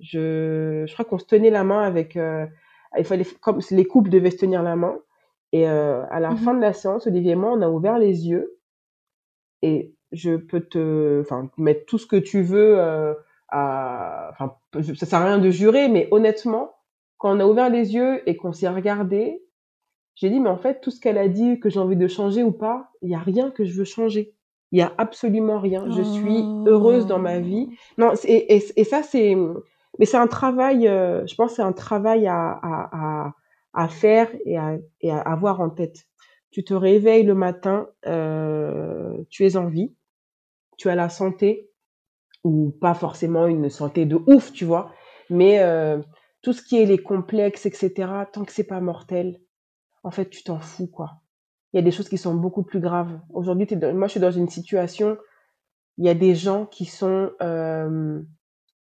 [0.00, 2.46] je, je crois qu'on se tenait la main avec, euh,
[2.98, 4.98] il fallait, comme les couples devaient se tenir la main.
[5.52, 7.98] Et euh, à la mmh fin de la séance, Olivier et moi, on a ouvert
[7.98, 8.58] les yeux.
[9.62, 12.80] Et je peux te, enfin, mettre tout ce que tu veux.
[13.48, 14.32] À,
[14.82, 16.74] ça sert à rien de jurer, mais honnêtement,
[17.22, 19.44] quand on a ouvert les yeux et qu'on s'est regardé,
[20.16, 22.42] j'ai dit, mais en fait, tout ce qu'elle a dit que j'ai envie de changer
[22.42, 24.34] ou pas, il n'y a rien que je veux changer.
[24.72, 25.88] Il y a absolument rien.
[25.88, 27.68] Je suis heureuse dans ma vie.
[27.96, 29.36] Non, et, et, et ça c'est,
[30.00, 30.88] mais c'est un travail.
[30.88, 33.34] Euh, je pense c'est un travail à, à, à,
[33.72, 36.06] à faire et à, et à avoir en tête.
[36.50, 39.94] Tu te réveilles le matin, euh, tu es en vie,
[40.76, 41.70] tu as la santé
[42.42, 44.90] ou pas forcément une santé de ouf, tu vois,
[45.30, 45.98] mais euh,
[46.42, 47.92] tout ce qui est les complexes, etc.
[48.32, 49.40] Tant que c'est pas mortel,
[50.02, 51.22] en fait, tu t'en fous, quoi
[51.72, 53.18] il y a des choses qui sont beaucoup plus graves.
[53.32, 55.16] Aujourd'hui, moi, je suis dans une situation,
[55.96, 58.20] il y a des gens qui sont euh,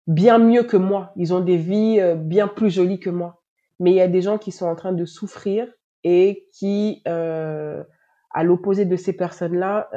[0.07, 1.13] bien mieux que moi.
[1.15, 3.41] Ils ont des vies euh, bien plus jolies que moi.
[3.79, 5.67] Mais il y a des gens qui sont en train de souffrir
[6.03, 7.83] et qui, euh,
[8.31, 9.89] à l'opposé de ces personnes-là,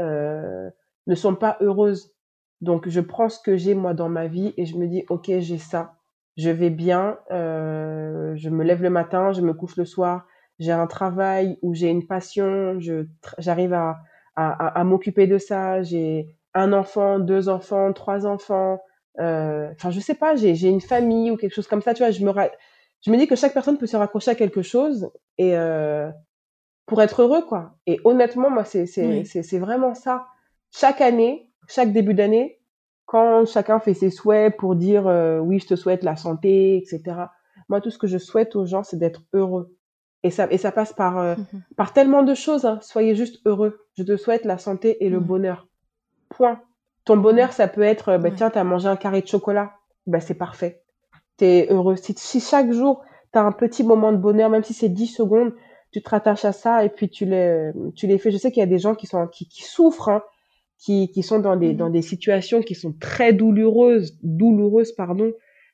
[1.07, 2.15] ne sont pas heureuses.
[2.61, 5.31] Donc, je prends ce que j'ai moi dans ma vie et je me dis, OK,
[5.39, 5.97] j'ai ça.
[6.37, 7.19] Je vais bien.
[7.31, 10.27] euh, je me lève le matin, je me couche le soir.
[10.59, 12.79] J'ai un travail où j'ai une passion.
[13.39, 13.99] J'arrive à,
[14.37, 15.83] à, à, m'occuper de ça.
[15.83, 18.81] J'ai un enfant, deux enfants, trois enfants.
[19.21, 21.95] Euh, Enfin, je sais pas, j'ai, j'ai une famille ou quelque chose comme ça.
[21.95, 22.33] Tu vois, je me,
[23.05, 26.11] je me dis que chaque personne peut se raccrocher à quelque chose et euh,
[26.87, 27.77] pour être heureux, quoi.
[27.87, 29.27] Et honnêtement, moi, c'est, c'est, Oui.
[29.27, 30.27] c'est, c'est vraiment ça.
[30.73, 32.61] Chaque année, chaque début d'année,
[33.15, 37.01] quand chacun fait ses souhaits pour dire euh, oui, je te souhaite la santé, etc.
[37.69, 39.77] Moi, tout ce que je souhaite aux gens, c'est d'être heureux.
[40.25, 41.63] Et ça, et ça passe par, euh, Mhm.
[41.77, 42.65] par tellement de choses.
[42.65, 42.81] hein.
[42.83, 43.87] Soyez juste heureux.
[43.97, 45.27] Je te souhaite la santé et le Mhm.
[45.27, 45.69] bonheur.
[46.29, 46.61] Point.
[47.05, 49.75] Ton bonheur, ça peut être, euh, bah, tiens, t'as mangé un carré de chocolat.
[50.09, 50.83] Bah, c'est parfait.
[51.37, 51.95] T'es heureux.
[51.95, 55.53] Si, si chaque jour, t'as un petit moment de bonheur, même si c'est 10 secondes,
[55.93, 58.33] tu te rattaches à ça et puis tu les, tu les fais.
[58.33, 60.23] Je sais qu'il y a des gens qui sont, qui, qui souffrent, hein,
[60.85, 61.77] qui, qui sont dans des, Mhm.
[61.77, 65.33] dans des situations qui sont très douloureuses, douloureuses, pardon.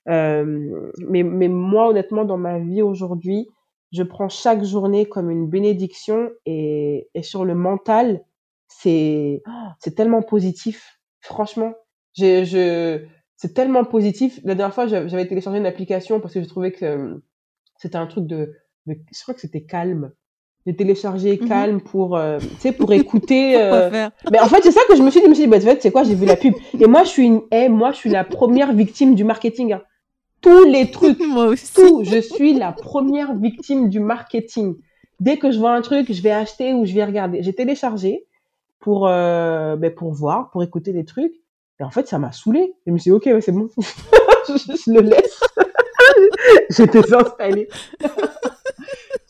[0.09, 3.49] Euh, mais, mais moi, honnêtement, dans ma vie aujourd'hui,
[3.93, 8.23] je prends chaque journée comme une bénédiction et, et sur le mental,
[8.69, 9.43] c'est,
[9.81, 11.01] c'est tellement positif.
[11.20, 11.74] Franchement,
[12.16, 13.05] je, je,
[13.37, 14.41] c'est tellement positif.
[14.45, 17.15] La dernière fois, j'avais téléchargé une application parce que je trouvais que euh,
[17.78, 18.55] c'était un truc de,
[18.87, 20.12] de, je crois que c'était calme.
[20.66, 21.49] J'ai téléchargé Mhm.
[21.49, 23.55] calme pour, euh, tu sais, pour écouter.
[23.61, 25.24] Euh, mais en fait, c'est ça que je me suis dit.
[25.27, 26.55] Je me suis dit, bah, en fait, c'est quoi, j'ai vu la pub.
[26.78, 29.73] Et moi, je suis une, eh, moi, je suis la première victime du marketing.
[29.73, 29.82] hein.
[30.43, 31.73] Tous les trucs, Moi aussi.
[31.74, 32.03] tout.
[32.05, 34.77] Je suis la première victime du marketing.
[35.19, 37.43] Dès que je vois un truc, je vais acheter ou je vais regarder.
[37.43, 38.24] J'ai téléchargé
[38.81, 41.32] pour, euh, ben, pour voir, pour écouter les trucs.
[41.78, 42.74] Et en fait, ça m'a saoulé.
[42.87, 43.69] Je me suis dit, ok, ouais, c'est bon.
[44.49, 44.53] je,
[44.87, 45.41] je le laisse.
[46.70, 47.69] j'étais installée.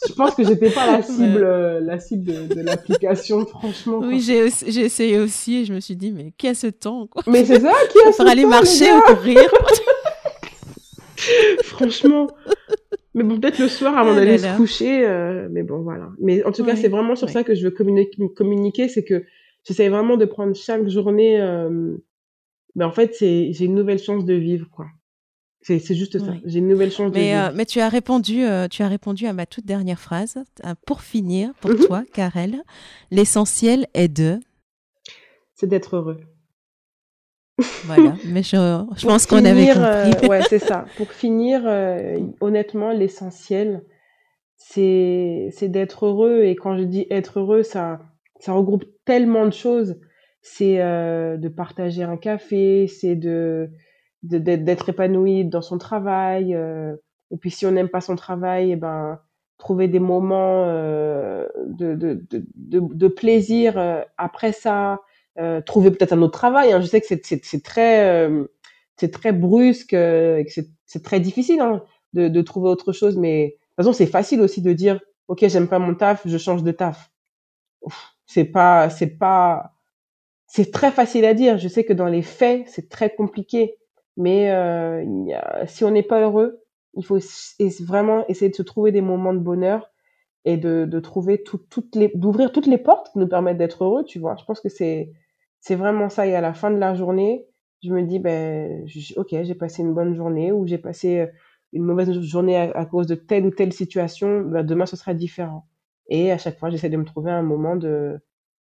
[0.08, 3.98] Je pense que j'étais pas la cible, euh, la cible de, de l'application, franchement.
[3.98, 4.08] quoi.
[4.08, 6.66] Oui, j'ai aussi- j'ai essayé aussi et je me suis dit, mais qui a ce
[6.68, 7.22] temps quoi?
[7.26, 9.40] Mais c'est ça qui a ce aller temps, les marcher ou courir.
[11.64, 12.28] Franchement.
[13.14, 15.04] Mais bon, peut-être le soir avant Ah d'aller se coucher.
[15.06, 16.08] euh, mais bon, voilà.
[16.20, 17.32] Mais en tout cas, Ouais, c'est vraiment sur ouais.
[17.32, 18.16] ça que je veux communiquer.
[18.36, 19.24] communiquer c'est que
[19.64, 21.40] j'essaie vraiment de prendre chaque journée.
[21.40, 21.96] Euh,
[22.76, 24.86] ben, en fait, c'est j'ai une nouvelle chance de vivre, quoi.
[25.62, 26.32] C'est c'est juste ça.
[26.46, 29.34] J'ai une nouvelle chance Mais, euh, mais tu as répondu, euh, tu as répondu à
[29.34, 30.36] ma toute dernière phrase.
[30.64, 31.86] Euh, Pour finir, pour Mhm.
[31.86, 32.62] toi, Karel,
[33.10, 34.40] l'essentiel est de.
[35.54, 36.20] C'est d'être heureux.
[37.84, 38.16] Voilà.
[38.24, 38.56] mais je,
[38.96, 40.14] je pense qu'on avait compris.
[40.24, 40.86] euh, ouais, c'est ça.
[40.96, 41.62] Pour finir,
[42.40, 43.84] honnêtement, l'essentiel,
[44.56, 46.44] c'est c'est d'être heureux.
[46.44, 48.00] Et quand je dis être heureux, ça
[48.38, 50.00] ça regroupe tellement de choses.
[50.42, 53.68] C'est de partager un café, c'est de-
[54.22, 56.54] d'être épanoui dans son travail.
[56.54, 56.94] euh,
[57.30, 59.18] et puis si on n'aime pas son travail, eh ben
[59.58, 65.00] trouver des moments euh, de, de, de, de, plaisir euh, après ça.
[65.64, 66.72] Trouver peut-être un autre travail.
[66.72, 66.80] hein.
[66.82, 68.28] Je sais que c'est très
[68.96, 71.82] c'est très brusque, et que c'est très difficile hein,
[72.12, 73.16] de, trouver autre chose.
[73.16, 76.36] Mais de toute façon, c'est facile aussi de dire, ok, j'aime pas mon taf, je
[76.38, 77.10] change de taf.
[78.26, 79.72] C'est pas c'est pas
[80.48, 81.58] c'est très facile à dire.
[81.58, 83.76] Je sais que dans les faits, c'est très compliqué.
[84.16, 85.04] Mais euh,
[85.66, 86.62] si on n'est pas heureux,
[86.94, 87.18] il faut
[87.84, 89.90] vraiment essayer de se trouver des moments de bonheur
[90.44, 94.04] et de, trouver tout- toutes les, d'ouvrir toutes les portes qui nous permettent d'être heureux.
[94.04, 95.12] Tu vois, je pense que c'est
[95.60, 96.26] c'est vraiment ça.
[96.26, 97.46] Et à la fin de la journée,
[97.82, 101.26] je me dis ben ok, j'ai passé une bonne journée ou j'ai passé euh,
[101.72, 104.40] une mauvaise journée à, à cause de telle ou telle situation.
[104.42, 105.66] Ben, demain, ce sera différent.
[106.08, 108.18] Et à chaque fois, j'essaie de me trouver un moment de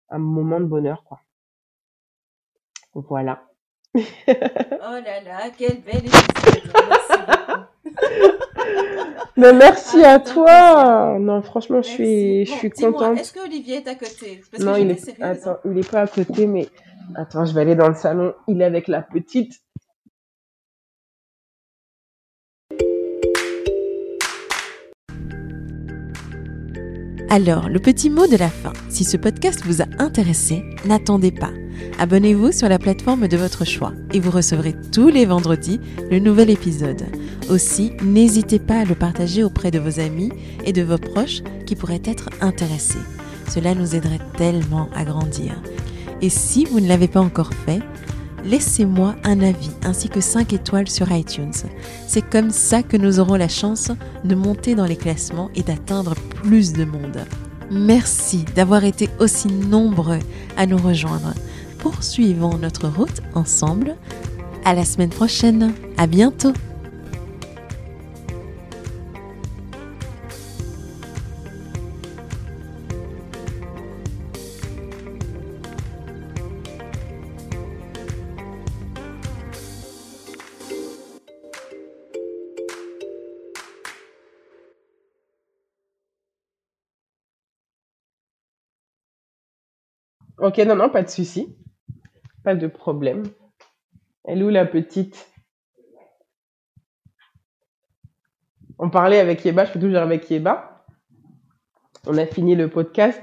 [0.10, 1.19] un moment de bonheur, quoi.
[2.94, 3.47] Voilà.
[4.28, 6.64] Oh là là, quel bel épisode.
[6.90, 7.22] Merci.
[9.38, 11.18] Mais merci Ah, à toi.
[11.19, 13.19] Non, franchement, je suis, je suis contente.
[13.19, 14.41] Est-ce que Olivier est à côté?
[14.52, 16.68] Parce Non, que il est, attends, il est pas à côté, mais
[17.15, 18.34] attends, je vais aller dans le salon.
[18.48, 19.53] Il est avec la petite.
[27.30, 28.72] Alors, le petit mot de la fin.
[28.88, 31.52] Si ce podcast vous a intéressé, n'attendez pas.
[31.99, 36.49] Abonnez-vous sur la plateforme de votre choix et vous recevrez tous les vendredis le nouvel
[36.49, 37.04] épisode.
[37.49, 40.32] Aussi, n'hésitez pas à le partager auprès de vos amis
[40.64, 42.98] et de vos proches qui pourraient être intéressés.
[43.49, 45.62] Cela nous aiderait tellement à grandir.
[46.22, 47.82] Et si vous ne l'avez pas encore fait,
[48.48, 51.53] laissez-moi un avis ainsi que 5 étoiles sur iTunes.
[52.07, 53.91] C'est comme ça que nous aurons la chance
[54.24, 57.26] de monter dans les classements et d'atteindre plus de monde.
[57.69, 60.19] Merci d'avoir été aussi nombreux
[60.56, 61.34] à nous rejoindre.
[61.80, 63.95] Poursuivons notre route ensemble.
[64.64, 65.74] À la semaine prochaine.
[65.98, 66.53] À bientôt.
[90.39, 91.57] Ok, non, non, pas de souci.
[92.43, 93.23] Pas de problème.
[94.23, 95.31] Elle est où la petite?
[98.77, 100.85] On parlait avec Yeba, je fais toujours avec Yeba.
[102.05, 103.22] On a fini le podcast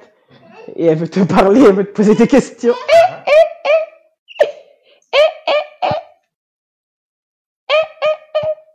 [0.74, 2.74] et elle veut te parler, elle veut te poser des questions.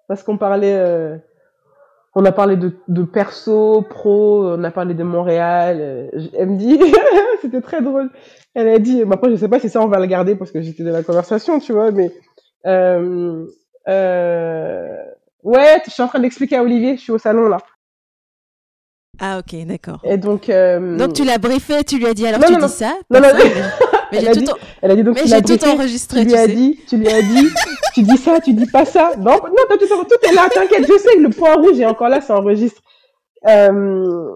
[0.08, 1.18] Parce qu'on parlait, euh,
[2.16, 6.10] on a parlé de, de perso, pro, on a parlé de Montréal.
[6.38, 6.80] elle me dit,
[7.42, 8.10] c'était très drôle.
[8.56, 10.52] Elle a dit, mais après je sais pas si ça on va le garder parce
[10.52, 12.12] que j'étais dans la conversation, tu vois, mais
[12.66, 13.46] euh,
[13.88, 14.96] euh,
[15.44, 17.58] ouais, je suis en train d'expliquer à Olivier, je suis au salon là.
[19.22, 20.00] Ah, ok, d'accord.
[20.06, 22.60] Et donc, euh, Donc tu l'as briefé, tu lui as dit alors Non, tu non,
[22.60, 22.70] dis non.
[22.70, 22.94] ça?
[23.10, 23.28] Non, non,
[24.12, 26.20] mais- Elle j'ai a tout, dit- en- elle a dit donc mais j'ai tout enregistré,
[26.22, 26.54] tu lui tu as sais.
[26.54, 27.48] dit, tu lui as dit,
[27.94, 29.12] tu dis ça, tu dis pas ça.
[29.18, 32.10] Non, non, tout, tout est là, t'inquiète, je sais que le point rouge est encore
[32.10, 32.82] là, ça enregistre.
[33.48, 34.30] Euh,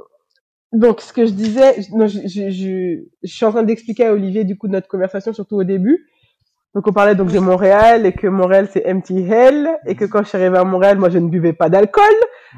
[0.72, 4.08] donc, ce que je disais, je- non, je, je, je, je suis en train d'expliquer
[4.08, 6.08] à Olivier, du coup, notre conversation, surtout au début.
[6.74, 10.24] Donc, on parlait donc de Montréal et que Montréal, c'est empty hell et que quand
[10.24, 12.04] je suis arrivée à Montréal, moi, je ne buvais pas d'alcool.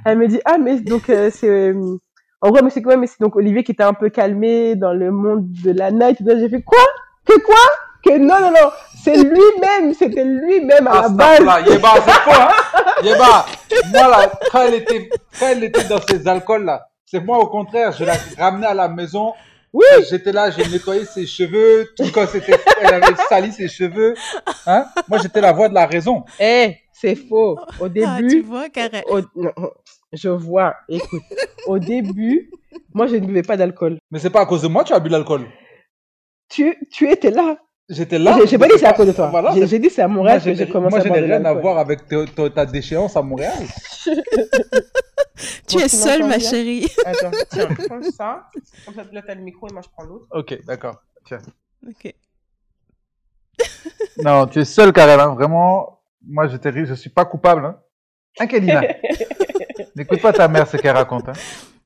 [0.06, 1.98] Elle me dit, ah, mais donc, euh, c'est, euh,
[2.40, 4.94] en gros, mais c'est quoi, mais c'est donc Olivier qui était un peu calmé dans
[4.94, 6.18] le monde de la night.
[6.20, 6.40] Tout ça.
[6.40, 6.78] J'ai fait quoi?
[7.26, 7.56] Que quoi?
[8.04, 8.72] Que non, non, non,
[9.04, 11.40] c'est lui-même, c'était lui-même à la base.
[11.42, 12.50] Là, Yeba, c'est faux, hein?
[13.04, 13.46] Yeba,
[13.94, 17.48] moi là, quand elle était, quand elle était dans ces alcools là, c'est moi au
[17.48, 19.34] contraire, je la ramenais à la maison.
[19.74, 19.84] Oui.
[20.10, 24.14] J'étais là, j'ai nettoyé ses cheveux, tout quand c'était, elle avait sali ses cheveux.
[24.66, 24.86] Hein?
[25.10, 26.24] Moi, j'étais la voix de la raison.
[26.40, 27.60] Eh, c'est faux.
[27.82, 29.02] Au Ah, tu début, vois, Karen.
[29.10, 29.52] au- non,
[30.14, 31.24] je vois, écoute,
[31.68, 32.50] au début,
[32.94, 33.98] moi, je ne buvais pas d'alcool.
[34.12, 35.46] Mais c'est pas à cause de moi que tu as bu l'alcool.
[36.50, 37.58] Tu, tu étais là.
[37.90, 38.38] J'étais là.
[38.48, 39.28] J'ai pas dit c'est à cause de toi.
[39.30, 41.08] Voilà, J'ai dit c'est à moi, Montréal je que j'ai n'ai- commencé moi, à je
[41.10, 43.54] boire n'ai rien à voir avec te- te- ta déchéance à Montréal.
[45.68, 46.88] Tu es seule, ma chérie.
[47.06, 48.50] Attends, tiens, prends ça.
[48.86, 50.26] Comme ça, là, t'as le micro et moi, je prends l'autre.
[50.32, 50.96] Ok, d'accord.
[51.26, 51.40] Tiens.
[51.88, 52.14] Ok.
[54.24, 55.20] Non, tu es seul, Karel.
[55.20, 55.34] Hein.
[55.36, 57.66] Vraiment, moi, je, t'ai- je suis pas coupable.
[57.66, 57.80] Hein.
[59.96, 61.30] N'écoute pas ta mère ce qu'elle raconte.
[61.30, 61.34] Hein.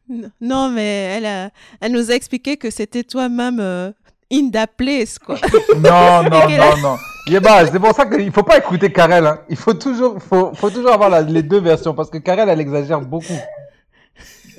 [0.08, 1.50] Non, Non, mais elle, a,
[1.82, 3.92] elle nous a expliqué que c'était toi-même euh,
[4.32, 5.36] in the place, quoi.
[5.78, 6.98] Non, non, non, non.
[7.28, 9.26] Yeba, c'est pour ça qu'il faut pas écouter Karel.
[9.28, 9.40] Hein.
[9.50, 12.60] Il faut toujours, faut, faut toujours avoir la- les deux versions parce que Karel, elle
[12.62, 13.34] exagère beaucoup.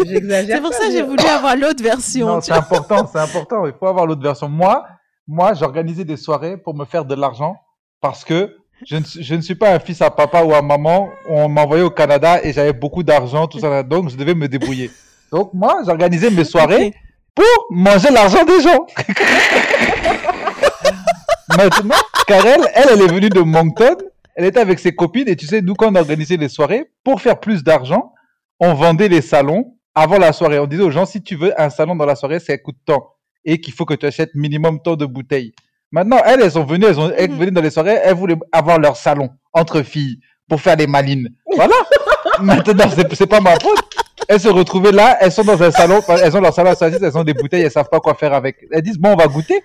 [0.04, 0.56] J'exagère.
[0.56, 2.26] C'est pour ça que j'ai voulu avoir l'autre version.
[2.26, 3.66] Non, c'est important, c'est important.
[3.66, 4.48] Il faut avoir l'autre version.
[4.48, 4.86] Moi,
[5.26, 7.56] moi, j'organisais des soirées pour me faire de l'argent
[8.00, 8.56] parce que
[8.86, 11.10] je ne, suis- je ne suis pas un fils à papa ou à maman.
[11.28, 13.82] On m'envoyait au Canada et j'avais beaucoup d'argent, tout ça.
[13.82, 14.90] Donc, je devais me débrouiller.
[15.30, 16.94] Donc, moi, j'organisais mes soirées.
[17.40, 18.86] Pour manger l'argent des gens.
[21.56, 21.96] Maintenant,
[22.26, 23.96] Karel, elle, elle est venue de Moncton.
[24.36, 27.20] Elle était avec ses copines et tu sais, nous, quand on organisait les soirées, pour
[27.20, 28.12] faire plus d'argent,
[28.60, 30.58] on vendait les salons avant la soirée.
[30.58, 33.14] On disait aux gens, si tu veux un salon dans la soirée, ça coûte tant.
[33.44, 35.52] Et qu'il faut que tu achètes minimum tant de bouteilles.
[35.92, 37.38] Maintenant, elles, elles sont venues, elles, ont, elles Mhm.
[37.38, 41.28] venaient dans les soirées, elles voulaient avoir leur salon entre filles pour faire les malines.
[41.56, 41.74] Voilà.
[42.40, 43.84] Maintenant, c'est pas ma faute.
[44.32, 47.18] Elles se retrouvaient là, elles sont dans un salon, elles ont leur salon à elles
[47.18, 48.58] ont des bouteilles, elles savent pas quoi faire avec.
[48.70, 49.60] Elles disent, bon, on va goûter.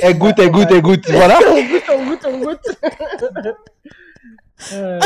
[0.00, 1.10] Elles goûtent, elles goûtent, elles goûtent.
[1.10, 1.38] Voilà.
[1.50, 3.56] On goûte, on goûte, on goûte.
[4.72, 4.98] Euh,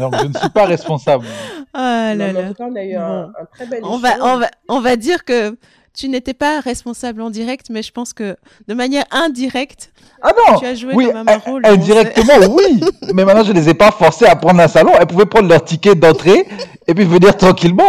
[0.00, 1.26] Donc, je ne suis pas responsable.
[1.72, 2.48] Ah là non, là.
[2.58, 4.20] on a eu un, un très bel On va, échange.
[4.24, 5.56] on, va, on va dire que
[5.94, 8.36] tu n'étais pas responsable en direct, mais je pense que
[8.68, 11.64] de manière indirecte, Ah non tu as joué Oui, quand même un rôle.
[11.66, 12.80] indirectement, oui.
[13.14, 14.92] Mais maintenant, je les ai pas forcés à prendre un salon.
[14.98, 16.46] Elles pouvaient prendre leur ticket d'entrée
[16.86, 17.88] et puis venir tranquillement.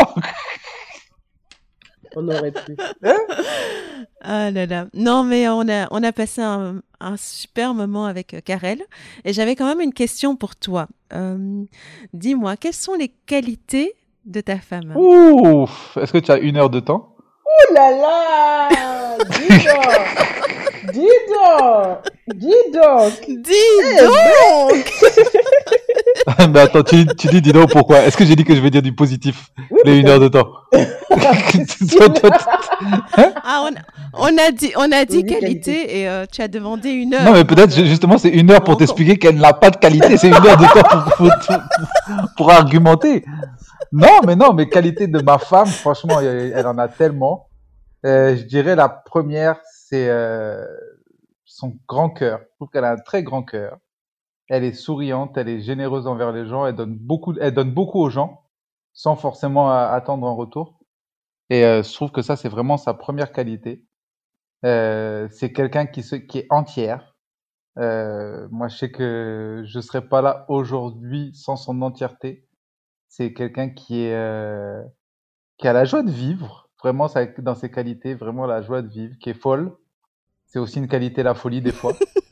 [2.15, 2.75] On aurait pu.
[4.23, 4.85] Ah là là.
[4.93, 8.83] Non, mais on a, on a passé un, un super moment avec euh, Karel.
[9.25, 10.88] Et j'avais quand même une question pour toi.
[11.13, 11.63] Euh,
[12.13, 14.95] Dis-moi, quelles sont les qualités de ta femme?
[14.95, 15.97] Ouf!
[15.99, 17.15] Est-ce que tu as une heure de temps?
[17.45, 18.69] Oh là là!
[19.29, 20.93] Dis donc!
[20.93, 21.97] Dis donc!
[22.35, 23.25] Dis donc!
[23.27, 24.85] Dis donc
[26.53, 28.69] Mais attends, tu, tu dis dis donc pourquoi Est-ce que j'ai dit que je vais
[28.69, 29.49] dire du positif
[29.85, 30.48] Les une heure de temps.
[30.72, 32.30] Toi-
[33.43, 33.72] Ah, on,
[34.14, 37.23] on a dit, on a dit Oui, qualité, et euh, tu as demandé une heure.
[37.23, 40.18] non, mais peut-être ju- justement, c'est une heure pour t'expliquer qu'elle n'a pas de qualité.
[40.18, 43.23] C'est une heure de temps pour, pour, pour- pour argumenter.
[43.91, 47.48] Non, mais non, mais qualité de ma femme, franchement, elle, elle en a tellement.
[48.06, 49.57] Euh, je dirais la première,
[49.88, 50.64] c'est euh,
[51.45, 52.39] son grand cœur.
[52.39, 53.77] Je trouve qu'elle a un très grand cœur.
[54.52, 58.44] Elle est souriante, elle est généreuse envers les gens, elle donne beaucoup, aux gens,
[58.91, 60.82] sans forcément attendre un retour.
[61.49, 63.86] Et euh, je trouve que ça, c'est vraiment sa première qualité.
[64.65, 67.15] Euh, c'est quelqu'un qui, est entière.
[67.78, 72.45] Euh, moi, je sais que je serais pas là aujourd'hui sans son entièreté.
[73.07, 74.84] C'est quelqu'un qui a
[75.61, 77.07] la joie de vivre, vraiment
[77.38, 79.78] dans ses qualités, vraiment la joie de vivre, qui est folle.
[80.45, 81.94] c'est aussi une qualité, la folie, des fois,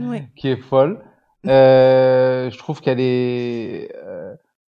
[0.00, 0.28] Ouais.
[0.36, 1.00] qui est folle.
[1.46, 4.34] Euh, je trouve qu'elle est, euh,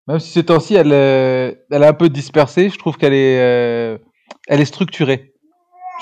[0.06, 3.40] même si ces temps-ci, elle, euh, elle est un peu dispersée, je trouve qu'elle est,
[3.40, 3.98] euh,
[4.46, 5.32] elle est structurée,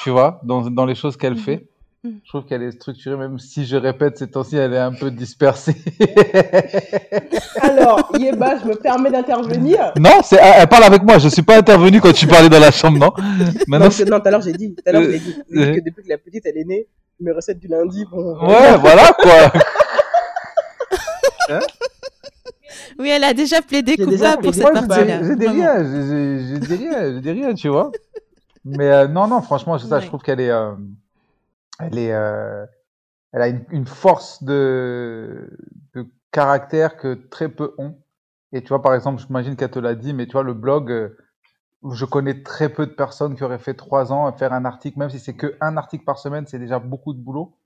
[0.03, 1.39] tu vois, dans, dans les choses qu'elle Mhm.
[1.39, 1.69] fait.
[2.05, 2.21] Mhm.
[2.25, 5.11] Je trouve qu'elle est structurée, même si je répète, ces temps-ci, elle est un peu
[5.11, 5.75] dispersée.
[7.61, 9.93] Alors, Yeba, je me permets d'intervenir.
[9.99, 12.71] non, c'est, elle parle avec moi, je suis pas intervenu quand tu parlais dans la
[12.71, 13.13] chambre, non?
[13.67, 14.75] Maintenant, Non, tout à l'heure, j'ai dit.
[14.75, 15.03] Tout à l'heure.
[15.03, 16.87] J'ai dit que depuis que la petite, elle est née,
[17.21, 18.39] mes recettes du lundi, bon.
[18.47, 19.53] Ouais, voilà quoi.
[22.99, 25.19] Oui, elle a déjà plaidé J'ai déjà coupable pour cette Moi, je partie-là.
[25.21, 25.53] dis vraiment.
[25.53, 27.93] rien, je dis rien, je dis rien, tu vois.
[28.65, 30.03] Mais euh, non, non, franchement, c'est ça, Ouais.
[30.03, 30.73] je trouve qu'elle est, euh,
[31.81, 32.67] elle est, euh,
[33.33, 35.49] elle a une, une force de,
[35.95, 37.97] de caractère que très peu ont.
[38.53, 40.91] Et tu vois, par exemple, j'imagine qu'elle te l'a dit, mais tu vois, le blog,
[40.91, 41.17] euh,
[41.93, 44.99] je connais très peu de personnes qui auraient fait trois ans à faire un article,
[44.99, 47.57] même si c'est que un article par semaine, c'est déjà beaucoup de boulot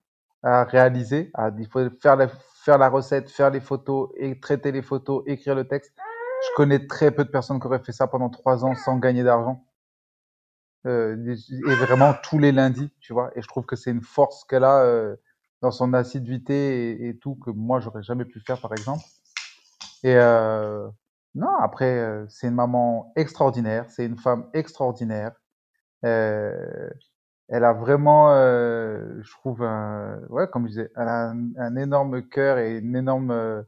[0.43, 1.31] à réaliser.
[1.35, 5.23] À- il faut faire la, faire la recette, faire les photos, et traiter les photos,
[5.27, 5.93] écrire le texte.
[6.51, 9.23] Je connais très peu de personnes qui auraient fait ça pendant trois ans sans gagner
[9.25, 9.65] d'argent.
[10.87, 11.17] Euh,
[11.69, 13.31] et vraiment tous les lundis, tu vois.
[13.37, 15.15] Et je trouve que c'est une force qu'elle a euh,
[15.61, 19.05] dans son assiduité et, et tout que moi j'aurais jamais pu faire, par exemple.
[20.05, 20.89] Et euh,
[21.35, 25.33] non, après euh, c'est une maman extraordinaire, c'est une femme extraordinaire.
[26.05, 26.91] Euh,
[27.49, 31.77] elle a vraiment, euh, je trouve, un, ouais, comme je disais, elle a un, un
[31.77, 33.63] énorme cœur et une énorme euh,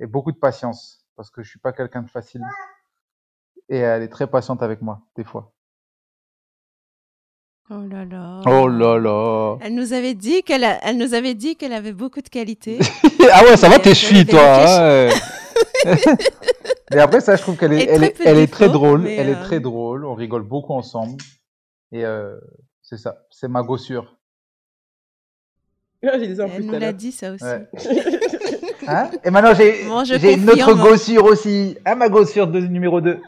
[0.00, 2.42] et beaucoup de patience parce que je suis pas quelqu'un de facile.
[3.68, 5.52] Et elle est très patiente avec moi, des fois.
[7.70, 8.42] Oh là là.
[8.46, 9.56] Oh là là.
[9.62, 12.78] Elle nous avait dit qu'elle a- elle nous avait dit qu'elle avait beaucoup de qualités.
[13.32, 14.40] ah ouais, ça va tes avait toi.
[14.42, 15.08] hein.
[16.92, 18.66] Mais après, ça, je trouve qu'elle est, Et elle très est, peu elle est très
[18.66, 19.08] d'efforts, drôle.
[19.08, 20.04] Elle est très drôle.
[20.04, 21.16] On rigole beaucoup ensemble.
[21.92, 22.36] Et euh,
[22.82, 23.18] c'est ça.
[23.30, 24.16] C'est ma gossure.
[26.06, 27.44] Ah, J'ai Elle plus nous l'a dit ça aussi.
[27.44, 27.66] Ouais.
[28.86, 29.10] Hein?
[29.24, 31.74] Et maintenant, j'ai Bon, une autre gossure aussi.
[31.86, 33.18] Hein, ma gossure de numéro 2.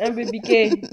[0.00, 0.84] Un baby K.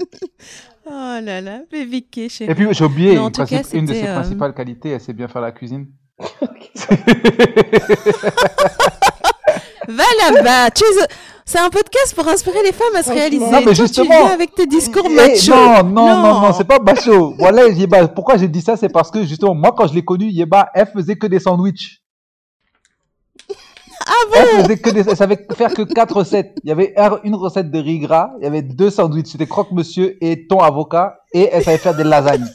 [0.86, 2.54] Oh là là, baby K, Et chérie.
[2.54, 4.90] puis, j'ai oublié Non, une, cas, de ses euh, principales qualités.
[4.90, 5.86] Elle sait bien faire la cuisine.
[9.96, 10.70] Va là-bas.
[10.70, 10.84] Tu...
[11.44, 13.44] C'est un podcast pour inspirer les femmes à se réaliser.
[13.44, 14.04] Non, mais Toi, justement.
[14.06, 15.50] tu viens avec tes discours Eh, machos.
[15.50, 16.40] non, non, non, Non.
[16.42, 17.34] non, c'est pas macho.
[17.38, 20.30] Voilà, Yeba, pourquoi j'ai dit ça, c'est parce que justement, moi, quand je l'ai connue,
[20.30, 22.02] Yeba, elle faisait que des sandwichs.
[24.06, 26.56] Ah Elle faisait que des, elle savait faire que quatre recettes.
[26.64, 29.46] Il y avait un- une recette de riz gras, il y avait deux sandwichs, c'était
[29.46, 32.46] croque-monsieur et thon avocat, et elle savait faire des lasagnes.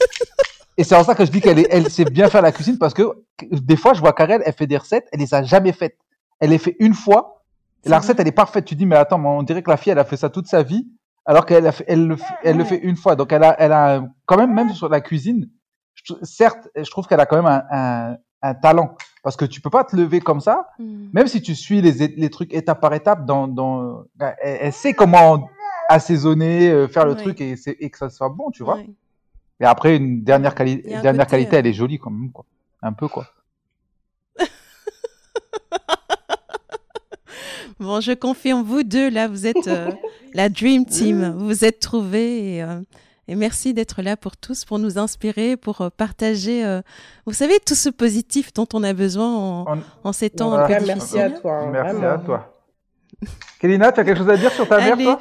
[0.76, 2.92] Et c'est en ça que je dis qu'elle elle sait bien faire la cuisine parce
[2.94, 3.02] que
[3.50, 5.96] des fois, je vois Karel, elle fait des recettes, elle les a jamais faites.
[6.40, 7.42] Elle les fait une fois,
[7.84, 8.64] et la recette, elle est parfaite.
[8.64, 10.46] Tu dis, mais attends, mais on dirait que la fille, elle a fait ça toute
[10.46, 10.86] sa vie,
[11.24, 13.16] alors qu'elle elle le, fait- elle le fait une fois.
[13.16, 15.48] Donc, elle a, elle a quand même, même sur la cuisine,
[15.94, 18.96] je certes, je trouve qu'elle a quand même un, un, un talent.
[19.22, 21.08] Parce que tu peux pas te lever comme ça, Hmm.
[21.12, 24.92] même si tu suis les, les trucs étape par étape, dans, dans, elle, elle sait
[24.94, 25.48] comment
[25.88, 27.22] assaisonner, euh, faire le Oui.
[27.22, 28.78] truc et, c'est- et que ça soit bon, tu vois.
[29.60, 32.44] Et après, une dernière, quali- dernière côté, qualité, euh, elle est jolie quand même, quoi.
[32.82, 33.26] Un peu, quoi.
[37.78, 39.90] Bon, je confirme, vous deux, là, vous êtes euh,
[40.34, 41.34] la Dream Team.
[41.36, 42.80] Vous vous êtes trouvés et, euh,
[43.28, 46.80] et merci d'être là pour tous, pour nous inspirer, pour euh, partager, euh,
[47.26, 50.64] vous savez, tout ce positif dont on a besoin en, On- en ces temps Voilà.
[50.64, 51.42] un peu Ouais, merci à difficiles.
[51.42, 51.52] toi.
[51.58, 52.14] hein, Merci vraiment.
[52.14, 52.52] à toi.
[53.60, 55.20] Kélina, tu as quelque chose à dire sur ta mère, toi?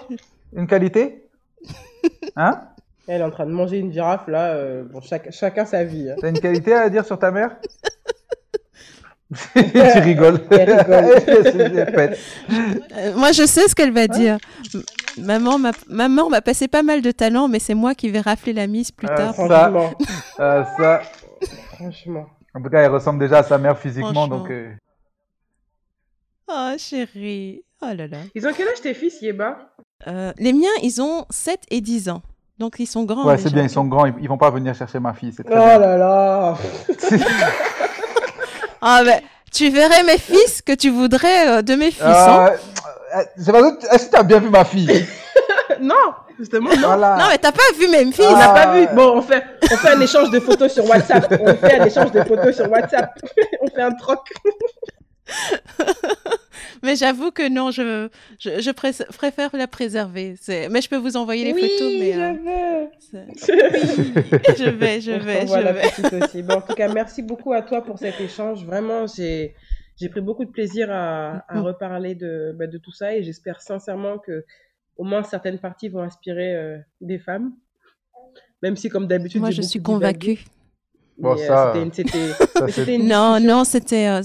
[0.54, 1.24] Une qualité?
[2.38, 2.62] Hein?
[3.08, 4.50] Elle est en train de manger une girafe là.
[4.54, 6.10] euh, bon, chaque- chacun sa vie.
[6.10, 6.16] hein.
[6.20, 7.56] T'as une qualité à dire sur ta mère?
[9.56, 10.42] Tu rigoles.
[12.98, 14.38] Euh, moi, je sais ce qu'elle va dire.
[15.18, 18.54] Maman m'a maman m'a passé pas mal de talent, mais c'est moi qui vais rafler
[18.54, 19.36] la mise plus Ah, tard.
[19.36, 19.48] Ça.
[19.48, 19.94] Franchement.
[20.40, 21.02] Ah, ça.
[21.74, 22.26] Franchement.
[22.54, 24.50] En tout cas, elle ressemble déjà à sa mère physiquement, donc.
[24.50, 24.72] euh,
[26.48, 27.64] Oh, chérie.
[27.82, 28.18] Oh là là.
[28.36, 29.58] Ils ont quel âge tes fils, Yeba
[30.08, 32.22] Euh, les miens, ils ont 7 et 10 ans.
[32.60, 33.26] Donc, ils sont grands.
[33.28, 35.44] Ouais, c'est bien, ils sont grands, ils, ils vont pas venir chercher ma fille, c'est
[35.48, 35.78] Oh bien.
[35.80, 36.58] là là
[38.88, 39.20] Ah, ben,
[39.52, 42.04] tu verrais mes fils que tu voudrais euh, de mes fils.
[42.04, 42.50] hein.
[42.52, 45.06] Euh, euh, c'est pas Est-ce que tu as bien vu ma fille?
[45.82, 45.96] Non,
[46.40, 46.88] justement, non.
[46.90, 47.18] Voilà.
[47.18, 48.24] Non, mais t'as pas vu mes fils.
[48.30, 48.54] On n'a Ah.
[48.54, 48.88] pas vu.
[48.94, 51.36] Bon, on fait, on fait un échange de photos sur WhatsApp.
[51.42, 53.10] On fait un échange de photos sur WhatsApp.
[53.62, 54.20] on fait un troc.
[56.84, 58.10] Mais j'avoue que non, je,
[58.40, 60.36] je, je pré- préfère la préserver.
[60.70, 61.92] Mais je peux vous envoyer les photos.
[62.00, 63.28] Mais, euh, veux.
[63.36, 65.82] c'est- je vais, je vais, je la vais.
[65.90, 66.44] petite aussi.
[66.44, 68.66] Bon, en tout cas, merci beaucoup à toi pour cet échange.
[68.66, 69.56] Vraiment, j'ai
[69.98, 71.62] j'ai pris beaucoup de plaisir à, à Mhm.
[71.64, 74.44] reparler de, bah, de tout ça et j'espère sincèrement que
[74.98, 77.54] au moins certaines parties vont inspirer euh, des femmes.
[78.62, 80.40] Même si, comme d'habitude, Moi, je suis convaincue.
[81.18, 84.22] Bon, euh, ça, c'était une- une Non, non, c'était euh,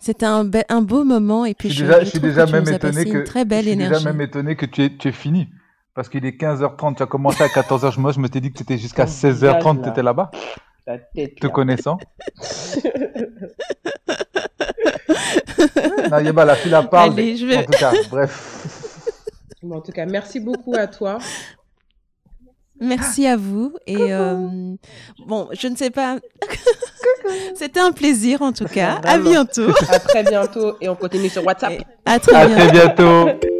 [0.00, 2.20] c'était un, be- un beau moment et puis Je suis je, déjà, je je suis
[2.20, 3.94] déjà que même étonné que une très belle je suis énergie.
[3.98, 5.48] déjà même étonné que tu es, tu es fini.
[5.94, 8.56] Parce qu'il est 15h30, tu as commencé à 14h, moi je me t'ai dit que
[8.58, 9.82] tu étais jusqu'à Oh, 16h30, là.
[9.84, 10.30] tu étais là-bas,
[10.86, 11.52] La tête, te là.
[11.52, 11.98] connaissant.
[16.10, 17.12] non, Yeba, la fille la parle.
[17.12, 18.66] Allez, je vais- En tout cas, bref.
[19.62, 21.18] Bon, en tout cas, merci beaucoup à toi.
[22.80, 24.48] Merci à vous et euh,
[25.26, 26.16] bon, je ne sais pas.
[27.54, 28.94] C'était un plaisir en tout cas.
[29.04, 29.30] À Vraiment.
[29.30, 29.68] bientôt.
[29.90, 31.72] À très bientôt et on continue sur WhatsApp.
[31.72, 32.60] Et à très À bientôt.
[32.62, 33.28] très bientôt.